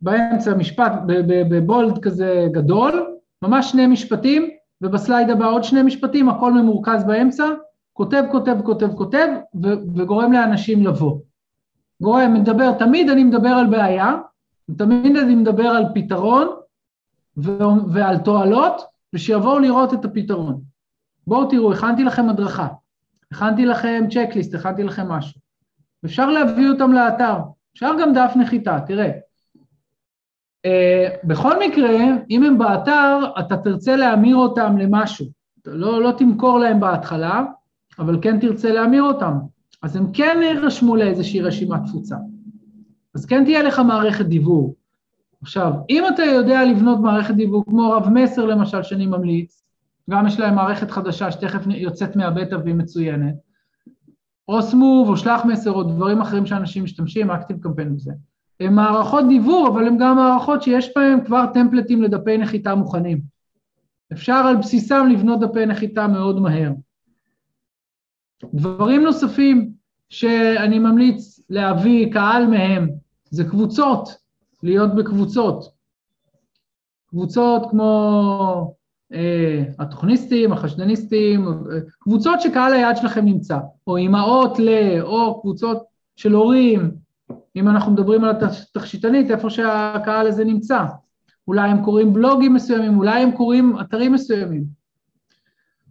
באמצע 0.00 0.54
משפט 0.54 0.92
ב 1.26 1.40
bold 1.40 1.98
כזה 1.98 2.46
גדול, 2.52 3.16
ממש 3.42 3.70
שני 3.70 3.86
משפטים, 3.86 4.50
וב 4.80 4.94
slide 4.94 5.30
הבא 5.30 5.50
עוד 5.50 5.64
שני 5.64 5.82
משפטים, 5.82 6.28
הכל 6.28 6.52
ממורכז 6.52 7.04
באמצע, 7.04 7.44
כותב, 7.92 8.22
כותב, 8.30 8.56
כותב, 8.64 8.88
כותב, 8.96 9.26
וגורם 9.96 10.32
לאנשים 10.32 10.86
לבוא. 10.86 11.20
גורם, 12.02 12.34
מדבר, 12.34 12.72
תמיד 12.72 13.10
אני 13.10 13.24
מדבר 13.24 13.48
על 13.48 13.66
בעיה, 13.66 14.16
תמיד 14.76 15.16
אני 15.16 15.34
מדבר 15.34 15.66
על 15.66 15.84
פתרון 15.94 16.48
ועל 17.92 18.18
תועלות, 18.18 18.82
ושיבואו 19.14 19.58
לראות 19.58 19.94
את 19.94 20.04
הפתרון. 20.04 20.60
בואו 21.26 21.48
תראו, 21.48 21.72
הכנתי 21.72 22.04
לכם 22.04 22.28
הדרכה, 22.28 22.68
הכנתי 23.32 23.66
לכם 23.66 24.04
צ'קליסט, 24.10 24.54
הכנתי 24.54 24.82
לכם 24.82 25.08
משהו. 25.08 25.40
אפשר 26.04 26.30
להביא 26.30 26.68
אותם 26.68 26.92
לאתר, 26.92 27.36
אפשר 27.74 27.90
גם 28.00 28.12
דף 28.12 28.32
נחיתה, 28.36 28.78
תראה. 28.86 29.10
Uh, 30.66 31.26
בכל 31.26 31.60
מקרה, 31.60 31.90
אם 32.30 32.42
הם 32.42 32.58
באתר, 32.58 33.18
אתה 33.38 33.56
תרצה 33.56 33.96
להמיר 33.96 34.36
אותם 34.36 34.78
למשהו. 34.78 35.26
אתה 35.62 35.70
לא, 35.70 36.02
לא 36.02 36.12
תמכור 36.18 36.58
להם 36.58 36.80
בהתחלה, 36.80 37.42
אבל 37.98 38.18
כן 38.22 38.40
תרצה 38.40 38.72
להמיר 38.72 39.02
אותם. 39.02 39.32
אז 39.82 39.96
הם 39.96 40.12
כן 40.12 40.38
יירשמו 40.42 40.96
לאיזושהי 40.96 41.40
רשימת 41.40 41.80
תפוצה. 41.86 42.16
אז 43.14 43.26
כן 43.26 43.44
תהיה 43.44 43.62
לך 43.62 43.78
מערכת 43.78 44.24
דיוור. 44.24 44.74
עכשיו, 45.42 45.72
אם 45.90 46.04
אתה 46.14 46.22
יודע 46.22 46.64
לבנות 46.64 47.00
מערכת 47.00 47.34
דיוור 47.34 47.64
כמו 47.64 47.90
רב 47.90 48.08
מסר 48.08 48.46
למשל, 48.46 48.82
שאני 48.82 49.06
ממליץ, 49.06 49.62
גם 50.10 50.26
יש 50.26 50.40
להם 50.40 50.54
מערכת 50.54 50.90
חדשה 50.90 51.32
שתכף 51.32 51.60
יוצאת 51.66 52.16
מהבטא 52.16 52.54
והיא 52.54 52.74
מצוינת, 52.74 53.34
או 54.48 54.62
סמוב 54.62 55.08
או 55.08 55.16
שלח 55.16 55.44
מסר 55.44 55.70
או 55.70 55.82
דברים 55.82 56.20
אחרים 56.20 56.46
שאנשים 56.46 56.84
משתמשים, 56.84 57.30
אקטיב 57.30 57.58
קמפיין 57.62 57.92
וזה. 57.92 58.12
הם 58.60 58.74
מערכות 58.74 59.24
דיוור, 59.28 59.68
אבל 59.68 59.86
הם 59.86 59.98
גם 59.98 60.16
מערכות 60.16 60.62
שיש 60.62 60.90
בהם 60.96 61.24
כבר 61.24 61.44
טמפלטים 61.54 62.02
לדפי 62.02 62.38
נחיתה 62.38 62.74
מוכנים. 62.74 63.20
אפשר 64.12 64.34
על 64.34 64.56
בסיסם 64.56 65.06
לבנות 65.12 65.40
דפי 65.40 65.66
נחיתה 65.66 66.06
מאוד 66.06 66.40
מהר. 66.40 66.72
דברים 68.54 69.02
נוספים 69.02 69.72
שאני 70.10 70.78
ממליץ 70.78 71.40
להביא 71.50 72.12
קהל 72.12 72.46
מהם 72.46 72.90
זה 73.30 73.44
קבוצות, 73.44 74.08
להיות 74.62 74.94
בקבוצות. 74.94 75.72
קבוצות 77.06 77.70
כמו 77.70 78.74
אה, 79.12 79.62
התוכניסטים, 79.78 80.52
החשדניסטים, 80.52 81.46
קבוצות 82.00 82.40
שקהל 82.40 82.72
היעד 82.72 82.96
שלכם 82.96 83.24
נמצא, 83.24 83.58
או 83.86 83.96
אימהות 83.96 84.58
ל... 84.58 84.68
או 85.02 85.40
קבוצות 85.40 85.82
של 86.16 86.32
הורים, 86.32 86.90
אם 87.56 87.68
אנחנו 87.68 87.92
מדברים 87.92 88.24
על 88.24 88.30
התכשיטנית, 88.30 89.30
איפה 89.30 89.50
שהקהל 89.50 90.26
הזה 90.26 90.44
נמצא. 90.44 90.84
אולי 91.48 91.70
הם 91.70 91.84
קוראים 91.84 92.12
בלוגים 92.12 92.54
מסוימים, 92.54 92.98
אולי 92.98 93.22
הם 93.22 93.32
קוראים 93.32 93.80
אתרים 93.80 94.12
מסוימים. 94.12 94.64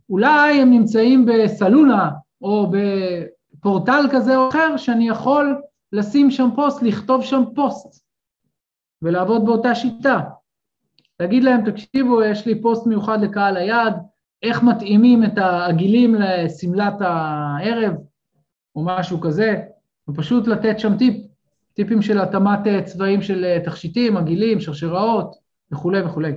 אולי 0.09 0.61
הם 0.61 0.71
נמצאים 0.71 1.25
בסלונה, 1.25 2.09
או 2.41 2.71
בפורטל 2.71 4.05
כזה 4.11 4.37
או 4.37 4.49
אחר, 4.49 4.77
שאני 4.77 5.09
יכול 5.09 5.61
לשים 5.93 6.31
שם 6.31 6.49
פוסט, 6.55 6.81
לכתוב 6.81 7.23
שם 7.23 7.43
פוסט, 7.55 8.05
ולעבוד 9.01 9.45
באותה 9.45 9.75
שיטה. 9.75 10.19
להגיד 11.19 11.43
להם, 11.43 11.71
תקשיבו, 11.71 12.23
יש 12.23 12.45
לי 12.45 12.61
פוסט 12.61 12.87
מיוחד 12.87 13.21
לקהל 13.21 13.57
היעד, 13.57 13.93
איך 14.43 14.63
מתאימים 14.63 15.23
את 15.23 15.33
העגילים 15.37 16.15
לשמלת 16.15 16.93
הערב, 16.99 17.93
או 18.75 18.85
משהו 18.85 19.21
כזה, 19.21 19.55
ופשוט 20.09 20.47
לתת 20.47 20.79
שם 20.79 20.97
טיפ, 20.97 21.25
טיפים 21.73 22.01
של 22.01 22.21
התאמת 22.21 22.59
צבעים 22.85 23.21
של 23.21 23.57
תכשיטים, 23.65 24.17
עגילים, 24.17 24.59
שרשראות, 24.59 25.35
וכולי 25.71 26.01
וכולי. 26.01 26.31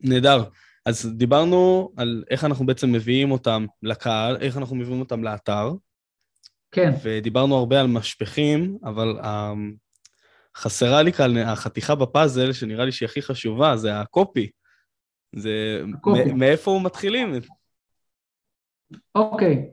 נהדר. 0.00 0.44
אז 0.86 1.12
דיברנו 1.16 1.90
על 1.96 2.24
איך 2.30 2.44
אנחנו 2.44 2.66
בעצם 2.66 2.92
מביאים 2.92 3.30
אותם 3.30 3.66
לקהל, 3.82 4.36
איך 4.36 4.56
אנחנו 4.56 4.76
מביאים 4.76 5.00
אותם 5.00 5.24
לאתר. 5.24 5.72
כן. 6.72 6.92
ודיברנו 7.02 7.56
הרבה 7.56 7.80
על 7.80 7.86
משפכים, 7.86 8.78
אבל 8.84 9.20
um, 9.20 9.26
חסרה 10.56 11.02
לי 11.02 11.12
כאן 11.12 11.36
החתיכה 11.36 11.94
בפאזל, 11.94 12.52
שנראה 12.52 12.84
לי 12.84 12.92
שהיא 12.92 13.06
הכי 13.06 13.22
חשובה, 13.22 13.76
זה 13.76 14.00
הקופי. 14.00 14.50
זה... 15.36 15.82
הקופי. 15.94 16.32
מאיפה 16.32 16.80
מתחילים? 16.84 17.32
אוקיי, 19.14 19.70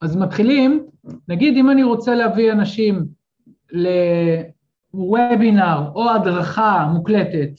אז 0.00 0.16
מתחילים, 0.16 0.86
נגיד 1.28 1.56
אם 1.56 1.70
אני 1.70 1.82
רוצה 1.82 2.14
להביא 2.14 2.52
אנשים 2.52 3.06
לוובינר 4.94 5.90
או 5.94 6.10
הדרכה 6.10 6.88
מוקלטת, 6.92 7.50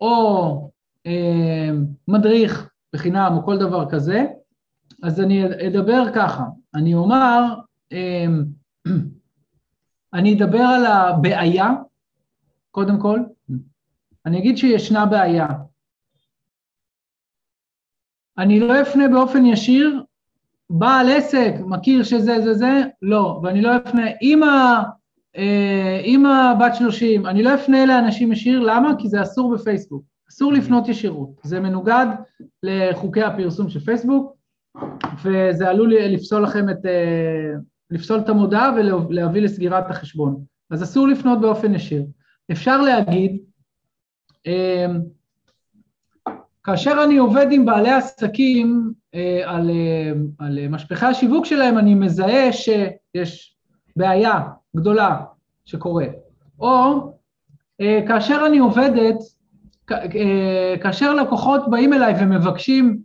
או 0.00 0.70
אה, 1.06 1.70
מדריך 2.08 2.70
בחינם 2.92 3.32
או 3.36 3.44
כל 3.44 3.58
דבר 3.58 3.90
כזה, 3.90 4.24
אז 5.02 5.20
אני 5.20 5.44
אדבר 5.66 6.04
ככה, 6.14 6.44
אני 6.74 6.94
אומר, 6.94 7.44
אה, 7.44 7.67
אני 10.14 10.34
אדבר 10.34 10.58
על 10.58 10.86
הבעיה, 10.86 11.70
קודם 12.70 13.00
כל, 13.00 13.20
אני 14.26 14.38
אגיד 14.38 14.58
שישנה 14.58 15.06
בעיה. 15.06 15.46
אני 18.38 18.60
לא 18.60 18.82
אפנה 18.82 19.08
באופן 19.08 19.46
ישיר, 19.46 20.02
בעל 20.70 21.08
עסק, 21.08 21.52
מכיר 21.66 22.02
שזה 22.02 22.40
זה 22.40 22.54
זה, 22.54 22.82
לא, 23.02 23.40
ואני 23.42 23.62
לא 23.62 23.76
אפנה, 23.76 24.02
אמא, 24.22 24.82
אמא 26.04 26.54
בת 26.60 26.74
30, 26.74 27.26
אני 27.26 27.42
לא 27.42 27.54
אפנה 27.54 27.86
לאנשים 27.86 28.32
ישיר, 28.32 28.60
למה? 28.60 28.92
כי 28.98 29.08
זה 29.08 29.22
אסור 29.22 29.54
בפייסבוק. 29.54 30.04
אסור 30.30 30.52
לפנות 30.52 30.88
ישירות, 30.88 31.30
זה 31.42 31.60
מנוגד 31.60 32.06
לחוקי 32.62 33.22
הפרסום 33.22 33.68
של 33.68 33.80
פייסבוק, 33.80 34.36
וזה 35.24 35.68
עלול 35.68 35.94
לפסול 35.94 36.42
לכם 36.42 36.70
את, 36.70 36.86
אה, 36.86 37.52
לפסול 37.90 38.20
את 38.20 38.28
המודעה 38.28 38.72
ולהביא 38.76 39.42
לסגירת 39.42 39.90
החשבון. 39.90 40.44
אז 40.70 40.82
אסור 40.82 41.08
לפנות 41.08 41.40
באופן 41.40 41.74
ישיר. 41.74 42.04
אפשר 42.52 42.80
להגיד, 42.80 43.38
אה, 44.46 44.86
כאשר 46.64 47.00
אני 47.04 47.16
עובד 47.16 47.46
עם 47.50 47.64
בעלי 47.66 47.90
עסקים 47.90 48.92
אה, 49.14 49.40
על, 49.44 49.70
על 50.38 50.68
משפחי 50.68 51.06
השיווק 51.06 51.44
שלהם, 51.44 51.78
אני 51.78 51.94
מזהה 51.94 52.52
שיש 52.52 53.56
בעיה 53.96 54.40
גדולה 54.76 55.20
שקורית. 55.64 56.12
או 56.60 56.94
אה, 57.80 58.00
כאשר 58.08 58.42
אני 58.46 58.58
עובדת, 58.58 59.16
אה, 59.90 60.74
כאשר 60.82 61.14
לקוחות 61.14 61.70
באים 61.70 61.92
אליי 61.92 62.14
ומבקשים 62.20 62.98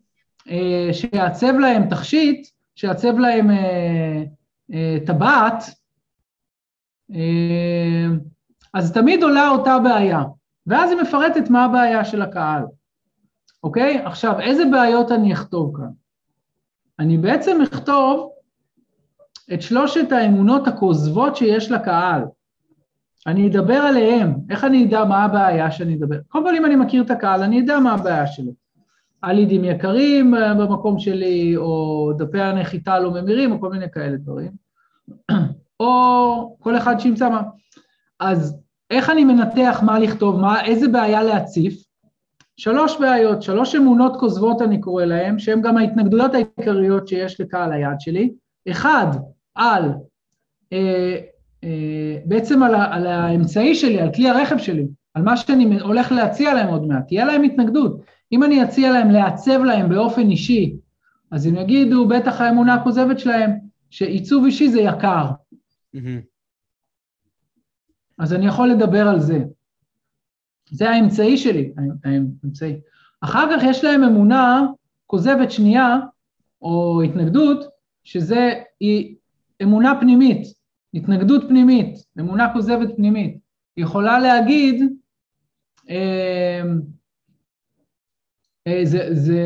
אה, 0.50 0.90
שיעצב 0.94 1.54
להם 1.60 1.90
תכשיט, 1.90 2.48
שיעצב 2.76 3.20
להם 3.20 3.50
טבעת, 5.06 5.64
אז 8.74 8.94
תמיד 8.94 9.24
עולה 9.24 9.50
אותה 9.50 9.80
בעיה, 9.80 10.24
ואז 10.68 10.92
היא 10.92 11.00
מפרטת 11.02 11.50
מה 11.50 11.66
הבעיה 11.66 12.06
של 12.06 12.22
הקהל, 12.22 12.64
אוקיי? 13.64 14.02
עכשיו, 14.06 14.40
איזה 14.40 14.64
בעיות 14.72 15.12
אני 15.12 15.34
אכתוב 15.34 15.78
כאן? 15.78 15.90
אני 17.00 17.18
בעצם 17.18 17.62
אכתוב 17.62 18.32
את 19.54 19.62
שלושת 19.62 20.12
האמונות 20.12 20.68
הכוזבות 20.68 21.36
שיש 21.36 21.72
לקהל. 21.72 22.24
אני 23.28 23.48
אדבר 23.48 23.74
עליהם, 23.74 24.36
איך 24.50 24.64
אני 24.64 24.86
אדע 24.86 25.06
מה 25.06 25.24
הבעיה 25.24 25.72
שאני 25.72 25.96
אדבר? 25.96 26.18
קודם 26.28 26.46
כל 26.46 26.56
אם 26.56 26.66
אני 26.66 26.76
מכיר 26.76 27.04
את 27.04 27.12
הקהל, 27.12 27.44
אני 27.44 27.62
אדע 27.62 27.80
מה 27.80 27.94
הבעיה 27.94 28.28
שלו. 28.28 28.63
הלידים 29.24 29.64
יקרים 29.64 30.36
אה, 30.36 30.54
במקום 30.54 31.00
שלי, 31.00 31.58
או 31.58 32.12
דפי 32.18 32.42
הנחיתה 32.42 33.00
לא 33.00 33.12
ממירים, 33.12 33.52
או 33.52 33.62
כל 33.62 33.70
מיני 33.70 33.92
כאלה 33.92 34.18
דברים. 34.18 34.52
או 35.80 36.58
כל 36.60 36.78
אחד 36.78 37.00
שימצא 37.00 37.30
מה. 37.30 37.42
אז 38.20 38.58
איך 38.92 39.10
אני 39.10 39.24
מנתח 39.24 39.80
מה 39.86 40.00
לכתוב, 40.00 40.40
מה, 40.40 40.66
איזה 40.66 40.88
בעיה 40.88 41.24
להציף? 41.24 41.84
שלוש 42.58 42.98
בעיות, 43.00 43.42
שלוש 43.42 43.76
אמונות 43.76 44.20
כוזבות 44.20 44.62
אני 44.62 44.82
קורא 44.82 45.06
להן, 45.06 45.40
שהן 45.40 45.62
גם 45.62 45.78
ההתנגדויות 45.78 46.32
העיקריות 46.34 47.08
שיש 47.08 47.42
לקהל 47.42 47.72
היעד 47.72 48.00
שלי. 48.02 48.34
אחד, 48.72 49.08
על 49.56 49.92
אה, 50.74 51.18
אה, 51.64 52.18
בעצם 52.26 52.64
על, 52.64 52.76
על 52.76 53.08
האמצעי 53.08 53.76
שלי, 53.76 54.02
על 54.02 54.14
כלי 54.14 54.30
הרכב 54.30 54.58
שלי, 54.58 54.88
על 55.14 55.24
מה 55.24 55.38
שאני 55.38 55.80
הולך 55.80 56.12
להציע 56.12 56.54
להם 56.54 56.68
עוד 56.68 56.88
מעט, 56.88 57.08
תהיה 57.08 57.26
להם 57.26 57.44
התנגדות. 57.44 58.02
אם 58.34 58.44
אני 58.44 58.64
אציע 58.64 58.92
להם 58.92 59.12
לעצב 59.12 59.64
להם 59.64 59.90
באופן 59.90 60.30
אישי, 60.30 60.76
אז 61.32 61.46
הם 61.46 61.56
יגידו, 61.56 62.08
בטח 62.08 62.42
האמונה 62.42 62.74
הכוזבת 62.74 63.20
שלהם, 63.20 63.52
שעיצוב 63.90 64.46
אישי 64.46 64.70
זה 64.70 64.82
יקר. 64.82 65.26
אז 68.18 68.34
אני 68.34 68.48
יכול 68.48 68.70
לדבר 68.70 69.08
על 69.08 69.20
זה. 69.20 69.40
זה 70.70 70.90
האמצעי 70.90 71.38
שלי, 71.38 71.74
האמצעי. 72.04 72.80
אחר 73.22 73.48
כך 73.52 73.64
יש 73.64 73.84
להם 73.84 74.04
אמונה 74.04 74.66
כוזבת 75.08 75.52
שנייה, 75.52 75.98
או 76.62 77.02
התנגדות, 77.02 77.66
שזה 78.04 78.54
היא 78.80 79.16
אמונה 79.64 80.00
פנימית. 80.00 80.48
התנגדות 80.94 81.44
פנימית, 81.48 81.96
אמונה 82.20 82.54
כוזבת 82.54 82.96
פנימית, 82.96 83.38
היא 83.76 83.86
יכולה 83.86 84.20
להגיד, 84.20 84.84
אה, 85.90 86.62
זה, 88.84 89.08
זה, 89.12 89.40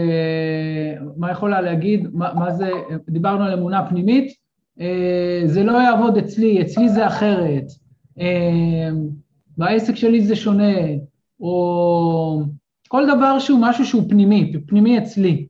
מה 1.17 1.31
יכולה 1.31 1.61
להגיד, 1.61 2.07
מה, 2.13 2.33
מה 2.33 2.51
זה, 2.53 2.69
דיברנו 3.09 3.43
על 3.43 3.53
אמונה 3.53 3.89
פנימית, 3.89 4.33
אה, 4.79 5.41
זה 5.45 5.63
לא 5.63 5.71
יעבוד 5.71 6.17
אצלי, 6.17 6.61
אצלי 6.61 6.89
זה 6.89 7.07
אחרת, 7.07 7.65
בעסק 9.57 9.95
שלי 9.95 10.21
זה 10.21 10.35
שונה, 10.35 10.73
או 11.39 12.41
כל 12.87 13.05
דבר 13.15 13.39
שהוא 13.39 13.59
משהו 13.61 13.85
שהוא 13.85 14.09
פנימי, 14.09 14.53
פנימי 14.67 14.97
אצלי, 14.97 15.47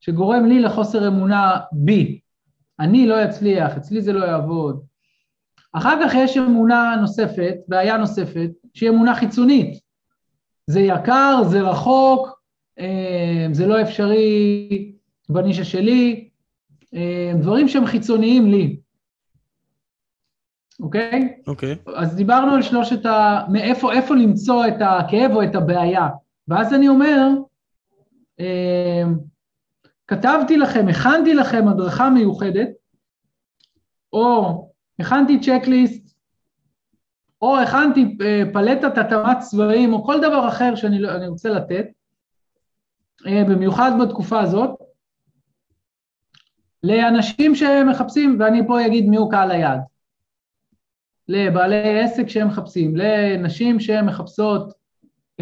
שגורם 0.00 0.46
לי 0.46 0.60
לחוסר 0.60 1.08
אמונה 1.08 1.58
בי, 1.72 2.20
אני 2.80 3.06
לא 3.06 3.24
אצליח, 3.24 3.76
אצלי 3.76 4.02
זה 4.02 4.12
לא 4.12 4.24
יעבוד. 4.24 4.82
אחר 5.72 5.98
כך 6.04 6.14
יש 6.14 6.36
אמונה 6.36 6.96
נוספת, 7.00 7.54
בעיה 7.68 7.96
נוספת, 7.96 8.50
שהיא 8.74 8.90
אמונה 8.90 9.14
חיצונית. 9.14 9.80
זה 10.66 10.80
יקר, 10.80 11.42
זה 11.48 11.60
רחוק, 11.60 12.28
אה, 12.28 12.32
זה 13.52 13.66
לא 13.66 13.82
אפשרי 13.82 14.92
בנישה 15.28 15.64
שלי, 15.64 16.28
אה, 16.94 17.32
דברים 17.40 17.68
שהם 17.68 17.86
חיצוניים 17.86 18.50
לי. 18.50 18.76
אוקיי? 20.80 21.38
אוקיי. 21.46 21.76
אז 21.94 22.16
דיברנו 22.16 22.52
על 22.52 22.62
שלושת 22.62 23.06
ה... 23.06 23.40
מאיפה 23.52 23.92
איפה 23.92 24.14
למצוא 24.14 24.66
את 24.66 24.74
הכאב 24.80 25.30
או 25.34 25.42
את 25.42 25.54
הבעיה. 25.54 26.08
ואז 26.48 26.74
אני 26.74 26.88
אומר, 26.88 27.28
אה, 28.40 29.02
כתבתי 30.06 30.56
לכם, 30.56 30.88
הכנתי 30.88 31.34
לכם 31.34 31.68
הדרכה 31.68 32.10
מיוחדת, 32.10 32.68
או 34.12 34.68
הכנתי 34.98 35.40
צ'קליסט, 35.40 36.14
או 37.42 37.58
הכנתי 37.58 38.16
אה, 38.20 38.42
פלטת 38.52 38.98
התאמת 38.98 39.38
צבעים, 39.38 39.92
או 39.92 40.04
כל 40.04 40.18
דבר 40.20 40.48
אחר 40.48 40.74
שאני 40.74 40.98
לא, 40.98 41.10
רוצה 41.26 41.48
לתת, 41.48 41.72
אה, 41.72 41.92
במיוחד 43.24 43.90
בתקופה 44.02 44.40
הזאת, 44.40 44.70
לאנשים 46.82 47.54
שמחפשים, 47.54 48.36
ואני 48.40 48.66
פה 48.66 48.86
אגיד 48.86 49.08
מי 49.08 49.16
הוא 49.16 49.30
קהל 49.30 49.50
היעד, 49.50 49.80
לבעלי 51.28 52.00
עסק 52.00 52.28
שהם 52.28 52.48
מחפשים, 52.48 52.96
לנשים 52.96 53.80
שהן 53.80 54.06
מחפשות 54.06 54.72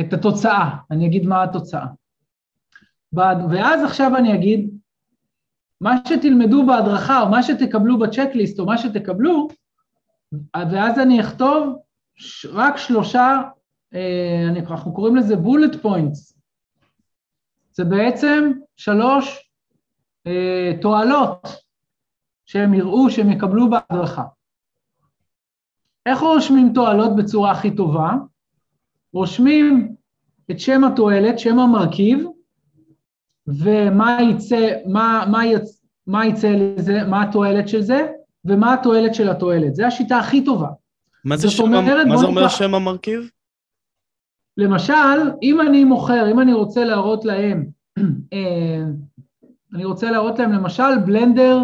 את 0.00 0.12
התוצאה, 0.12 0.70
אני 0.90 1.06
אגיד 1.06 1.26
מה 1.26 1.42
התוצאה. 1.42 1.86
ואז 3.12 3.84
עכשיו 3.84 4.16
אני 4.16 4.34
אגיד, 4.34 4.70
מה 5.80 5.96
שתלמדו 6.08 6.66
בהדרכה, 6.66 7.20
או 7.20 7.28
מה 7.28 7.42
שתקבלו 7.42 7.98
בצ'קליסט, 7.98 8.58
או 8.58 8.66
מה 8.66 8.78
שתקבלו, 8.78 9.48
ואז 10.54 10.98
אני 10.98 11.20
אכתוב 11.20 11.76
רק 12.52 12.76
שלושה, 12.76 13.40
אה, 13.94 14.48
אנחנו 14.66 14.94
קוראים 14.94 15.16
לזה 15.16 15.34
bullet 15.34 15.84
points. 15.84 16.39
זה 17.80 17.84
בעצם 17.84 18.52
שלוש 18.76 19.50
אה, 20.26 20.72
תועלות 20.80 21.56
שהם 22.46 22.74
יראו, 22.74 23.10
שהם 23.10 23.32
יקבלו 23.32 23.70
בהדרכה. 23.70 24.24
איך 26.06 26.20
רושמים 26.20 26.72
תועלות 26.74 27.16
בצורה 27.16 27.50
הכי 27.50 27.70
טובה? 27.76 28.12
רושמים 29.12 29.94
את 30.50 30.60
שם 30.60 30.84
התועלת, 30.84 31.38
שם 31.38 31.58
המרכיב, 31.58 32.26
ומה 33.46 34.18
יצא, 34.22 34.68
מה, 34.86 35.24
מה, 35.30 35.46
יצ, 35.46 35.82
מה 36.06 36.26
יצא 36.26 36.48
לזה, 36.48 37.04
מה 37.04 37.22
התועלת 37.22 37.68
של 37.68 37.82
זה, 37.82 38.06
ומה 38.44 38.74
התועלת 38.74 39.14
של 39.14 39.28
התועלת. 39.28 39.74
זו 39.74 39.84
השיטה 39.84 40.18
הכי 40.18 40.44
טובה. 40.44 40.68
מה 41.24 41.36
זה, 41.36 41.50
שם, 41.50 41.62
אומרת, 41.62 42.06
מה 42.06 42.16
זה 42.16 42.26
אומר. 42.26 42.48
שם 42.48 42.74
המרכיב? 42.74 43.30
למשל, 44.56 45.30
אם 45.42 45.60
אני 45.60 45.84
מוכר, 45.84 46.30
אם 46.30 46.40
אני 46.40 46.52
רוצה 46.52 46.84
להראות 46.84 47.24
להם, 47.24 47.66
אה, 48.32 48.82
אני 49.74 49.84
רוצה 49.84 50.10
להראות 50.10 50.38
להם 50.38 50.52
למשל 50.52 50.98
בלנדר 51.06 51.62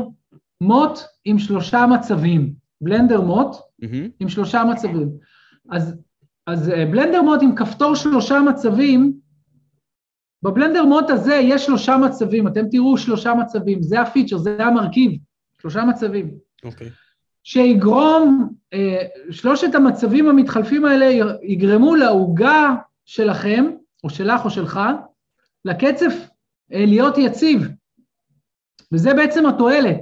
מוט 0.60 0.98
עם 1.24 1.38
שלושה 1.38 1.86
מצבים. 1.86 2.52
בלנדר 2.80 3.20
מוט 3.20 3.56
mm-hmm. 3.56 4.10
עם 4.20 4.28
שלושה 4.28 4.64
מצבים. 4.64 5.10
אז, 5.70 5.96
אז 6.46 6.70
אה, 6.70 6.86
בלנדר 6.86 7.22
מוט 7.22 7.42
עם 7.42 7.54
כפתור 7.54 7.94
שלושה 7.94 8.40
מצבים, 8.40 9.12
בבלנדר 10.42 10.84
מוט 10.84 11.10
הזה 11.10 11.34
יש 11.34 11.66
שלושה 11.66 11.96
מצבים, 11.96 12.48
אתם 12.48 12.68
תראו 12.70 12.98
שלושה 12.98 13.34
מצבים, 13.34 13.82
זה 13.82 14.00
הפיצ'ר, 14.00 14.38
זה 14.38 14.64
המרכיב, 14.64 15.12
שלושה 15.60 15.84
מצבים. 15.84 16.30
אוקיי. 16.64 16.86
Okay. 16.86 17.05
שיגרום, 17.48 18.48
אה, 18.74 19.02
שלושת 19.30 19.74
המצבים 19.74 20.28
המתחלפים 20.28 20.84
האלה 20.84 21.26
יגרמו 21.42 21.94
לעוגה 21.94 22.74
שלכם, 23.04 23.64
או 24.04 24.10
שלך 24.10 24.44
או 24.44 24.50
שלך, 24.50 24.80
לקצב 25.64 26.10
אה, 26.72 26.84
להיות 26.86 27.18
יציב. 27.18 27.68
וזה 28.92 29.14
בעצם 29.14 29.46
התועלת 29.46 30.00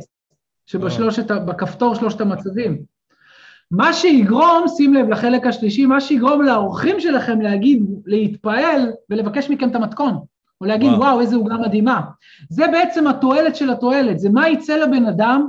שבשלושת, 0.66 1.30
בכפתור 1.30 1.94
שלושת 1.94 2.20
המצבים. 2.20 2.82
מה 3.70 3.92
שיגרום, 3.92 4.68
שים 4.76 4.94
לב 4.94 5.08
לחלק 5.08 5.46
השלישי, 5.46 5.86
מה 5.86 6.00
שיגרום 6.00 6.42
לאורחים 6.42 7.00
שלכם 7.00 7.40
להגיד, 7.40 7.82
להתפעל 8.06 8.92
ולבקש 9.10 9.50
מכם 9.50 9.70
את 9.70 9.74
המתכון, 9.74 10.20
או 10.60 10.66
להגיד 10.66 10.88
וואו, 10.88 11.00
וואו 11.00 11.20
איזה 11.20 11.36
עוגה 11.36 11.56
מדהימה. 11.56 12.00
זה 12.48 12.66
בעצם 12.72 13.06
התועלת 13.06 13.56
של 13.56 13.70
התועלת, 13.70 14.18
זה 14.18 14.30
מה 14.30 14.48
יצא 14.48 14.76
לבן 14.76 15.06
אדם 15.06 15.48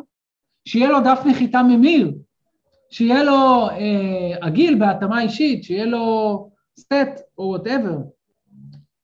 שיהיה 0.68 0.90
לו 0.90 1.00
דף 1.00 1.22
נחיתה 1.26 1.64
ממיר, 1.64 2.14
שיהיה 2.90 3.24
לו 3.24 3.70
אה, 3.70 4.38
עגיל 4.42 4.80
בהתאמה 4.80 5.22
אישית, 5.22 5.64
שיהיה 5.64 5.86
לו 5.86 6.50
סט 6.80 7.22
או 7.38 7.44
whatever. 7.44 7.98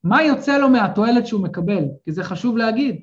מה 0.04 0.22
יוצא 0.22 0.58
לו 0.58 0.68
מהתועלת 0.68 1.26
שהוא 1.26 1.42
מקבל? 1.42 1.84
כי 2.04 2.12
זה 2.12 2.24
חשוב 2.24 2.56
להגיד. 2.56 3.02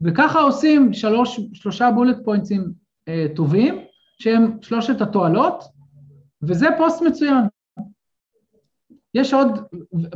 וככה 0.00 0.40
עושים 0.40 0.92
שלוש, 0.92 1.40
שלושה 1.54 1.90
bullet 1.90 2.16
point 2.24 2.58
ים 2.58 2.72
אה, 3.08 3.26
טובים, 3.36 3.78
שהם 4.18 4.58
שלושת 4.62 5.00
התועלות, 5.00 5.64
וזה 6.42 6.66
פוסט 6.78 7.02
מצוין. 7.02 7.44
יש 9.14 9.34
עוד, 9.34 9.58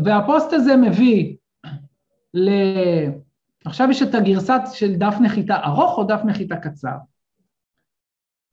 והפוסט 0.05 0.53
הזה 0.53 0.77
מביא 0.77 1.37
ל... 2.35 2.51
עכשיו 3.67 3.91
יש 3.91 4.03
את 4.03 4.15
הגרסת 4.15 4.61
של 4.73 4.95
דף 4.95 5.15
נחיתה 5.21 5.57
ארוך 5.65 5.99
או 5.99 6.05
דף 6.05 6.21
נחיתה 6.25 6.57
קצר. 6.57 6.97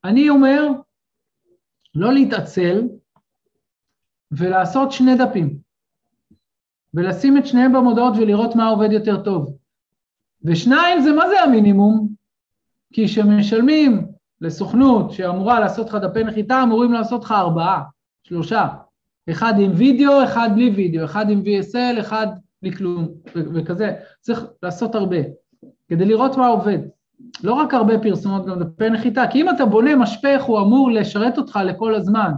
אני 0.04 0.30
אומר, 0.30 0.68
לא 1.96 2.14
להתעצל, 2.14 2.82
ולעשות 4.32 4.92
שני 4.92 5.16
דפים, 5.18 5.58
ולשים 6.94 7.38
את 7.38 7.48
שניהם 7.48 7.74
במודעות 7.74 8.14
ולראות 8.18 8.56
מה 8.56 8.68
עובד 8.68 8.92
יותר 8.92 9.24
טוב. 9.24 9.58
ושניים 10.44 11.02
זה 11.02 11.12
מה 11.12 11.30
זה 11.30 11.42
המינימום? 11.42 12.10
כי 12.94 13.06
כשמשלמים 13.06 14.08
לסוכנות 14.42 15.12
שאמורה 15.12 15.60
לעשות 15.60 15.90
לך 15.90 15.96
דפי 15.96 16.24
נחיתה, 16.24 16.64
אמורים 16.64 16.94
לעשות 16.94 17.24
לך 17.24 17.32
ארבעה, 17.32 17.84
שלושה. 18.24 18.68
אחד 19.30 19.54
עם 19.60 19.72
וידאו, 19.76 20.24
אחד 20.24 20.50
בלי 20.56 20.70
וידאו, 20.70 21.06
אחד 21.06 21.30
עם 21.30 21.42
VSL, 21.42 22.00
אחד 22.00 22.28
בלי 22.64 22.72
כלום, 22.72 23.08
וכזה. 23.36 23.94
צריך 24.22 24.46
לעשות 24.64 24.96
הרבה, 24.96 25.18
כדי 25.88 26.06
לראות 26.06 26.38
מה 26.38 26.48
עובד. 26.48 26.78
לא 27.44 27.54
רק 27.54 27.74
הרבה 27.74 28.00
פרסומות, 28.00 28.46
גם 28.46 28.60
דפי 28.60 28.90
נחיתה, 28.90 29.24
כי 29.32 29.42
אם 29.42 29.50
אתה 29.50 29.66
בונה 29.66 29.96
משפך, 29.96 30.44
הוא 30.44 30.60
אמור 30.60 30.92
לשרת 30.92 31.38
אותך 31.38 31.60
לכל 31.66 31.96
הזמן. 31.96 32.32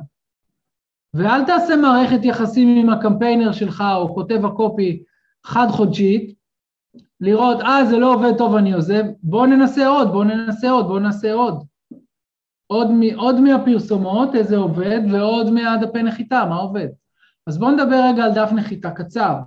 ואל 1.14 1.46
תעשה 1.46 1.76
מערכת 1.76 2.26
יחסים 2.26 2.78
עם 2.78 2.90
הקמפיינר 2.90 3.52
שלך, 3.52 3.84
או 3.96 4.16
כותב 4.16 4.46
הקופי 4.46 5.04
חד-חודשית, 5.46 6.36
לראות, 7.22 7.62
אה, 7.62 7.86
זה 7.86 7.98
לא 7.98 8.14
עובד 8.14 8.38
טוב, 8.38 8.56
אני 8.56 8.74
עוזב, 8.74 9.04
בואו 9.24 9.46
ננסה 9.46 9.88
עוד, 9.88 10.12
בואו 10.12 10.24
ננסה 10.24 10.70
עוד, 10.70 10.88
בואו 10.88 11.00
ננסה 11.00 11.34
עוד. 11.34 11.64
עוד, 12.68 12.88
עוד 13.16 13.40
מהפרסומות, 13.40 14.36
איזה 14.36 14.58
עובד, 14.58 15.00
ועוד 15.12 15.50
מהדפי 15.50 16.04
נחיתה, 16.04 16.46
מה 16.50 16.56
עובד. 16.56 16.88
אז 17.48 17.58
בואו 17.58 17.72
נדבר 17.72 18.02
רגע 18.10 18.24
על 18.24 18.34
דף 18.34 18.52
נחיתה 18.56 18.92
קצר. 18.92 19.40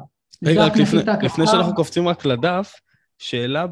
רגע, 0.45 0.65
רק 0.65 0.77
לפני, 0.77 1.01
לפני 1.23 1.47
שאנחנו 1.47 1.75
קופצים 1.75 2.09
רק 2.09 2.25
לדף, 2.25 2.73
שאלה 3.19 3.67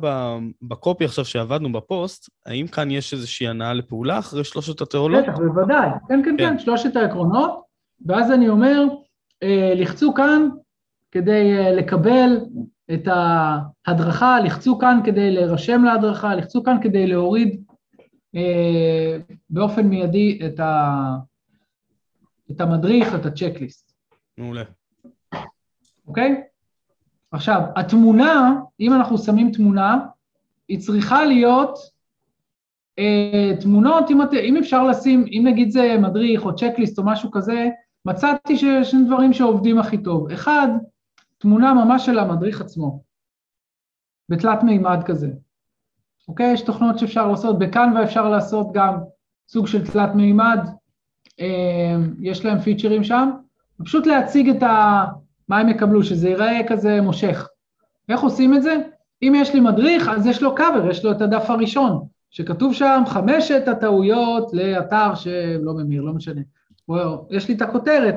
בקופי 0.62 1.04
עכשיו 1.04 1.24
שעבדנו 1.24 1.72
בפוסט, 1.72 2.30
האם 2.46 2.66
כאן 2.66 2.90
יש 2.90 3.12
איזושהי 3.12 3.48
הנאה 3.48 3.72
לפעולה 3.72 4.18
אחרי 4.18 4.44
שלושת 4.44 4.80
התיאולות? 4.80 5.24
בטח, 5.24 5.38
בוודאי. 5.38 5.88
כן, 6.08 6.22
כן, 6.24 6.36
כן, 6.38 6.50
כן, 6.50 6.58
שלושת 6.58 6.96
העקרונות, 6.96 7.62
ואז 8.06 8.32
אני 8.32 8.48
אומר, 8.48 8.84
אה, 9.42 9.72
לחצו 9.76 10.14
כאן 10.14 10.48
כדי 11.12 11.58
אה, 11.58 11.72
לקבל 11.72 12.38
את 12.94 13.08
ההדרכה, 13.08 14.40
לחצו 14.40 14.78
כאן 14.78 15.00
כדי 15.04 15.30
להירשם 15.30 15.84
להדרכה, 15.84 16.34
לחצו 16.34 16.62
כאן 16.62 16.76
כדי 16.82 17.06
להוריד 17.06 17.64
אה, 18.36 19.18
באופן 19.50 19.86
מיידי 19.86 20.40
את, 20.46 20.60
ה, 20.60 20.94
את 22.50 22.60
המדריך, 22.60 23.14
את 23.14 23.26
הצ'קליסט. 23.26 23.92
מעולה. 24.38 24.62
אוקיי? 26.06 26.42
עכשיו, 27.32 27.60
התמונה, 27.76 28.60
אם 28.80 28.92
אנחנו 28.92 29.18
שמים 29.18 29.52
תמונה, 29.52 29.98
היא 30.68 30.78
צריכה 30.78 31.24
להיות 31.24 31.78
אה, 32.98 33.52
תמונות, 33.60 34.10
אם, 34.10 34.20
אם 34.42 34.56
אפשר 34.56 34.84
לשים, 34.84 35.24
אם 35.32 35.42
נגיד 35.46 35.70
זה 35.70 35.96
מדריך 36.00 36.44
או 36.44 36.56
צ'קליסט 36.56 36.98
או 36.98 37.04
משהו 37.06 37.30
כזה, 37.30 37.68
מצאתי 38.04 38.56
שיש 38.56 38.94
דברים 39.06 39.32
שעובדים 39.32 39.78
הכי 39.78 39.98
טוב. 39.98 40.30
אחד, 40.30 40.68
תמונה 41.38 41.74
ממש 41.74 42.06
של 42.06 42.18
המדריך 42.18 42.60
עצמו, 42.60 43.02
בתלת 44.28 44.62
מימד 44.62 45.02
כזה. 45.04 45.30
אוקיי? 46.28 46.52
יש 46.52 46.62
תוכנות 46.62 46.98
שאפשר 46.98 47.28
לעשות, 47.28 47.58
בקנווה 47.58 48.04
אפשר 48.04 48.28
לעשות 48.28 48.66
גם 48.72 48.98
סוג 49.48 49.66
של 49.66 49.86
תלת 49.86 50.14
מימד, 50.14 50.58
אה, 51.40 51.96
יש 52.20 52.44
להם 52.44 52.58
פיצ'רים 52.58 53.04
שם, 53.04 53.30
פשוט 53.84 54.06
להציג 54.06 54.48
את 54.48 54.62
ה... 54.62 55.04
מה 55.48 55.58
הם 55.58 55.68
יקבלו, 55.68 56.02
שזה 56.04 56.28
ייראה 56.28 56.60
כזה 56.68 57.00
מושך. 57.00 57.48
איך 58.08 58.20
עושים 58.20 58.54
את 58.54 58.62
זה? 58.62 58.76
אם 59.22 59.32
יש 59.36 59.54
לי 59.54 59.60
מדריך, 59.60 60.08
אז 60.08 60.26
יש 60.26 60.42
לו 60.42 60.54
קאבר, 60.54 60.90
יש 60.90 61.04
לו 61.04 61.12
את 61.12 61.20
הדף 61.20 61.50
הראשון, 61.50 62.06
שכתוב 62.30 62.74
שם 62.74 63.02
חמשת 63.06 63.68
הטעויות 63.68 64.52
לאתר 64.52 65.14
שלא 65.14 65.74
ממיר, 65.74 66.02
לא 66.02 66.12
משנה. 66.12 66.40
יש 67.30 67.48
לי 67.48 67.54
את 67.54 67.62
הכותרת 67.62 68.14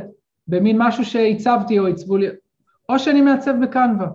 במין 0.47 0.77
משהו 0.79 1.05
שהצבתי 1.05 1.79
או 1.79 1.85
עיצבו 1.85 2.17
לי, 2.17 2.27
או 2.89 2.99
שאני 2.99 3.21
מעצב 3.21 3.53
בקנווה. 3.61 4.07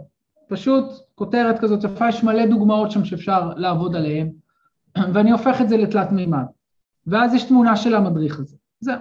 פשוט 0.48 0.84
כותרת 1.14 1.58
כזאת 1.58 1.84
יפה, 1.84 2.08
יש 2.08 2.24
מלא 2.24 2.46
דוגמאות 2.46 2.90
שם 2.90 3.04
שאפשר 3.04 3.50
לעבוד 3.56 3.96
עליהן, 3.96 4.30
ואני 5.12 5.30
הופך 5.30 5.60
את 5.60 5.68
זה 5.68 5.76
לתלת 5.76 6.12
מימד. 6.12 6.44
ואז 7.06 7.34
יש 7.34 7.44
תמונה 7.44 7.76
של 7.76 7.94
המדריך 7.94 8.38
הזה. 8.38 8.56
זהו. 8.80 8.98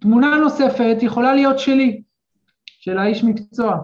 תמונה 0.00 0.36
נוספת 0.36 0.96
יכולה 1.00 1.34
להיות 1.34 1.58
שלי, 1.58 2.02
של 2.78 2.98
האיש 2.98 3.24
מקצוע, 3.24 3.78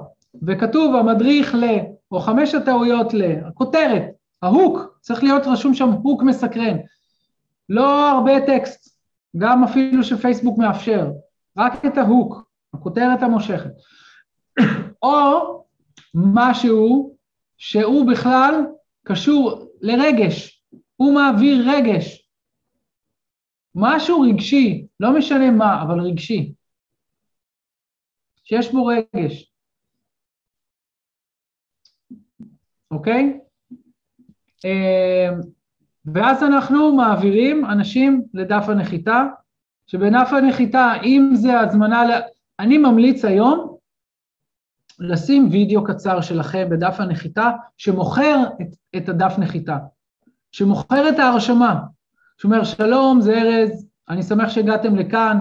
וכתוב 0.47 0.97
המדריך 0.97 1.55
ל, 1.55 1.65
או 2.13 2.21
חמש 2.21 2.55
הטעויות 2.55 3.15
ל, 3.15 3.23
הכותרת, 3.47 4.03
ההוק, 4.43 4.99
צריך 5.01 5.23
להיות 5.23 5.43
רשום 5.47 5.75
שם 5.75 5.89
הוק 5.89 6.23
מסקרן. 6.23 6.77
לא 7.69 8.11
הרבה 8.11 8.47
טקסט, 8.47 8.99
גם 9.37 9.65
אפילו 9.65 10.05
שפייסבוק 10.05 10.59
מאפשר, 10.59 11.11
רק 11.59 11.85
את 11.85 11.99
ההוק, 11.99 12.49
הכותרת 12.75 13.23
המושכת. 13.23 13.71
או 15.03 15.65
משהו 16.15 17.15
שהוא 17.57 18.07
בכלל 18.13 18.67
קשור 19.05 19.69
לרגש, 19.81 20.63
הוא 20.97 21.15
מעביר 21.15 21.71
רגש. 21.71 22.29
משהו 23.75 24.21
רגשי, 24.21 24.87
לא 25.01 25.19
משנה 25.19 25.51
מה, 25.51 25.83
אבל 25.83 26.01
רגשי. 26.01 26.54
שיש 28.45 28.73
בו 28.73 28.87
רגש. 28.87 29.53
אוקיי? 32.91 33.41
אמ, 34.65 35.41
ואז 36.05 36.43
אנחנו 36.43 36.97
מעבירים 36.97 37.65
אנשים 37.65 38.23
לדף 38.35 38.65
הנחיתה, 38.69 39.27
שבדף 39.87 40.31
הנחיתה, 40.33 40.93
אם 41.03 41.31
זה 41.35 41.61
הזמנה, 41.61 42.03
אני 42.61 42.79
ממליץ 42.79 43.25
היום 43.25 43.77
לשים 44.99 45.49
וידאו 45.51 45.85
קצר 45.85 46.21
שלכם 46.21 46.69
בדף 46.71 46.97
הנחיתה, 46.99 47.51
שמוכר 47.77 48.45
את, 48.61 48.67
את 48.97 49.09
הדף 49.09 49.35
נחיתה, 49.39 49.79
שמוכר 50.53 51.09
את 51.09 51.19
ההרשמה, 51.19 51.81
שאומר, 52.39 52.65
שלום, 52.65 53.21
זה 53.21 53.39
ארז, 53.39 53.87
אני 54.09 54.23
שמח 54.23 54.49
שהגעתם 54.49 54.97
לכאן, 54.97 55.39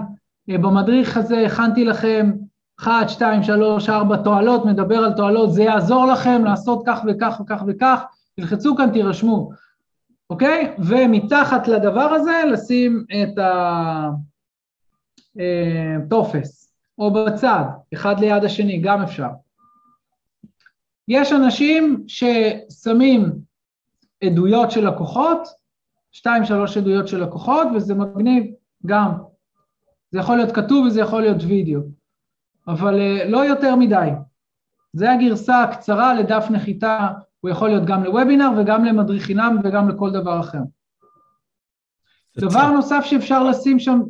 אה, 0.50 0.58
במדריך 0.58 1.16
הזה 1.16 1.46
הכנתי 1.46 1.84
לכם 1.84 2.32
1, 2.80 3.08
2, 3.08 3.42
3, 3.42 3.88
4 3.88 4.16
תועלות, 4.16 4.64
מדבר 4.64 4.98
על 4.98 5.12
תועלות, 5.12 5.52
זה 5.52 5.62
יעזור 5.62 6.06
לכם 6.06 6.44
לעשות 6.44 6.82
כך 6.86 7.00
וכך 7.06 7.40
וכך 7.40 7.62
וכך, 7.66 8.02
תלחצו 8.36 8.76
כאן, 8.76 8.90
תירשמו, 8.92 9.50
אוקיי? 10.30 10.74
ומתחת 10.78 11.68
לדבר 11.68 12.00
הזה 12.00 12.42
לשים 12.52 13.04
את 13.12 13.38
הטופס, 15.36 16.64
אה, 16.64 16.74
או 16.98 17.12
בצד, 17.12 17.64
אחד 17.94 18.20
ליד 18.20 18.44
השני, 18.44 18.78
גם 18.78 19.02
אפשר. 19.02 19.28
יש 21.08 21.32
אנשים 21.32 22.04
ששמים 22.06 23.32
עדויות 24.24 24.70
של 24.70 24.88
לקוחות, 24.88 25.48
שתיים, 26.12 26.44
שלוש 26.44 26.76
עדויות 26.76 27.08
של 27.08 27.22
לקוחות, 27.22 27.68
וזה 27.74 27.94
מגניב 27.94 28.44
גם. 28.86 29.12
זה 30.10 30.18
יכול 30.18 30.36
להיות 30.36 30.52
כתוב 30.52 30.86
וזה 30.86 31.00
יכול 31.00 31.22
להיות 31.22 31.42
וידאו, 31.42 31.80
אבל 32.68 32.94
uh, 32.94 33.24
לא 33.24 33.44
יותר 33.44 33.76
מדי. 33.76 34.08
זה 34.92 35.12
הגרסה 35.12 35.62
הקצרה 35.62 36.14
לדף 36.14 36.46
נחיתה, 36.50 37.08
הוא 37.40 37.50
יכול 37.50 37.68
להיות 37.68 37.84
גם 37.84 38.04
לוובינר 38.04 38.50
וגם 38.58 38.84
למדריך 38.84 39.22
חינם 39.22 39.56
וגם 39.64 39.88
לכל 39.88 40.10
דבר 40.12 40.40
אחר. 40.40 40.60
דבר 42.38 42.70
נוסף 42.70 43.04
שאפשר 43.04 43.44
לשים 43.44 43.78
שם, 43.78 44.00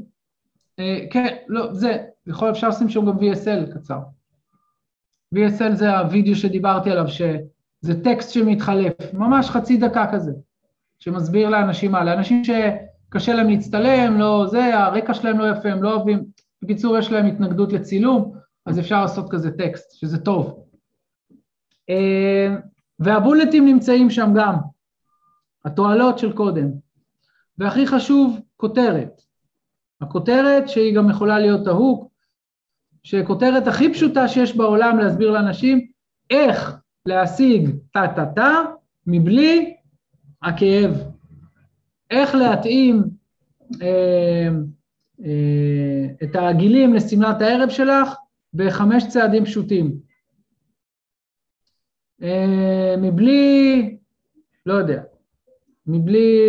uh, 0.80 0.82
כן, 1.10 1.36
לא, 1.48 1.74
זה, 1.74 1.96
יכול, 2.26 2.50
אפשר 2.50 2.68
לשים 2.68 2.88
שם 2.88 3.06
גם 3.06 3.18
VSL 3.18 3.74
קצר. 3.74 3.98
VSL 5.34 5.72
זה 5.74 5.98
הווידאו 5.98 6.34
שדיברתי 6.34 6.90
עליו, 6.90 7.08
שזה 7.08 8.04
טקסט 8.04 8.30
שמתחלף, 8.30 8.92
ממש 9.12 9.50
חצי 9.50 9.76
דקה 9.76 10.06
כזה, 10.12 10.32
שמסביר 10.98 11.48
לאנשים 11.48 11.92
מה, 11.92 12.04
לאנשים 12.04 12.42
שקשה 12.44 13.34
להם 13.34 13.48
להצטלם, 13.48 14.18
לא 14.18 14.46
זה, 14.50 14.78
הרקע 14.78 15.14
שלהם 15.14 15.38
לא 15.38 15.50
יפה, 15.50 15.68
הם 15.68 15.82
לא 15.82 15.94
אוהבים, 15.94 16.24
בקיצור 16.62 16.98
יש 16.98 17.12
להם 17.12 17.26
התנגדות 17.26 17.72
לצילום, 17.72 18.34
אז 18.66 18.78
אפשר 18.78 19.02
לעשות 19.02 19.30
כזה 19.30 19.50
טקסט, 19.50 19.92
שזה 19.92 20.18
טוב. 20.18 20.64
אה, 21.90 22.56
והבולטים 22.98 23.66
נמצאים 23.66 24.10
שם 24.10 24.32
גם, 24.36 24.54
התועלות 25.64 26.18
של 26.18 26.32
קודם. 26.32 26.68
והכי 27.58 27.86
חשוב, 27.86 28.40
כותרת. 28.56 29.22
הכותרת 30.00 30.68
שהיא 30.68 30.96
גם 30.96 31.10
יכולה 31.10 31.38
להיות 31.38 31.66
ההוק, 31.66 32.14
שכותרת 33.02 33.66
הכי 33.66 33.92
פשוטה 33.92 34.28
שיש 34.28 34.56
בעולם 34.56 34.98
להסביר 34.98 35.30
לאנשים 35.30 35.86
איך 36.30 36.76
להשיג 37.06 37.70
טה-טה-טה 37.92 38.62
מבלי 39.06 39.76
הכאב. 40.42 40.90
איך 42.10 42.34
להתאים 42.34 43.02
אה, 43.82 44.48
אה, 45.24 46.06
את 46.22 46.36
העגילים 46.36 46.94
לשמלת 46.94 47.42
הערב 47.42 47.68
שלך 47.68 48.14
בחמש 48.54 49.04
צעדים 49.08 49.44
פשוטים. 49.44 49.98
אה, 52.22 52.94
מבלי, 52.98 53.98
לא 54.66 54.74
יודע, 54.74 55.02
מבלי, 55.86 56.40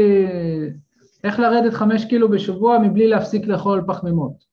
איך 1.24 1.39
לרדת 1.39 1.74
חמש 1.74 2.06
קילו 2.06 2.30
בשבוע 2.30 2.80
מבלי 2.80 3.08
להפסיק 3.08 3.47
לאכול 3.47 3.84
פחמימות. 3.88 4.45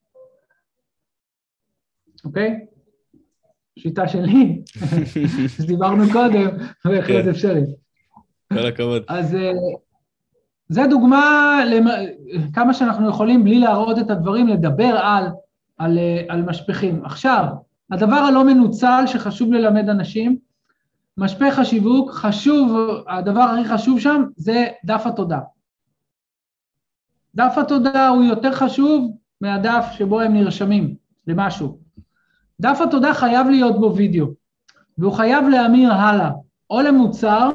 אוקיי? 2.24 2.66
שיטה 3.78 4.08
שלי, 4.08 4.62
שדיברנו 5.56 6.04
קודם, 6.12 6.48
בהחלט 6.84 7.24
כן. 7.24 7.30
אפשרי. 7.30 7.62
כל 8.52 8.66
הכבוד. 8.66 9.02
אז 9.08 9.34
אה, 9.34 9.52
זה 10.68 10.82
דוגמה 10.90 11.58
כמה 12.54 12.74
שאנחנו 12.74 13.08
יכולים, 13.08 13.44
בלי 13.44 13.58
להראות 13.58 13.98
את 13.98 14.10
הדברים, 14.10 14.48
לדבר 14.48 14.96
על, 15.02 15.24
על, 15.82 15.98
אה, 15.98 16.24
על 16.28 16.42
משפכים. 16.42 17.04
עכשיו, 17.04 17.44
הדבר 17.90 18.16
הלא 18.16 18.44
מנוצל 18.44 19.04
שחשוב 19.06 19.52
ללמד 19.52 19.88
אנשים, 19.88 20.36
משפך 21.18 21.58
השיווק, 21.58 22.10
חשוב, 22.10 22.76
הדבר 23.08 23.40
הכי 23.40 23.68
חשוב 23.68 24.00
שם 24.00 24.24
זה 24.36 24.66
דף 24.84 25.02
התודה. 25.06 25.40
דף 27.34 27.54
התודה 27.58 28.08
הוא 28.08 28.24
יותר 28.24 28.52
חשוב 28.52 29.16
מהדף 29.40 29.86
שבו 29.92 30.20
הם 30.20 30.34
נרשמים 30.34 30.94
למשהו. 31.26 31.78
דף 32.60 32.78
התודה 32.80 33.14
חייב 33.14 33.46
להיות 33.46 33.80
בו 33.80 33.96
וידאו, 33.96 34.26
והוא 34.98 35.12
חייב 35.12 35.48
להמיר 35.48 35.92
הלאה, 35.92 36.30
או 36.70 36.80
למוצר, 36.80 37.50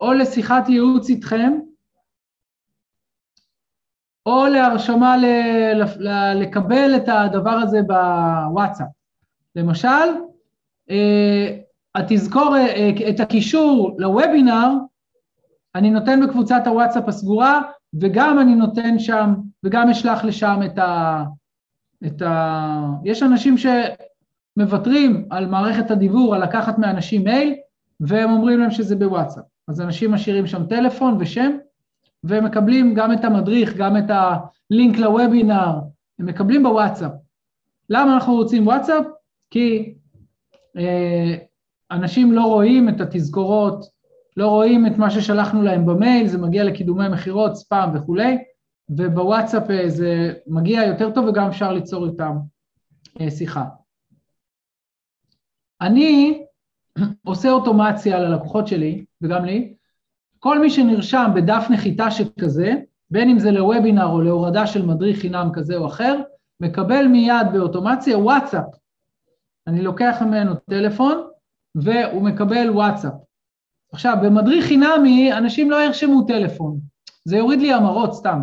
או 0.00 0.12
לשיחת 0.12 0.68
ייעוץ 0.68 1.08
איתכם, 1.08 1.58
או 4.28 4.46
להרשמה 4.46 5.16
ל, 5.16 5.24
ל, 5.98 6.32
לקבל 6.34 6.96
את 6.96 7.08
הדבר 7.08 7.50
הזה 7.50 7.80
בוואטסאפ. 7.82 8.86
למשל, 9.56 10.08
אה, 10.90 11.56
התזכור, 11.94 12.56
אה, 12.56 12.90
את 13.08 13.20
הקישור 13.20 13.96
לוובינר, 13.98 14.68
אני 15.74 15.90
נותן 15.90 16.26
בקבוצת 16.26 16.62
הוואטסאפ 16.66 17.08
הסגורה, 17.08 17.60
וגם 18.00 18.38
אני 18.38 18.54
נותן 18.54 18.98
שם, 18.98 19.34
וגם 19.64 19.88
אשלח 19.88 20.24
לשם 20.24 20.60
את 20.66 20.78
ה... 20.78 21.22
את 22.06 22.22
ה... 22.22 22.84
יש 23.04 23.22
אנשים 23.22 23.54
שמוותרים 23.58 25.28
על 25.30 25.46
מערכת 25.46 25.90
הדיוור, 25.90 26.34
על 26.34 26.42
לקחת 26.42 26.78
מאנשים 26.78 27.24
מייל, 27.24 27.54
והם 28.00 28.30
אומרים 28.30 28.60
להם 28.60 28.70
שזה 28.70 28.96
בוואטסאפ. 28.96 29.44
אז 29.68 29.80
אנשים 29.80 30.12
משאירים 30.12 30.46
שם 30.46 30.66
טלפון 30.66 31.16
ושם, 31.20 31.56
והם 32.24 32.44
מקבלים 32.44 32.94
גם 32.94 33.12
את 33.12 33.24
המדריך, 33.24 33.76
גם 33.76 33.96
את 33.96 34.10
הלינק 34.10 34.98
לוובינר, 34.98 35.72
הם 36.18 36.26
מקבלים 36.26 36.62
בוואטסאפ. 36.62 37.12
למה 37.90 38.14
אנחנו 38.14 38.34
רוצים 38.34 38.66
וואטסאפ? 38.66 39.04
כי 39.50 39.94
אה, 40.76 41.34
אנשים 41.90 42.32
לא 42.32 42.42
רואים 42.42 42.88
את 42.88 43.00
התזכורות, 43.00 43.84
לא 44.36 44.48
רואים 44.48 44.86
את 44.86 44.98
מה 44.98 45.10
ששלחנו 45.10 45.62
להם 45.62 45.86
במייל, 45.86 46.28
זה 46.28 46.38
מגיע 46.38 46.64
לקידומי 46.64 47.08
מכירות, 47.08 47.56
ספאם 47.56 47.96
וכולי, 47.96 48.38
ובוואטסאפ 48.88 49.70
אה, 49.70 49.88
זה 49.88 50.32
מגיע 50.46 50.84
יותר 50.84 51.10
טוב 51.10 51.26
וגם 51.26 51.48
אפשר 51.48 51.72
ליצור 51.72 52.06
איתם 52.06 52.36
אה, 53.20 53.30
שיחה. 53.30 53.64
אני 55.80 56.42
עושה 57.24 57.50
אוטומציה 57.50 58.18
ללקוחות 58.18 58.66
שלי, 58.66 59.04
וגם 59.22 59.44
לי, 59.44 59.74
כל 60.38 60.58
מי 60.58 60.70
שנרשם 60.70 61.30
בדף 61.34 61.66
נחיתה 61.70 62.10
שכזה, 62.10 62.74
בין 63.10 63.30
אם 63.30 63.38
זה 63.38 63.50
לוובינר 63.50 64.06
או 64.06 64.20
להורדה 64.20 64.66
של 64.66 64.86
מדריך 64.86 65.18
חינם 65.18 65.50
כזה 65.52 65.76
או 65.76 65.86
אחר, 65.86 66.20
מקבל 66.60 67.06
מיד 67.06 67.46
באוטומציה 67.52 68.18
וואטסאפ. 68.18 68.64
אני 69.66 69.82
לוקח 69.82 70.16
ממנו 70.20 70.54
טלפון 70.54 71.22
והוא 71.74 72.22
מקבל 72.22 72.70
וואטסאפ. 72.70 73.12
עכשיו, 73.92 74.16
במדריך 74.22 74.64
חינמי 74.64 75.32
אנשים 75.32 75.70
לא 75.70 75.84
ירשמו 75.84 76.22
טלפון, 76.22 76.78
זה 77.24 77.36
יוריד 77.36 77.60
לי 77.60 77.72
המרות 77.72 78.14
סתם. 78.14 78.40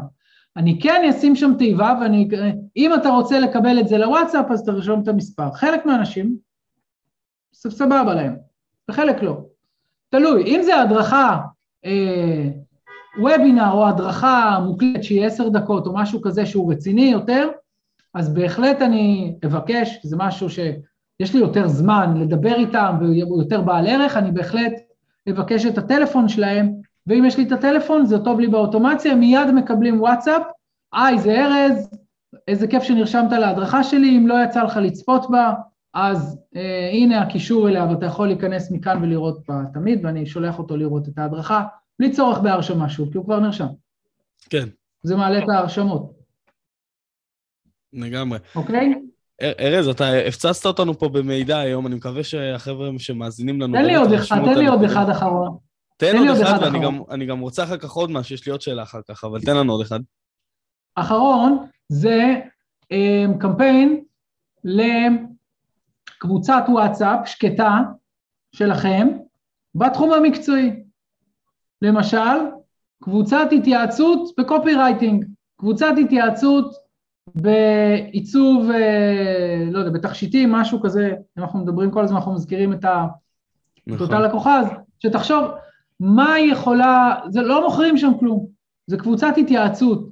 אני 0.57 0.79
כן 0.81 1.03
אשים 1.09 1.35
שם 1.35 1.53
תיבה, 1.57 1.97
ואני, 2.01 2.29
אם 2.77 2.93
אתה 2.93 3.09
רוצה 3.09 3.39
לקבל 3.39 3.79
את 3.79 3.87
זה 3.87 3.97
לוואטסאפ, 3.97 4.45
אז 4.51 4.63
תרשום 4.63 5.03
את 5.03 5.07
המספר. 5.07 5.51
חלק 5.51 5.85
מהאנשים, 5.85 6.35
סבבה 7.53 8.13
להם, 8.13 8.35
וחלק 8.89 9.23
לא. 9.23 9.37
תלוי, 10.09 10.43
אם 10.43 10.61
זה 10.63 10.81
הדרכה, 10.81 11.39
וובינר 13.19 13.71
או 13.71 13.87
הדרכה 13.87 14.59
מוקלטת 14.65 15.03
שהיא 15.03 15.25
עשר 15.25 15.49
דקות 15.49 15.87
או 15.87 15.93
משהו 15.93 16.21
כזה 16.21 16.45
שהוא 16.45 16.71
רציני 16.71 17.11
יותר, 17.11 17.49
אז 18.13 18.33
בהחלט 18.33 18.81
אני 18.81 19.35
אבקש, 19.45 19.99
זה 20.03 20.17
משהו 20.19 20.49
שיש 20.49 21.33
לי 21.33 21.39
יותר 21.39 21.67
זמן 21.67 22.17
לדבר 22.17 22.55
איתם 22.55 22.95
והוא 22.99 23.41
יותר 23.41 23.61
בעל 23.61 23.87
ערך, 23.87 24.17
אני 24.17 24.31
בהחלט 24.31 24.73
אבקש 25.29 25.65
את 25.65 25.77
הטלפון 25.77 26.27
שלהם, 26.27 26.73
ואם 27.07 27.25
יש 27.25 27.37
לי 27.37 27.43
את 27.43 27.51
הטלפון 27.51 28.05
זה 28.05 28.19
טוב 28.19 28.39
לי 28.39 28.47
באוטומציה, 28.47 29.15
מיד 29.15 29.51
מקבלים 29.51 30.01
וואטסאפ, 30.01 30.41
היי 30.93 31.19
זה 31.19 31.45
ארז, 31.45 31.89
איזה 32.47 32.67
כיף 32.67 32.83
שנרשמת 32.83 33.31
להדרכה 33.31 33.83
שלי, 33.83 34.17
אם 34.17 34.27
לא 34.27 34.35
יצא 34.43 34.63
לך 34.63 34.77
לצפות 34.77 35.29
בה, 35.29 35.53
אז 35.95 36.39
אה, 36.55 36.89
הנה 36.93 37.21
הקישור 37.21 37.69
אליה 37.69 37.85
ואתה 37.85 38.05
יכול 38.05 38.27
להיכנס 38.27 38.71
מכאן 38.71 39.03
ולראות 39.03 39.47
בה 39.47 39.61
תמיד, 39.73 40.05
ואני 40.05 40.25
שולח 40.25 40.59
אותו 40.59 40.77
לראות 40.77 41.07
את 41.07 41.17
ההדרכה, 41.17 41.63
בלי 41.99 42.11
צורך 42.11 42.39
בהרשמה 42.39 42.89
שוב, 42.89 43.11
כי 43.11 43.17
הוא 43.17 43.25
כבר 43.25 43.39
נרשם. 43.39 43.67
כן. 44.49 44.67
זה 45.03 45.15
מעלה 45.15 45.43
את 45.43 45.49
ההרשמות. 45.49 46.11
לגמרי. 47.93 48.39
אוקיי? 48.55 48.93
ארז, 49.41 49.87
אתה 49.87 50.13
הפצצת 50.13 50.65
אותנו 50.65 50.99
פה 50.99 51.09
במידע 51.09 51.57
היום, 51.57 51.87
אני 51.87 51.95
מקווה 51.95 52.23
שהחבר'ה 52.23 52.89
שמאזינים 52.97 53.61
לנו... 53.61 53.73
תן 53.73 53.85
לי 53.85 53.95
עוד 53.95 54.11
אחד, 54.11 54.37
תן 54.45 54.59
לי 54.59 54.67
עוד 54.67 54.83
אחד 54.83 55.09
אחרון. 55.09 55.57
תן 55.97 56.17
עוד 56.17 56.37
אחד, 56.41 56.59
ואני 57.09 57.25
גם 57.25 57.39
רוצה 57.39 57.63
אחר 57.63 57.77
כך 57.77 57.91
עוד 57.91 58.11
משהו, 58.11 58.35
יש 58.35 58.45
לי 58.45 58.51
עוד 58.51 58.61
שאלה 58.61 58.83
אחר 58.83 58.99
כך, 59.07 59.23
אבל 59.23 59.41
תן 59.41 59.57
לנו 59.57 59.71
עוד 59.71 59.81
אחד. 59.81 59.99
אחרון 60.95 61.65
זה 61.89 62.35
um, 62.83 63.39
קמפיין 63.39 64.03
לקבוצת 66.15 66.63
וואטסאפ 66.67 67.27
שקטה 67.27 67.79
שלכם 68.51 69.07
בתחום 69.75 70.13
המקצועי. 70.13 70.83
למשל, 71.81 72.37
קבוצת 73.03 73.47
התייעצות 73.51 74.31
בקופי 74.37 74.75
רייטינג, 74.75 75.25
קבוצת 75.57 75.93
התייעצות 76.05 76.75
בעיצוב, 77.35 78.69
אה, 78.71 79.63
לא 79.71 79.79
יודע, 79.79 79.91
בתכשיטים, 79.91 80.51
משהו 80.51 80.81
כזה, 80.81 81.07
אם 81.07 81.43
אנחנו 81.43 81.59
מדברים 81.59 81.91
כל 81.91 82.03
הזמן, 82.03 82.17
אנחנו 82.17 82.33
מזכירים 82.33 82.73
את, 82.73 82.85
ה... 82.85 83.05
נכון. 83.87 83.95
את 83.95 84.01
אותה 84.01 84.19
לקוחה, 84.19 84.59
אז 84.59 84.67
שתחשוב 84.99 85.43
מה 85.99 86.33
היא 86.33 86.51
יכולה, 86.51 87.15
זה 87.29 87.41
לא 87.41 87.63
מוכרים 87.63 87.97
שם 87.97 88.11
כלום, 88.19 88.47
זה 88.87 88.97
קבוצת 88.97 89.33
התייעצות. 89.37 90.09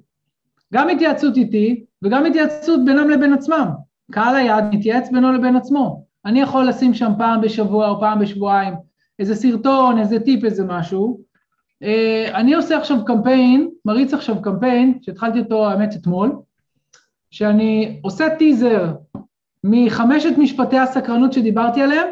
גם 0.73 0.89
התייעצות 0.89 1.37
איתי 1.37 1.85
וגם 2.01 2.25
התייעצות 2.25 2.85
בינם 2.85 3.09
לבין 3.09 3.33
עצמם. 3.33 3.67
קהל 4.11 4.35
היעד 4.35 4.75
מתייעץ 4.75 5.09
בינו 5.11 5.31
לבין 5.31 5.55
עצמו. 5.55 6.05
אני 6.25 6.41
יכול 6.41 6.67
לשים 6.67 6.93
שם 6.93 7.11
פעם 7.17 7.41
בשבוע 7.41 7.89
או 7.89 7.99
פעם 7.99 8.19
בשבועיים 8.19 8.73
איזה 9.19 9.35
סרטון, 9.35 9.99
איזה 9.99 10.19
טיפ, 10.19 10.43
איזה 10.43 10.63
משהו. 10.63 11.19
אה, 11.83 12.31
אני 12.33 12.53
עושה 12.53 12.77
עכשיו 12.77 13.05
קמפיין, 13.05 13.69
מריץ 13.85 14.13
עכשיו 14.13 14.41
קמפיין, 14.41 14.99
שהתחלתי 15.01 15.39
אותו 15.39 15.69
האמת 15.69 15.93
אתמול, 15.95 16.35
שאני 17.31 17.99
עושה 18.03 18.35
טיזר 18.37 18.93
מחמשת 19.63 20.37
משפטי 20.37 20.77
הסקרנות 20.77 21.33
שדיברתי 21.33 21.81
עליהם 21.81 22.07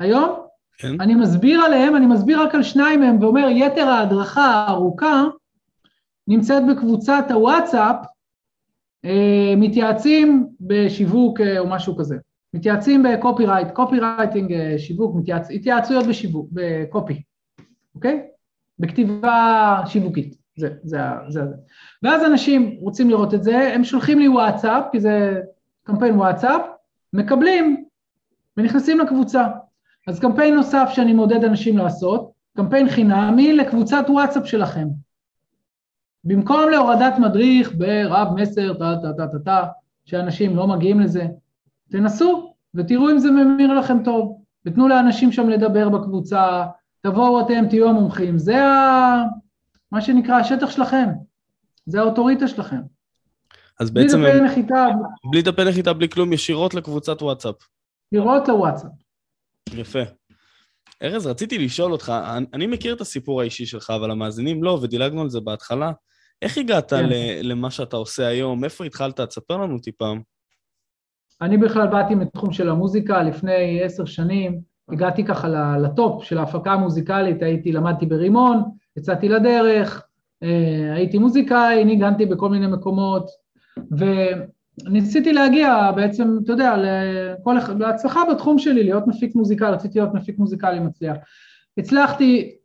היום, 0.00 0.30
כן. 0.78 1.00
אני 1.00 1.14
מסביר 1.14 1.60
עליהם, 1.60 1.96
אני 1.96 2.06
מסביר 2.06 2.42
רק 2.42 2.54
על 2.54 2.62
שניים 2.62 3.00
מהם 3.00 3.22
ואומר 3.22 3.48
יתר 3.50 3.88
ההדרכה 3.88 4.44
הארוכה 4.44 5.24
נמצאת 6.28 6.62
בקבוצת 6.66 7.24
הוואטסאפ, 7.30 7.96
מתייעצים 9.56 10.46
בשיווק 10.60 11.40
אה, 11.40 11.58
או 11.58 11.66
משהו 11.66 11.96
כזה, 11.96 12.16
מתייעצים 12.54 13.02
ב 13.02 13.46
copywrite, 13.46 13.68
copywriting 13.70 14.52
אה, 14.52 14.78
שיווק, 14.78 15.16
מתייעצ... 15.16 15.50
התייעצויות 15.50 16.06
בשיווק, 16.06 16.48
ב 16.52 16.64
copy, 16.64 17.22
אוקיי? 17.94 18.22
בכתיבה 18.78 19.80
שיווקית, 19.86 20.34
זה, 20.56 20.68
זה, 20.82 20.98
זה, 21.28 21.46
זה. 21.46 21.54
ואז 22.02 22.24
אנשים 22.24 22.76
רוצים 22.80 23.10
לראות 23.10 23.34
את 23.34 23.44
זה, 23.44 23.74
הם 23.74 23.84
שולחים 23.84 24.18
לי 24.18 24.28
וואטסאפ, 24.28 24.84
כי 24.92 25.00
זה 25.00 25.40
קמפיין 25.82 26.14
וואטסאפ, 26.14 26.60
מקבלים 27.12 27.84
ונכנסים 28.56 28.98
לקבוצה. 28.98 29.46
אז 30.08 30.20
קמפיין 30.20 30.54
נוסף 30.54 30.88
שאני 30.92 31.12
מעודד 31.12 31.44
אנשים 31.44 31.78
לעשות, 31.78 32.30
קמפיין 32.56 32.88
חינמי 32.88 33.52
לקבוצת 33.52 34.04
וואטסאפ 34.08 34.46
שלכם. 34.46 34.88
במקום 36.24 36.70
להורדת 36.70 37.14
מדריך 37.18 37.72
ברב 37.74 38.28
מסר, 38.34 38.74
טה 38.74 38.94
טה 39.02 39.12
טה 39.16 39.26
טה 39.26 39.38
טה, 39.38 39.64
שאנשים 40.04 40.56
לא 40.56 40.66
מגיעים 40.66 41.00
לזה, 41.00 41.26
תנסו 41.90 42.54
ותראו 42.74 43.10
אם 43.10 43.18
זה 43.18 43.30
ממיר 43.30 43.72
לכם 43.72 44.04
טוב, 44.04 44.42
ותנו 44.66 44.88
לאנשים 44.88 45.32
שם 45.32 45.48
לדבר 45.48 45.88
בקבוצה, 45.88 46.64
תבואו 47.00 47.40
אתם, 47.40 47.64
תהיו 47.70 47.88
המומחים, 47.88 48.38
זה 48.38 48.64
ה... 48.64 49.22
מה 49.92 50.00
שנקרא 50.00 50.34
השטח 50.34 50.70
שלכם, 50.70 51.08
זה 51.86 52.00
האוטוריטה 52.00 52.48
שלכם. 52.48 52.80
אז 53.80 53.90
בעצם... 53.90 54.20
בלי 54.20 54.30
דפי 54.32 54.40
נחיתה. 54.40 54.86
בלי 55.30 55.42
דפי 55.42 55.64
נחיתה, 55.64 55.92
בלי 55.92 56.08
כלום, 56.08 56.32
ישירות 56.32 56.74
לקבוצת 56.74 57.22
וואטסאפ. 57.22 57.54
ישירות 58.12 58.48
לוואטסאפ. 58.48 58.90
יפה. 59.72 60.02
ארז, 61.02 61.26
רציתי 61.26 61.58
לשאול 61.58 61.92
אותך, 61.92 62.12
אני 62.52 62.66
מכיר 62.66 62.94
את 62.94 63.00
הסיפור 63.00 63.40
האישי 63.40 63.66
שלך, 63.66 63.90
אבל 63.90 64.10
המאזינים 64.10 64.64
לא, 64.64 64.78
ודילגנו 64.82 65.22
על 65.22 65.30
זה 65.30 65.40
בהתחלה. 65.40 65.92
איך 66.44 66.58
הגעת 66.58 66.92
כן. 66.92 67.08
למה 67.42 67.70
שאתה 67.70 67.96
עושה 67.96 68.26
היום? 68.26 68.64
איפה 68.64 68.84
התחלת? 68.84 69.20
תספר 69.20 69.56
לנו 69.56 69.78
טיפה. 69.78 70.12
אני 71.42 71.56
בכלל 71.56 71.86
באתי 71.86 72.14
מתחום 72.14 72.52
של 72.52 72.70
המוזיקה 72.70 73.22
לפני 73.22 73.82
עשר 73.82 74.04
שנים, 74.04 74.60
הגעתי 74.88 75.24
ככה 75.24 75.76
לטופ 75.78 76.24
של 76.24 76.38
ההפקה 76.38 76.72
המוזיקלית, 76.72 77.42
הייתי, 77.42 77.72
למדתי 77.72 78.06
ברימון, 78.06 78.62
יצאתי 78.96 79.28
לדרך, 79.28 80.06
אה, 80.42 80.94
הייתי 80.94 81.18
מוזיקאי, 81.18 81.84
ניגנתי 81.84 82.26
בכל 82.26 82.48
מיני 82.48 82.66
מקומות, 82.66 83.26
וניסיתי 83.98 85.32
להגיע 85.32 85.90
בעצם, 85.96 86.38
אתה 86.44 86.52
יודע, 86.52 86.76
לכל, 86.76 87.56
להצלחה 87.78 88.20
בתחום 88.32 88.58
שלי, 88.58 88.84
להיות 88.84 89.06
מפיק 89.06 89.34
מוזיקלי, 89.34 89.68
רציתי 89.68 89.98
להיות 89.98 90.14
מפיק 90.14 90.38
מוזיקלי 90.38 90.80
מצליח. 90.80 91.16
הצלחתי 91.78 92.56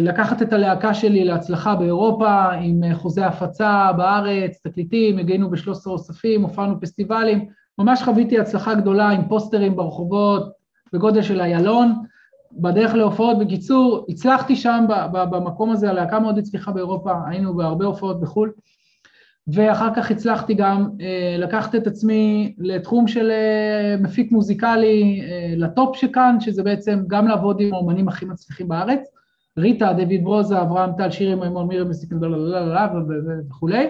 לקחת 0.00 0.42
את 0.42 0.52
הלהקה 0.52 0.94
שלי 0.94 1.24
להצלחה 1.24 1.74
באירופה, 1.74 2.52
עם 2.52 2.84
אה, 2.84 2.94
חוזה 2.94 3.26
הפצה 3.26 3.90
בארץ, 3.96 4.60
תקליטים, 4.64 5.18
הגענו 5.18 5.50
ב-13 5.50 5.86
אוספים, 5.86 6.42
הופענו 6.42 6.80
פסטיבלים, 6.80 7.46
ממש 7.78 8.02
חוויתי 8.02 8.38
הצלחה 8.38 8.74
גדולה 8.74 9.08
עם 9.08 9.28
פוסטרים 9.28 9.76
ברחובות, 9.76 10.52
בגודל 10.92 11.22
של 11.22 11.40
איילון, 11.40 11.94
בדרך 12.52 12.94
להופעות. 12.94 13.38
בקיצור, 13.38 14.06
הצלחתי 14.08 14.56
שם 14.56 14.84
במקום 15.12 15.70
הזה, 15.70 15.90
הלהקה 15.90 16.20
מאוד 16.20 16.38
הצליחה 16.38 16.72
באירופה, 16.72 17.12
היינו 17.26 17.56
בהרבה 17.56 17.84
הופעות 17.84 18.20
בחו"ל, 18.20 18.52
ואחר 19.48 19.94
כך 19.94 20.10
הצלחתי 20.10 20.54
גם 20.54 20.90
אה, 21.00 21.36
לקחת 21.38 21.74
את 21.74 21.86
עצמי 21.86 22.54
לתחום 22.58 23.08
של 23.08 23.30
אה, 23.30 23.96
מפיק 24.00 24.32
מוזיקלי, 24.32 25.20
אה, 25.22 25.54
ל 25.56 25.66
top 25.66 25.96
שכאן, 25.96 26.36
שזה 26.40 26.62
בעצם 26.62 27.02
גם 27.06 27.28
לעבוד 27.28 27.60
עם 27.60 27.74
האומנים 27.74 28.08
הכי 28.08 28.24
מצליחים 28.24 28.68
בארץ, 28.68 29.00
ריטה, 29.58 29.92
דויד 29.92 30.24
ברוזה, 30.24 30.62
אברהם 30.62 30.90
טל, 30.98 31.10
שירי 31.10 31.34
מימון, 31.34 31.68
מירי 31.68 31.84
מסיק 31.84 32.10
וכולי, 33.48 33.86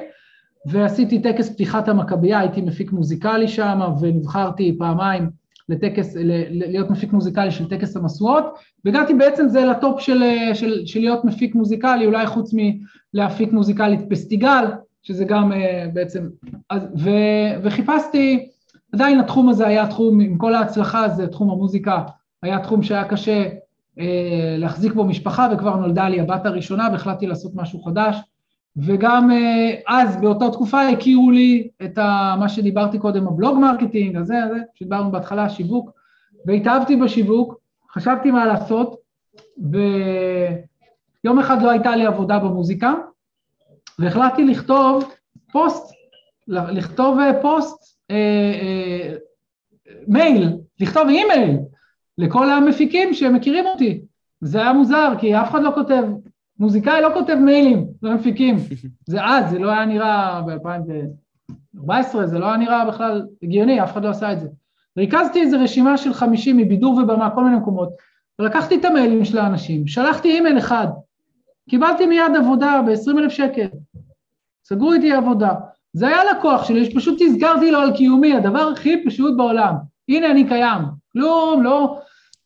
ועשיתי 0.67 1.23
טקס 1.23 1.51
פתיחת 1.51 1.89
המכבייה, 1.89 2.39
הייתי 2.39 2.61
מפיק 2.61 2.93
מוזיקלי 2.93 3.49
שם, 3.49 3.81
ונבחרתי 4.01 4.77
פעמיים 4.79 5.31
לטקס, 5.69 6.17
להיות 6.51 6.91
מפיק 6.91 7.13
מוזיקלי 7.13 7.51
של 7.51 7.69
טקס 7.69 7.97
המשואות, 7.97 8.45
והגעתי 8.85 9.15
בעצם 9.15 9.49
זה 9.49 9.65
ל 9.65 9.74
top 9.74 10.01
של, 10.01 10.23
של, 10.55 10.87
של 10.87 11.01
להיות 11.01 11.25
מפיק 11.25 11.55
מוזיקלי, 11.55 12.07
אולי 12.07 12.27
חוץ 12.27 12.55
מלהפיק 12.55 13.53
מוזיקלית 13.53 14.01
פסטיגל, 14.11 14.65
שזה 15.03 15.25
גם 15.25 15.53
אה, 15.53 15.57
בעצם, 15.93 16.29
אז, 16.71 16.83
ו, 16.99 17.11
וחיפשתי, 17.63 18.49
עדיין 18.93 19.21
התחום 19.21 19.49
הזה 19.49 19.67
היה 19.67 19.87
תחום, 19.87 20.21
עם 20.21 20.39
כל 20.39 20.55
ההצלחה 20.55 21.05
הזה, 21.05 21.27
תחום 21.27 21.51
המוזיקה, 21.51 22.03
היה 22.43 22.59
תחום 22.59 22.83
שהיה 22.83 23.05
קשה 23.05 23.49
אה, 23.99 24.03
להחזיק 24.59 24.93
בו 24.93 25.05
משפחה, 25.05 25.49
וכבר 25.53 25.77
נולדה 25.77 26.09
לי 26.09 26.21
הבת 26.21 26.47
הראשונה, 26.47 26.89
והחלטתי 26.93 27.27
לעשות 27.27 27.53
משהו 27.55 27.83
חדש, 27.83 28.17
וגם 28.77 29.31
אה, 29.31 29.35
אז, 29.89 30.17
באותה 30.21 30.51
תקופה, 30.51 30.89
הכירו 30.89 31.31
לי 31.31 31.69
את 31.85 31.99
ה, 31.99 32.37
מה 32.39 32.49
שדיברתי 32.49 32.99
קודם, 32.99 33.29
ה 33.29 33.35
blog 33.35 33.59
marketing, 33.59 34.17
הזה, 34.17 34.45
הזה, 34.45 34.59
שדיברנו 34.75 35.11
בהתחלה, 35.11 35.49
שיווק, 35.49 35.91
והתאהבתי 36.47 36.97
בשיווק, 36.97 37.55
חשבתי 37.93 38.31
מה 38.31 38.47
לעשות, 38.47 38.97
ויום 39.71 41.39
אחד 41.39 41.63
לא 41.63 41.71
הייתה 41.71 41.97
לי 41.97 42.07
עבודה 42.07 42.39
במוזיקה, 42.39 42.95
והחלטתי 44.01 44.45
לכתוב 44.45 45.05
פוסט, 45.53 45.93
לכתוב 46.49 47.19
אה, 47.19 47.43
פוסט, 47.43 47.97
אה, 48.11 48.17
אה, 48.63 49.15
מייל, 50.09 50.57
לכתוב 50.81 51.09
אימייל 51.09 51.59
לכל 52.19 52.51
המפיקים 52.51 53.15
שמכירים 53.15 53.67
אותי. 53.67 54.01
זה 54.41 54.61
היה 54.61 54.73
מוזר, 54.73 55.13
כי 55.19 55.37
אף 55.37 55.51
אחד 55.51 55.63
לא 55.63 55.71
כותב, 55.75 56.03
מוזיקאי 56.59 57.03
לא 57.03 57.09
כותב 57.15 57.35
מיילים 57.35 57.87
למפיקים. 58.03 58.57
זה 59.07 59.25
אז, 59.25 59.51
זה 59.51 59.59
לא 59.59 59.71
היה 59.71 59.85
נראה 59.85 60.43
ב-2014, 60.43 62.25
זה 62.25 62.39
לא 62.39 62.47
היה 62.47 62.57
נראה 62.57 62.85
בכלל 62.85 63.27
הגיוני, 63.43 63.83
אף 63.83 63.93
אחד 63.93 64.05
לא 64.05 64.09
עשה 64.09 64.33
את 64.33 64.41
זה. 64.41 64.49
ריכזתי 64.99 65.41
איזו 65.41 65.59
רשימה 65.61 65.97
של 65.97 66.15
50 66.15 66.57
מבידור 66.57 66.95
ובמה, 66.95 67.31
כל 67.31 67.45
מיני 67.45 67.57
מקומות, 67.57 67.89
ולקחתי 68.39 68.75
את 68.75 68.85
המיילים 68.85 69.25
של 69.25 69.39
האנשים, 69.39 69.87
שלחתי 69.87 70.29
אימייל 70.29 70.59
אחד, 70.59 70.87
קיבלתי 71.71 72.07
מיד 72.07 72.37
עבודה 72.39 72.81
ב-20 72.87 73.19
אלף 73.19 73.33
שקל. 73.33 73.67
סגרו 74.73 74.93
איתי 74.93 75.13
עבודה. 75.13 75.55
זה 75.93 76.07
היה 76.09 76.19
לקוח 76.25 76.65
שלי, 76.65 76.85
שפשוט 76.85 77.21
הסגרתי 77.27 77.71
לו 77.71 77.79
על 77.79 77.97
קיומי, 77.97 78.35
הדבר 78.35 78.69
הכי 78.73 79.05
פשוט 79.05 79.37
בעולם. 79.37 79.75
הנה 80.09 80.31
אני 80.31 80.49
קיים. 80.49 80.83
כלום, 81.13 81.63
לא, 81.63 81.99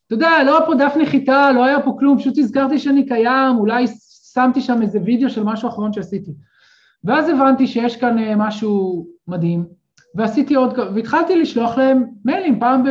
אתה 0.07 0.15
יודע, 0.15 0.43
לא 0.45 0.57
היה 0.57 0.65
פה 0.65 0.75
דף 0.75 0.93
נחיתה, 1.01 1.51
לא 1.51 1.65
היה 1.65 1.81
פה 1.81 1.95
כלום, 1.99 2.19
פשוט 2.19 2.37
הזכרתי 2.37 2.79
שאני 2.79 3.05
קיים, 3.05 3.57
אולי 3.57 3.85
שמתי 4.33 4.61
שם 4.61 4.81
איזה 4.81 4.99
וידאו 5.05 5.29
של 5.29 5.43
משהו 5.43 5.69
אחרון 5.69 5.93
שעשיתי. 5.93 6.31
ואז 7.03 7.29
הבנתי 7.29 7.67
שיש 7.67 7.97
כאן 7.97 8.19
אה, 8.19 8.35
משהו 8.35 9.05
מדהים, 9.27 9.65
ועשיתי 10.15 10.55
עוד, 10.55 10.79
והתחלתי 10.95 11.35
לשלוח 11.35 11.77
להם 11.77 12.05
מיילים, 12.25 12.59
פעם 12.59 12.83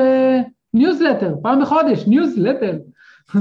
בניוזלטר, 0.75 1.35
פעם 1.43 1.63
בחודש, 1.63 2.07
ניוזלטר. 2.07 2.79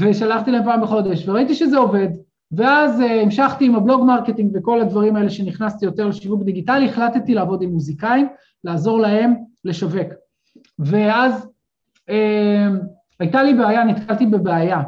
ושלחתי 0.00 0.50
להם 0.50 0.64
פעם 0.64 0.82
בחודש, 0.82 1.28
וראיתי 1.28 1.54
שזה 1.54 1.78
עובד, 1.78 2.08
ואז 2.52 3.00
אה, 3.00 3.04
המשכתי 3.04 3.64
עם 3.64 3.74
ה 3.74 3.80
blog 3.80 4.04
marketing 4.04 4.56
וכל 4.56 4.80
הדברים 4.80 5.16
האלה 5.16 5.30
שנכנסתי 5.30 5.84
יותר 5.84 6.06
לשיווק 6.06 6.42
דיגיטלי, 6.42 6.88
החלטתי 6.88 7.34
לעבוד 7.34 7.62
עם 7.62 7.70
מוזיקאים, 7.70 8.28
לעזור 8.64 9.00
להם 9.00 9.34
לשווק. 9.64 10.08
ואז 10.78 11.46
אה, 12.10 12.12
הייתה 13.20 13.42
לי 13.42 13.54
בעיה, 13.54 13.84
נתקלתי 13.84 14.26
בבעיה, 14.26 14.82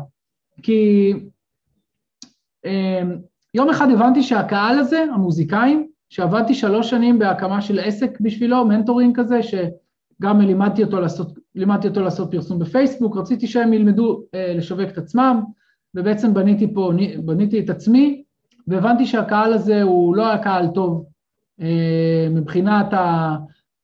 כי 0.62 1.12
אה, 2.66 2.68
יום 3.54 3.70
אחד 3.70 3.90
הבנתי 3.90 4.22
שהקהל 4.22 4.78
הזה, 4.78 5.04
המוזיקאים, 5.14 5.88
שעבדתי 6.08 6.54
שלוש 6.54 6.90
שנים 6.90 7.18
בהקמה 7.18 7.60
של 7.60 7.78
עסק 7.78 8.20
בשבילו, 8.20 8.64
mentoring 8.64 9.20
כזה, 9.20 9.40
שגם 9.42 10.40
לימדתי 10.40 10.84
אותו 10.84 11.00
לעשות, 11.00 11.38
לימדתי 11.54 11.88
אותו 11.88 12.02
לעשות 12.02 12.30
פרסום 12.30 12.58
בפייסבוק, 12.58 13.16
רציתי 13.16 13.46
שהם 13.46 13.72
ילמדו 13.72 14.22
uh, 14.22 14.56
לשווק 14.56 14.88
את 14.88 14.98
עצמם, 14.98 15.42
ובעצם 15.94 16.34
בניתי 16.34 16.74
פה, 16.74 16.92
בניתי 17.24 17.60
את 17.60 17.70
עצמי, 17.70 18.22
והבנתי 18.66 19.06
שהקהל 19.06 19.52
הזה 19.52 19.82
הוא 19.82 20.16
לא 20.16 20.26
היה 20.26 20.38
קהל 20.38 20.68
טוב 20.74 21.04
אה, 21.60 22.28
מבחינת 22.30 22.86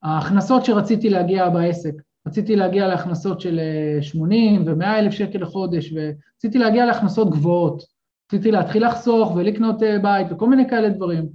ההכנסות 0.03 0.65
שרציתי 0.65 1.11
להגיע 1.11 1.49
בעסק. 1.49 1.93
רציתי 2.27 2.57
להגיע 2.57 2.89
להכנסות 2.89 3.41
של 3.41 3.61
80 4.01 4.63
ו-100 4.67 4.85
אלף 4.85 5.13
שקל 5.13 5.39
לחודש, 5.39 5.93
ורציתי 5.93 6.59
להגיע 6.59 6.87
להכנסות 6.87 7.31
גבוהות. 7.31 7.83
רציתי 8.29 8.51
להתחיל 8.51 8.87
לחסוך 8.87 9.33
ולקנות 9.37 9.83
אה, 9.83 9.99
בית 9.99 10.27
וכל 10.31 10.49
מיני 10.49 10.69
כאלה 10.69 10.89
דברים. 10.89 11.29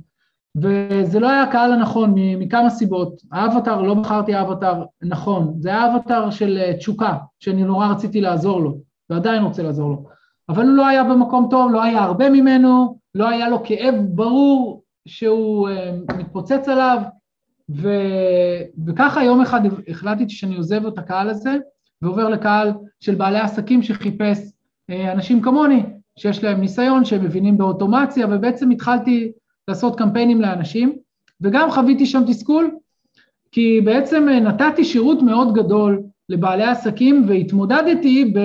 וזה 0.58 1.20
לא 1.20 1.30
היה 1.30 1.44
הקהל 1.44 1.72
הנכון 1.72 2.14
מכמה 2.16 2.70
סיבות. 2.70 3.22
האבטר, 3.32 3.82
לא 3.82 3.94
בחרתי 3.94 4.42
אבטר 4.42 4.84
נכון, 5.02 5.54
זה 5.60 5.70
היה 5.70 5.96
אבטר 5.96 6.30
של 6.32 6.58
אה, 6.58 6.78
תשוקה, 6.78 7.18
שאני 7.40 7.64
נורא 7.64 7.88
רציתי 7.88 8.22
לעזור 8.22 8.62
לו, 8.62 8.78
ועדיין 9.10 9.44
רוצה 9.44 9.64
לעזור 9.64 9.90
לו. 9.90 10.13
אבל 10.50 10.66
הוא 10.66 10.76
לא 10.76 10.88
היה 10.88 11.04
במקום 11.04 11.48
טוב, 11.50 11.72
לא 11.72 11.84
היה 11.84 12.04
הרבה 12.04 12.30
ממנו, 12.30 12.98
לא 13.16 13.30
היה 13.30 13.50
לו 13.50 13.64
כאב 13.64 13.96
ברור 13.96 14.84
שהוא 15.08 15.70
uh, 15.70 16.14
מתפוצץ 16.18 16.68
עליו, 16.68 17.02
ו... 17.70 17.90
וככה 18.86 19.24
יום 19.24 19.42
אחד 19.42 19.62
החלטתי 19.88 20.30
שאני 20.30 20.56
עוזב 20.56 20.86
את 20.86 20.98
הקהל 20.98 21.30
הזה, 21.30 21.58
ועובר 22.02 22.30
לקהל 22.30 22.72
של 23.00 23.16
בעלי 23.16 23.40
עסקים 23.40 23.84
שחיפש 23.84 24.40
uh, 24.92 25.12
אנשים 25.12 25.42
כמוני, 25.42 25.84
שיש 26.20 26.44
להם 26.44 26.62
ניסיון, 26.62 27.06
שהם 27.06 27.24
מבינים 27.24 27.58
באוטומציה, 27.58 28.28
ובעצם 28.30 28.72
התחלתי 28.72 29.32
לעשות 29.68 29.98
קמפיינים 29.98 30.42
לאנשים, 30.42 30.96
וגם 31.42 31.72
חוויתי 31.72 32.06
שם 32.06 32.24
תסכול, 32.28 32.76
כי 33.52 33.82
בעצם 33.82 34.28
uh, 34.30 34.32
נתתי 34.32 34.86
שירות 34.86 35.22
מאוד 35.22 35.54
גדול 35.54 36.04
לבעלי 36.34 36.64
עסקים 36.64 37.26
והתמודדתי 37.28 38.32
ב... 38.36 38.40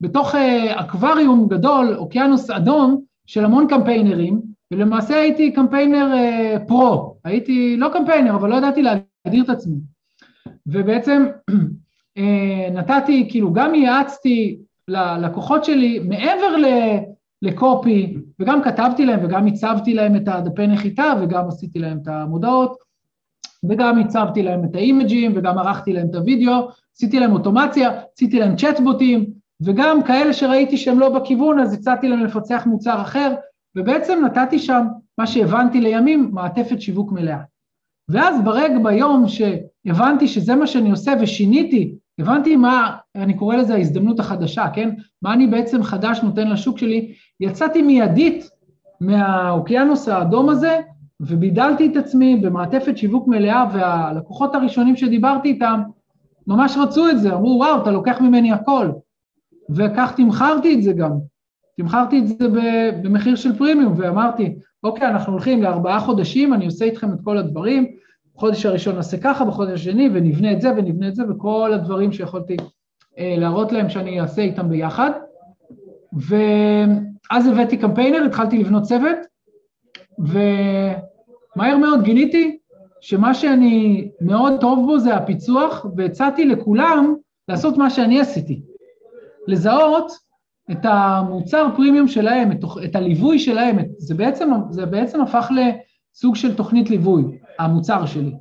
בתוך 0.00 0.34
אה, 0.34 0.80
אקווריום 0.80 1.48
גדול, 1.48 1.94
אוקיינוס 1.98 2.50
אדום, 2.50 3.00
של 3.26 3.44
המון 3.44 3.66
קמפיינרים, 3.68 4.40
ולמעשה 4.70 5.16
הייתי 5.16 5.52
קמפיינר 5.52 6.12
אה, 6.14 6.56
פרו, 6.66 7.16
הייתי 7.24 7.76
לא 7.76 7.88
קמפיינר, 7.92 8.34
אבל 8.34 8.50
לא 8.50 8.54
ידעתי 8.54 8.82
להגדיר 8.82 9.44
את 9.44 9.48
עצמי. 9.48 9.76
ובעצם 10.66 11.26
אה, 12.18 12.68
נתתי, 12.72 13.26
כאילו 13.30 13.52
גם 13.52 13.74
ייעצתי 13.74 14.58
ללקוחות 14.88 15.64
שלי 15.64 15.98
מעבר 15.98 16.56
לקופי, 17.42 18.16
וגם 18.40 18.62
כתבתי 18.62 19.06
להם 19.06 19.20
וגם 19.24 19.46
הצבתי 19.46 19.94
להם 19.94 20.16
את 20.16 20.28
הדפי 20.28 20.66
נחיתה 20.66 21.12
וגם 21.22 21.48
עשיתי 21.48 21.78
להם 21.78 21.98
את 22.02 22.08
המודעות, 22.08 22.76
וגם 23.68 23.98
הצבתי 23.98 24.42
להם 24.42 24.64
את 24.64 24.74
האימג'ים 24.74 25.32
וגם 25.36 25.58
ערכתי 25.58 25.92
להם 25.92 26.06
את 26.10 26.14
הוידאו, 26.14 26.68
עשיתי 27.00 27.20
להם 27.20 27.32
אוטומציה, 27.32 27.90
עשיתי 28.14 28.38
להם 28.38 28.56
צ'טבוטים, 28.56 29.26
וגם 29.62 30.02
כאלה 30.02 30.32
שראיתי 30.32 30.76
שהם 30.76 30.98
לא 30.98 31.08
בכיוון, 31.08 31.58
אז 31.60 31.74
הצעתי 31.74 32.08
להם 32.08 32.24
לפצח 32.24 32.66
מוצר 32.66 33.02
אחר, 33.02 33.34
ובעצם 33.76 34.22
נתתי 34.24 34.58
שם, 34.58 34.86
מה 35.18 35.26
שהבנתי 35.26 35.80
לימים, 35.80 36.30
מעטפת 36.32 36.80
שיווק 36.80 37.12
מלאה. 37.12 37.38
ואז 38.08 38.44
ברגע 38.44 38.78
ביום 38.78 39.24
שהבנתי 39.28 40.28
שזה 40.28 40.54
מה 40.54 40.66
שאני 40.66 40.90
עושה 40.90 41.12
ושיניתי, 41.20 41.94
הבנתי 42.18 42.56
מה, 42.56 42.96
אני 43.16 43.34
קורא 43.34 43.56
לזה 43.56 43.74
ההזדמנות 43.74 44.20
החדשה, 44.20 44.66
כן? 44.72 44.90
מה 45.22 45.32
אני 45.32 45.46
בעצם 45.46 45.82
חדש 45.82 46.20
נותן 46.22 46.48
לשוק 46.48 46.78
שלי, 46.78 47.12
יצאתי 47.40 47.82
מיידית 47.82 48.50
מהאוקיינוס 49.00 50.08
האדום 50.08 50.48
הזה 50.48 50.80
ובידלתי 51.20 51.86
את 51.86 51.96
עצמי 51.96 52.36
במעטפת 52.36 52.96
שיווק 52.98 53.28
מלאה, 53.28 53.66
והלקוחות 53.72 54.54
הראשונים 54.54 54.96
שדיברתי 54.96 55.48
איתם 55.48 55.80
ממש 56.50 56.76
רצו 56.76 57.08
את 57.08 57.20
זה, 57.20 57.34
אמרו, 57.34 57.56
וואו, 57.58 57.82
אתה 57.82 57.90
לוקח 57.90 58.20
ממני 58.20 58.52
הכל. 58.52 58.90
וכך 59.70 60.12
תמכרתי 60.16 60.74
את 60.74 60.82
זה 60.82 60.92
גם. 60.92 61.12
תמכרתי 61.76 62.18
את 62.18 62.28
זה 62.28 62.48
במחיר 63.02 63.36
של 63.36 63.58
פרימיום, 63.58 63.94
ואמרתי, 63.96 64.54
אוקיי, 64.82 65.08
אנחנו 65.08 65.32
הולכים 65.32 65.62
לארבעה 65.62 66.00
חודשים, 66.00 66.54
אני 66.54 66.66
עושה 66.66 66.84
איתכם 66.84 67.12
את 67.12 67.18
כל 67.24 67.38
הדברים, 67.38 67.86
בחודש 68.34 68.66
הראשון 68.66 68.96
נעשה 68.96 69.16
ככה, 69.16 69.44
בחודש 69.44 69.72
השני, 69.72 70.08
ונבנה 70.12 70.52
את 70.52 70.60
זה 70.60 70.70
ונבנה 70.70 71.08
את 71.08 71.14
זה, 71.14 71.22
וכל 71.30 71.72
הדברים 71.74 72.12
שיכולתי 72.12 72.56
אה, 73.18 73.34
להראות 73.38 73.72
להם 73.72 73.88
שאני 73.88 74.20
אעשה 74.20 74.42
איתם 74.42 74.68
ביחד. 74.68 75.10
ואז 76.12 77.46
הבאתי 77.46 77.76
קמפיינר, 77.76 78.24
התחלתי 78.26 78.58
לבנות 78.58 78.82
צוות, 78.82 79.18
ומהר 80.18 81.76
מאוד 81.76 82.02
גיליתי 82.02 82.59
שמה 83.00 83.34
שאני 83.34 84.08
מאוד 84.20 84.60
טוב 84.60 84.86
בו 84.86 84.98
זה 84.98 85.14
הפיצוח, 85.14 85.86
והצעתי 85.96 86.44
לכולם 86.44 87.14
לעשות 87.48 87.76
מה 87.76 87.90
שאני 87.90 88.20
עשיתי. 88.20 88.62
לזהות 89.46 90.12
את 90.70 90.78
המוצר 90.82 91.66
פרימיום 91.76 92.08
שלהם, 92.08 92.52
את, 92.52 92.64
את 92.84 92.96
הליווי 92.96 93.38
שלהם, 93.38 93.78
את, 93.78 93.86
זה, 93.98 94.14
בעצם, 94.14 94.50
זה 94.70 94.86
בעצם 94.86 95.20
הפך 95.20 95.50
לסוג 95.50 96.36
של 96.36 96.54
תוכנית 96.54 96.90
ליווי, 96.90 97.22
המוצר 97.58 98.06
שלי. 98.06 98.32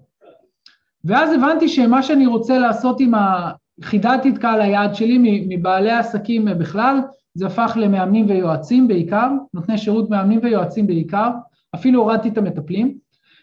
ואז 1.03 1.34
הבנתי 1.34 1.70
שמה 1.70 2.03
שאני 2.03 2.26
רוצה 2.26 2.57
לעשות 2.57 2.99
עם 2.99 3.14
ה... 3.14 3.51
חידדתי 3.84 4.30
את 4.30 4.38
קהל 4.38 4.62
היעד 4.62 4.95
שלי 4.95 5.45
מבעלי 5.49 5.91
העסקים 5.91 6.45
בכלל, 6.45 6.99
זה 7.34 7.47
הפך 7.47 7.78
למאמנים 7.82 8.30
ויועצים 8.30 8.88
בעיקר, 8.88 9.30
נותני 9.53 9.78
שירות 9.78 10.10
מאמנים 10.10 10.39
ויועצים 10.43 10.88
בעיקר, 10.88 11.30
אפילו 11.76 12.01
הורדתי 12.01 12.30
את 12.30 12.38
המטפלים, 12.38 12.97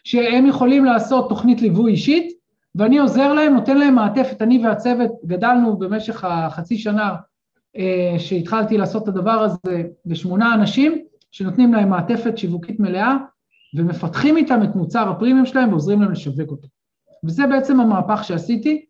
שהם 0.07 0.45
יכולים 0.45 0.85
לעשות 0.85 1.29
תוכנית 1.29 1.61
ליווי 1.61 1.91
אישית, 1.91 2.33
ואני 2.75 2.97
עוזר 2.97 3.33
להם, 3.33 3.53
נותן 3.53 3.77
להם 3.77 3.95
מעטפת, 3.95 4.41
אני 4.41 4.65
והצוות 4.65 5.11
גדלנו 5.25 5.77
במשך 5.77 6.23
החצי 6.23 6.77
שנה 6.77 7.15
אה, 7.77 8.15
שהתחלתי 8.19 8.77
לעשות 8.77 9.03
את 9.03 9.07
הדבר 9.07 9.31
הזה 9.31 9.83
לשמונה 10.05 10.53
אנשים, 10.53 11.01
שנותנים 11.31 11.73
להם 11.73 11.89
מעטפת 11.89 12.37
שיווקית 12.37 12.79
מלאה, 12.79 13.17
ומפתחים 13.75 14.37
איתם 14.37 14.63
את 14.63 14.75
מוצר 14.75 15.09
הפרימיום 15.09 15.45
שלהם 15.45 15.69
ועוזרים 15.69 16.01
להם 16.01 16.11
לשווק 16.11 16.51
אותו. 16.51 16.67
וזה 17.23 17.47
בעצם 17.47 17.79
המהפך 17.79 18.23
שעשיתי. 18.23 18.85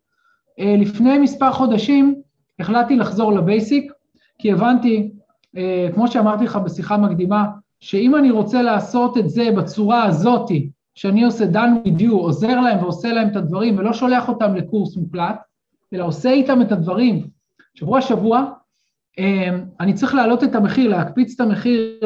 אה, 0.58 0.74
לפני 0.78 1.18
מספר 1.18 1.52
חודשים 1.52 2.22
החלטתי 2.58 2.96
לחזור 2.96 3.32
לבייסיק, 3.32 3.92
כי 4.38 4.52
הבנתי, 4.52 5.10
אה, 5.56 5.88
כמו 5.94 6.08
שאמרתי 6.08 6.44
לך 6.44 6.56
בשיחה 6.56 6.96
מקדימה, 6.96 7.46
שאם 7.80 8.16
אני 8.16 8.30
רוצה 8.30 8.62
לעשות 8.62 9.18
את 9.18 9.30
זה 9.30 9.50
בצורה 9.56 10.04
הזאתי, 10.04 10.70
שאני 10.98 11.24
עושה 11.24 11.44
done 11.44 11.86
with 11.86 12.00
you, 12.00 12.10
עוזר 12.10 12.60
להם 12.60 12.78
ועושה 12.82 13.12
להם 13.12 13.28
את 13.28 13.36
הדברים 13.36 13.78
ולא 13.78 13.92
שולח 13.92 14.28
אותם 14.28 14.54
לקורס 14.54 14.96
מוקלט, 14.96 15.36
אלא 15.92 16.04
עושה 16.04 16.30
איתם 16.30 16.62
את 16.62 16.72
הדברים 16.72 17.26
שבוע 17.74 18.00
שבוע, 18.00 18.44
אה, 19.18 19.58
אני 19.80 19.94
צריך 19.94 20.14
להעלות 20.14 20.44
את 20.44 20.54
המחיר, 20.54 20.90
להקפיץ 20.90 21.34
את 21.34 21.40
המחיר 21.40 22.00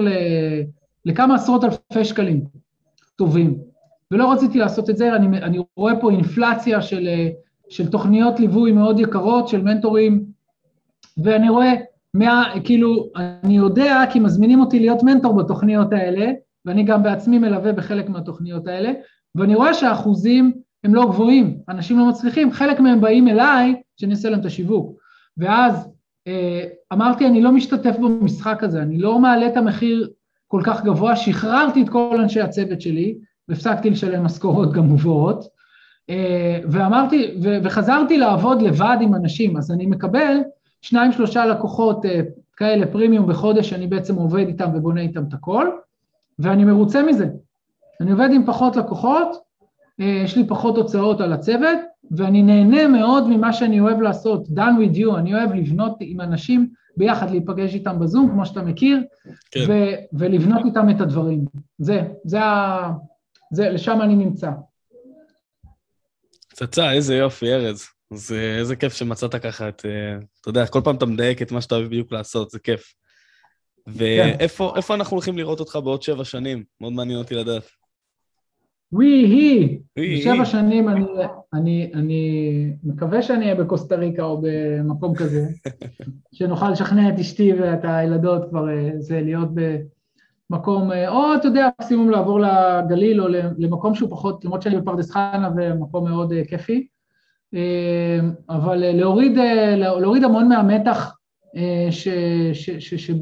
לכמה 1.04 1.34
עשרות 1.34 1.64
אלפי 1.64 2.04
שקלים 2.04 2.44
טובים. 3.16 3.58
ולא 4.10 4.32
רציתי 4.32 4.58
לעשות 4.58 4.90
את 4.90 4.96
זה, 4.96 5.16
אני, 5.16 5.38
אני 5.38 5.58
רואה 5.76 6.00
פה 6.00 6.10
אינפלציה 6.10 6.82
של, 6.82 7.08
של 7.68 7.90
תוכניות 7.90 8.40
ליווי 8.40 8.72
מאוד 8.72 9.00
יקרות, 9.00 9.48
של 9.48 9.62
מנטורים, 9.62 10.24
ואני 11.22 11.48
רואה 11.48 11.72
מה, 12.14 12.52
כאילו, 12.64 13.08
אני 13.16 13.56
יודע 13.56 14.04
כי 14.12 14.20
מזמינים 14.20 14.60
אותי 14.60 14.78
להיות 14.78 15.02
מנטור 15.02 15.34
בתוכניות 15.36 15.92
האלה, 15.92 16.32
ואני 16.66 16.82
גם 16.82 17.02
בעצמי 17.02 17.38
מלווה 17.38 17.72
בחלק 17.72 18.08
מהתוכניות 18.08 18.66
האלה, 18.66 18.92
ואני 19.34 19.54
רואה 19.54 19.74
שהאחוזים 19.74 20.52
הם 20.84 20.94
לא 20.94 21.06
גבוהים, 21.06 21.58
אנשים 21.68 21.98
לא 21.98 22.08
מצליחים, 22.08 22.52
חלק 22.52 22.80
מהם 22.80 23.00
באים 23.00 23.28
אליי 23.28 23.74
שאני 23.96 24.10
אעשה 24.12 24.30
להם 24.30 24.40
את 24.40 24.44
השיווק. 24.44 24.92
ואז 25.36 25.88
אה, 26.26 26.64
אמרתי, 26.92 27.26
אני 27.26 27.42
לא 27.42 27.52
משתתף 27.52 27.96
במשחק 27.96 28.62
הזה, 28.62 28.82
אני 28.82 28.98
לא 28.98 29.18
מעלה 29.18 29.46
את 29.46 29.56
המחיר 29.56 30.10
כל 30.48 30.60
כך 30.64 30.84
גבוה, 30.84 31.16
שחררתי 31.16 31.82
את 31.82 31.88
כל 31.88 32.20
אנשי 32.20 32.40
הצוות 32.40 32.80
שלי, 32.80 33.14
והפסקתי 33.48 33.90
לשלם 33.90 34.24
משכורות 34.24 34.72
גם 34.72 34.84
מובאות, 34.84 35.44
אה, 36.10 36.58
ואמרתי, 36.70 37.40
וחזרתי 37.64 38.18
לעבוד 38.18 38.62
לבד 38.62 38.96
עם 39.00 39.14
אנשים, 39.14 39.56
אז 39.56 39.70
אני 39.70 39.86
מקבל 39.86 40.36
שניים 40.82 41.12
שלושה 41.12 41.46
לקוחות 41.46 42.04
אה, 42.04 42.20
כאלה 42.56 42.86
פרימיום 42.86 43.26
בחודש, 43.26 43.72
אני 43.72 43.86
בעצם 43.86 44.14
עובד 44.14 44.46
איתם 44.46 44.70
ובונה 44.74 45.00
איתם 45.00 45.24
את 45.28 45.34
הכל, 45.34 45.66
ואני 46.38 46.64
מרוצה 46.64 47.02
מזה. 47.02 47.26
אני 48.00 48.12
עובד 48.12 48.28
עם 48.32 48.46
פחות 48.46 48.76
לקוחות, 48.76 49.28
אה, 50.00 50.22
יש 50.24 50.36
לי 50.36 50.46
פחות 50.48 50.76
הוצאות 50.76 51.20
על 51.20 51.32
הצוות, 51.32 51.78
ואני 52.10 52.42
נהנה 52.42 52.88
מאוד 52.88 53.28
ממה 53.28 53.52
שאני 53.52 53.80
אוהב 53.80 54.00
לעשות, 54.00 54.46
done 54.46 54.78
with 54.80 54.96
you, 54.96 55.18
אני 55.18 55.34
אוהב 55.34 55.52
לבנות 55.52 55.96
עם 56.00 56.20
אנשים 56.20 56.68
ביחד, 56.96 57.30
להיפגש 57.30 57.74
איתם 57.74 57.98
בזום, 57.98 58.30
כמו 58.30 58.46
שאתה 58.46 58.62
מכיר, 58.62 59.00
כן. 59.50 59.60
ו- 59.68 59.94
ולבנות 60.12 60.64
איתם 60.64 60.90
את 60.90 61.00
הדברים. 61.00 61.44
זה, 61.78 62.02
זה 62.24 62.40
ה... 62.40 62.92
זה, 63.52 63.70
לשם 63.70 64.02
אני 64.02 64.14
נמצא. 64.16 64.50
פצצה, 66.50 66.92
איזה 66.92 67.14
יופי, 67.14 67.52
ארז. 67.52 67.86
אז 68.12 68.34
איזה 68.58 68.76
כיף 68.76 68.94
שמצאת 68.94 69.34
ככה 69.34 69.68
את... 69.68 69.82
אה, 69.86 70.18
אתה 70.40 70.48
יודע, 70.48 70.66
כל 70.66 70.80
פעם 70.84 70.96
אתה 70.96 71.06
מדייק 71.06 71.42
את 71.42 71.52
מה 71.52 71.60
שאתה 71.60 71.74
אוהב 71.74 71.86
בדיוק 71.86 72.12
לעשות, 72.12 72.50
זה 72.50 72.58
כיף. 72.58 72.94
ואיפה 73.86 74.72
כן. 74.88 74.94
אנחנו 74.94 75.14
הולכים 75.14 75.38
לראות 75.38 75.60
אותך 75.60 75.78
בעוד 75.84 76.02
שבע 76.02 76.24
שנים? 76.24 76.64
מאוד 76.80 76.92
מעניין 76.92 77.18
אותי 77.18 77.34
לדעת. 77.34 77.62
ווי 78.92 79.06
היא, 79.06 79.78
בשבע 79.98 80.44
שנים 80.44 80.88
אני, 80.88 81.04
אני, 81.54 81.90
אני 81.94 82.72
מקווה 82.84 83.22
שאני 83.22 83.44
אהיה 83.44 83.54
בקוסטה 83.54 83.96
ריקה 83.96 84.22
או 84.22 84.42
במקום 84.42 85.14
כזה, 85.14 85.46
שנוכל 86.34 86.70
לשכנע 86.70 87.08
את 87.08 87.18
אשתי 87.18 87.52
ואת 87.52 87.80
הילדות 87.82 88.42
כבר, 88.50 88.68
אה, 88.68 88.90
זה 88.98 89.20
להיות 89.20 89.48
במקום, 90.50 90.92
אה, 90.92 91.08
או 91.08 91.34
אתה 91.34 91.48
יודע, 91.48 91.68
מקסימום 91.80 92.10
לעבור 92.10 92.40
לגליל 92.40 93.20
או 93.20 93.28
למקום 93.58 93.94
שהוא 93.94 94.10
פחות, 94.10 94.44
למרות 94.44 94.62
שאני 94.62 94.76
בפרדס 94.76 95.10
חנה 95.10 95.50
ומקום 95.56 96.08
מאוד 96.08 96.32
כיפי. 96.48 96.86
אמ, 97.54 98.32
אבל 98.48 98.84
אה, 98.84 98.92
להוריד, 98.92 99.38
אה, 99.38 99.76
להוריד 99.76 100.24
המון 100.24 100.48
מהמתח 100.48 101.06
אה, 101.06 101.12
ש, 101.90 102.08
ש, 102.52 102.70
ש, 102.70 102.94
שב, 102.94 103.16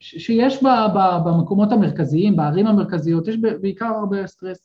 שיש 0.00 0.62
ב, 0.62 0.66
ב, 0.66 0.98
במקומות 1.24 1.72
המרכזיים, 1.72 2.36
בערים 2.36 2.66
המרכזיות, 2.66 3.28
יש 3.28 3.36
בעיקר 3.36 3.86
הרבה 3.86 4.26
סטרס. 4.26 4.58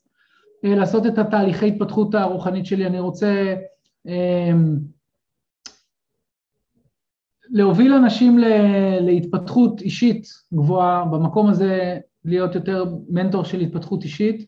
לעשות 0.62 1.06
את 1.06 1.18
התהליכי 1.18 1.68
התפתחות 1.68 2.14
הרוחנית 2.14 2.66
שלי, 2.66 2.86
אני 2.86 3.00
רוצה 3.00 3.54
אמ, 4.06 4.76
להוביל 7.50 7.92
אנשים 7.92 8.38
להתפתחות 9.00 9.80
אישית 9.80 10.26
גבוהה, 10.54 11.04
במקום 11.04 11.46
הזה 11.48 11.98
להיות 12.24 12.54
יותר 12.54 12.84
מנטור 13.08 13.44
של 13.44 13.60
התפתחות 13.60 14.04
אישית. 14.04 14.46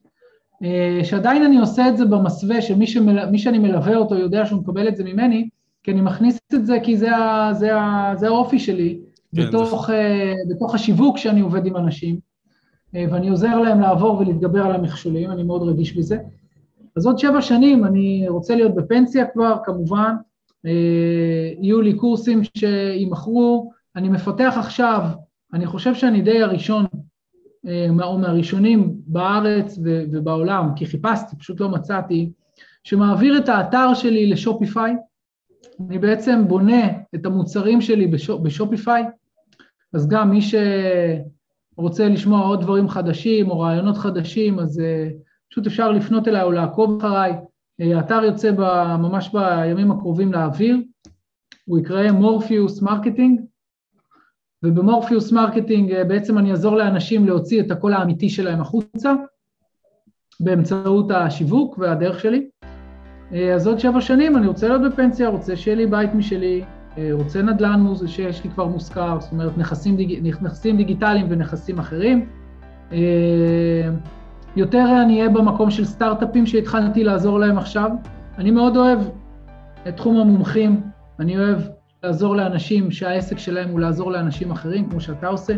אה, 0.62 1.04
שעדיין 1.04 1.44
אני 1.44 1.58
עושה 1.58 1.88
את 1.88 1.96
זה 1.96 2.04
במסווה 2.04 2.62
שמי 2.62 2.86
שמל, 2.86 3.38
שאני 3.38 3.58
מלווה 3.58 3.96
אותו 3.96 4.14
יודע 4.14 4.46
שהוא 4.46 4.60
מקבל 4.60 4.88
את 4.88 4.96
זה 4.96 5.04
ממני, 5.04 5.48
כי 5.82 5.90
אני 5.90 6.00
מכניס 6.00 6.38
את 6.54 6.66
זה 6.66 6.78
כי 6.82 6.96
זה, 6.96 7.16
ה, 7.16 7.50
זה, 7.54 7.76
ה, 7.76 8.12
זה 8.16 8.26
האופי 8.26 8.58
שלי, 8.58 9.00
כן, 9.36 9.42
בתוך, 9.48 9.86
זה... 9.86 9.94
אה, 9.94 10.34
בתוך 10.50 10.74
השיווק 10.74 11.18
שאני 11.18 11.40
עובד 11.40 11.66
עם 11.66 11.76
אנשים, 11.76 12.18
אה, 12.94 13.04
ואני 13.10 13.28
עוזר 13.28 13.58
להם 13.58 13.80
לעבור 13.80 14.18
ולהתגבר 14.18 14.62
על 14.62 14.74
המכשולים, 14.74 15.30
אני 15.30 15.42
מאוד 15.42 15.62
רגיש 15.62 15.96
בזה. 15.96 16.18
אז 16.96 17.06
עוד 17.06 17.18
שבע 17.18 17.42
שנים 17.42 17.84
אני 17.84 18.28
רוצה 18.28 18.54
להיות 18.54 18.74
בפנסיה 18.74 19.26
כבר, 19.26 19.56
כמובן, 19.64 20.14
יהיו 21.60 21.80
לי 21.80 21.94
קורסים 21.94 22.40
שימכרו, 22.58 23.70
אני 23.96 24.08
מפתח 24.08 24.54
עכשיו, 24.58 25.02
אני 25.52 25.66
חושב 25.66 25.94
שאני 25.94 26.22
די 26.22 26.42
הראשון 26.42 26.86
אה, 27.66 28.04
או 28.04 28.18
מהראשונים 28.18 28.94
בארץ 29.06 29.78
ובעולם, 30.12 30.68
כי 30.76 30.86
חיפשתי, 30.86 31.36
פשוט 31.36 31.60
לא 31.60 31.68
מצאתי, 31.68 32.30
שמעביר 32.84 33.38
את 33.38 33.48
האתר 33.48 33.94
שלי 33.94 34.26
לשופיפיי. 34.26 34.92
אני 35.88 35.98
בעצם 35.98 36.48
בונה 36.48 36.88
את 37.14 37.26
המוצרים 37.26 37.80
שלי 37.80 38.06
בשופיפיי, 38.42 39.04
אז 39.92 40.08
גם 40.08 40.30
מי 40.30 40.40
שרוצה 41.76 42.08
לשמוע 42.08 42.40
עוד 42.40 42.60
דברים 42.60 42.88
חדשים 42.88 43.50
או 43.50 43.60
רעיונות 43.60 43.96
חדשים, 43.96 44.58
אז 44.58 44.80
אה, 44.80 45.08
פשוט 45.50 45.66
אפשר 45.66 45.92
לפנות 45.92 46.28
אליי 46.28 46.42
או 46.42 46.52
לעקוב 46.52 46.98
אחריי. 46.98 47.32
אה, 47.80 47.96
האתר 47.96 48.24
יוצא 48.24 48.50
ממש 48.98 49.30
בימים 49.32 49.90
הקרובים 49.90 50.32
לאוויר, 50.32 50.76
הוא 51.64 51.78
יקרא 51.78 52.12
מורפיוס 52.12 52.82
מרקטינג, 52.82 53.40
ובמורפיוס 54.62 55.32
מרקטינג 55.32 55.92
אה, 55.92 56.04
בעצם 56.04 56.38
אני 56.38 56.50
אעזור 56.50 56.76
לאנשים 56.76 57.26
להוציא 57.26 57.60
את 57.60 57.70
הקול 57.70 57.92
האמיתי 57.92 58.28
שלהם 58.28 58.60
החוצה 58.60 59.14
באמצעות 60.40 61.10
השיווק 61.10 61.78
והדרך 61.78 62.20
שלי. 62.20 62.51
אה, 63.32 63.54
אז 63.54 63.66
עוד 63.66 63.78
שבע 63.78 64.00
שנים 64.00 64.36
אני 64.36 64.46
רוצה 64.46 64.68
להיות 64.68 64.92
בפנסיה, 64.92 65.28
רוצה 65.28 65.56
שיהיה 65.56 65.76
לי 65.76 65.86
בית 65.86 66.14
משלי, 66.14 66.62
אה, 66.98 67.08
רוצה 67.12 67.42
נדל"ן 67.42 67.84
שיש 68.06 68.44
לי 68.44 68.50
כבר 68.50 68.66
מושכר, 68.66 69.20
זאת 69.20 69.32
אומרת 69.32 69.58
נכסים, 69.58 69.96
דיג... 69.96 70.26
נכסים 70.42 70.76
דיגיטליים 70.76 71.26
ונכסים 71.30 71.78
אחרים, 71.78 72.26
יותר 74.56 75.02
אני 75.02 75.18
אהיה 75.18 75.28
במקום 75.28 75.70
של 75.70 75.84
סטארט-אפים 75.84 76.46
שהתחלתי 76.46 77.04
לעזור 77.04 77.38
להם 77.40 77.58
עכשיו. 77.58 77.90
אני 78.38 78.50
מאוד 78.50 78.76
אוהב 78.76 78.98
את 79.88 79.96
תחום 79.96 80.16
המומחים, 80.16 80.80
אני 81.20 81.38
אוהב 81.38 81.58
לעזור 82.02 82.36
לאנשים 82.36 82.90
שהעסק 82.90 83.38
שלהם 83.38 83.68
הוא 83.68 83.80
לעזור 83.80 84.12
לאנשים 84.12 84.50
אחרים, 84.50 84.90
כמו 84.90 85.00
שאתה 85.00 85.26
עושה. 85.26 85.54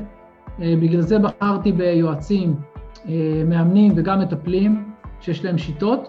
בגלל 0.59 1.01
זה 1.01 1.19
בחרתי 1.19 1.73
ביועצים, 1.73 2.57
מאמנים 3.47 3.93
וגם 3.97 4.21
מטפלים, 4.21 4.93
שיש 5.21 5.45
להם 5.45 5.59
שיטות, 5.59 6.09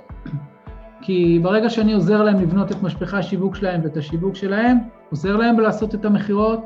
כי 1.05 1.39
ברגע 1.41 1.69
שאני 1.69 1.93
עוזר 1.93 2.23
להם 2.23 2.41
לבנות 2.41 2.71
את 2.71 2.83
משפחי 2.83 3.17
השיווק 3.17 3.55
שלהם 3.55 3.81
ואת 3.83 3.97
השיווק 3.97 4.35
שלהם, 4.35 4.77
עוזר 5.09 5.35
להם 5.35 5.59
לעשות 5.59 5.95
את 5.95 6.05
המכירות, 6.05 6.65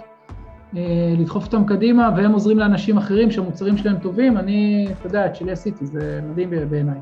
אה, 0.77 0.81
לדחוף 1.17 1.45
אותם 1.45 1.65
קדימה, 1.65 2.09
והם 2.17 2.31
עוזרים 2.31 2.59
לאנשים 2.59 2.97
אחרים 2.97 3.31
שהמוצרים 3.31 3.77
שלהם 3.77 3.97
טובים, 3.97 4.37
אני, 4.37 4.87
אתה 4.91 5.07
יודע, 5.07 5.25
את 5.25 5.35
שלי 5.35 5.51
עשיתי, 5.51 5.85
זה 5.85 6.19
מדהים 6.29 6.49
בעיניי. 6.69 6.99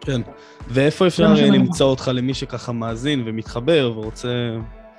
כן, 0.00 0.20
ואיפה 0.68 1.06
אפשר 1.06 1.34
למצוא 1.34 1.86
אותך 1.86 2.10
למי 2.14 2.34
שככה 2.34 2.72
מאזין 2.72 3.22
ומתחבר 3.26 3.92
ורוצה... 3.96 4.56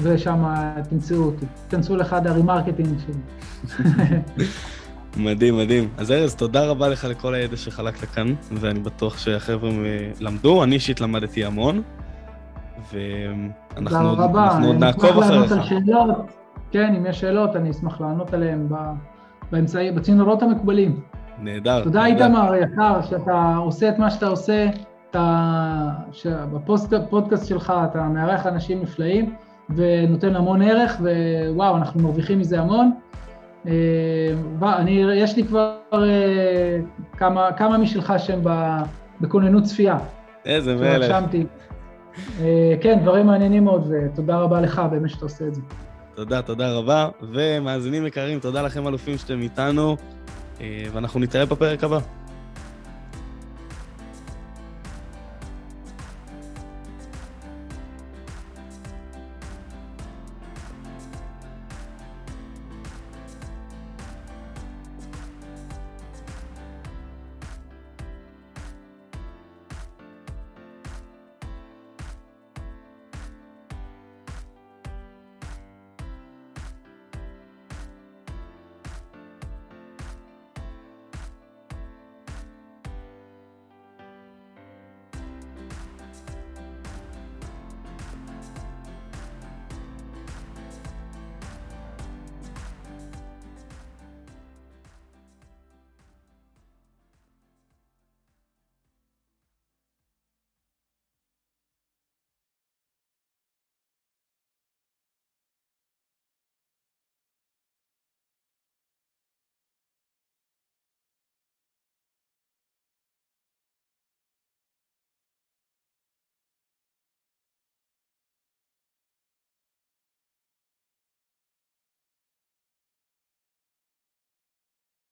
ושם 0.00 0.44
תמצאו 0.90 1.22
אותי. 1.22 1.46
תכנסו 1.68 1.96
לאחד 1.96 2.26
ה 2.26 2.32
remarketing 2.32 2.88
שלי. 2.98 3.14
מדהים, 5.16 5.58
מדהים. 5.58 5.88
אז 5.96 6.12
ארז, 6.12 6.34
תודה 6.34 6.66
רבה 6.66 6.88
לך 6.88 7.04
לכל 7.04 7.34
הידע 7.34 7.56
שחלקת 7.56 8.04
כאן, 8.04 8.34
ואני 8.52 8.80
בטוח 8.80 9.18
שהחבר'ה 9.18 9.70
למדו. 10.20 10.64
אני 10.64 10.74
אישית 10.74 11.00
למדתי 11.00 11.44
המון, 11.44 11.82
ואנחנו 12.92 14.08
עוד 14.66 14.76
נעקוב 14.78 15.18
אחריך. 15.18 15.54
כן, 16.70 16.94
אם 16.94 17.06
יש 17.06 17.20
שאלות, 17.20 17.56
אני 17.56 17.70
אשמח 17.70 18.00
לענות 18.00 18.34
עליהן 18.34 18.68
באמצעי, 19.52 19.92
בצינורות 19.92 20.42
המקובלים. 20.42 21.00
נהדר. 21.38 21.84
תודה, 21.84 22.06
איתמר 22.06 22.54
יקר, 22.54 23.02
שאתה 23.02 23.56
עושה 23.56 23.88
את 23.88 23.98
מה 23.98 24.10
שאתה 24.10 24.26
עושה, 24.26 24.66
אתה, 25.10 25.88
שבפודקאסט 26.12 27.46
שלך 27.48 27.72
אתה 27.90 28.02
מארח 28.02 28.46
אנשים 28.46 28.82
נפלאים 28.82 29.34
ונותן 29.76 30.36
המון 30.36 30.62
ערך, 30.62 31.00
ווואו, 31.00 31.76
אנחנו 31.76 32.02
מרוויחים 32.02 32.38
מזה 32.38 32.60
המון. 32.60 32.92
אה, 33.66 34.78
אני, 34.78 34.90
יש 35.14 35.36
לי 35.36 35.44
כבר 35.44 35.76
אה, 35.92 36.78
כמה, 37.16 37.52
כמה 37.52 37.78
משלך 37.78 38.12
שהם 38.18 38.40
בכוננות 39.20 39.64
צפייה. 39.64 39.98
איזה 40.44 40.76
מלך. 40.76 41.16
אה, 42.40 42.74
כן, 42.80 42.98
דברים 43.02 43.26
מעניינים 43.26 43.64
מאוד, 43.64 43.90
ותודה 43.90 44.36
רבה 44.36 44.60
לך 44.60 44.82
באמת 44.90 45.10
שאתה 45.10 45.24
עושה 45.24 45.46
את 45.46 45.54
זה. 45.54 45.60
תודה, 46.14 46.42
תודה 46.42 46.72
רבה. 46.72 47.08
ומאזינים 47.32 48.06
יקרים, 48.06 48.40
תודה 48.40 48.62
לכם 48.62 48.88
אלופים 48.88 49.18
שאתם 49.18 49.40
איתנו, 49.40 49.96
ואנחנו 50.92 51.20
נתראה 51.20 51.46
בפרק 51.46 51.84
הבא. 51.84 51.98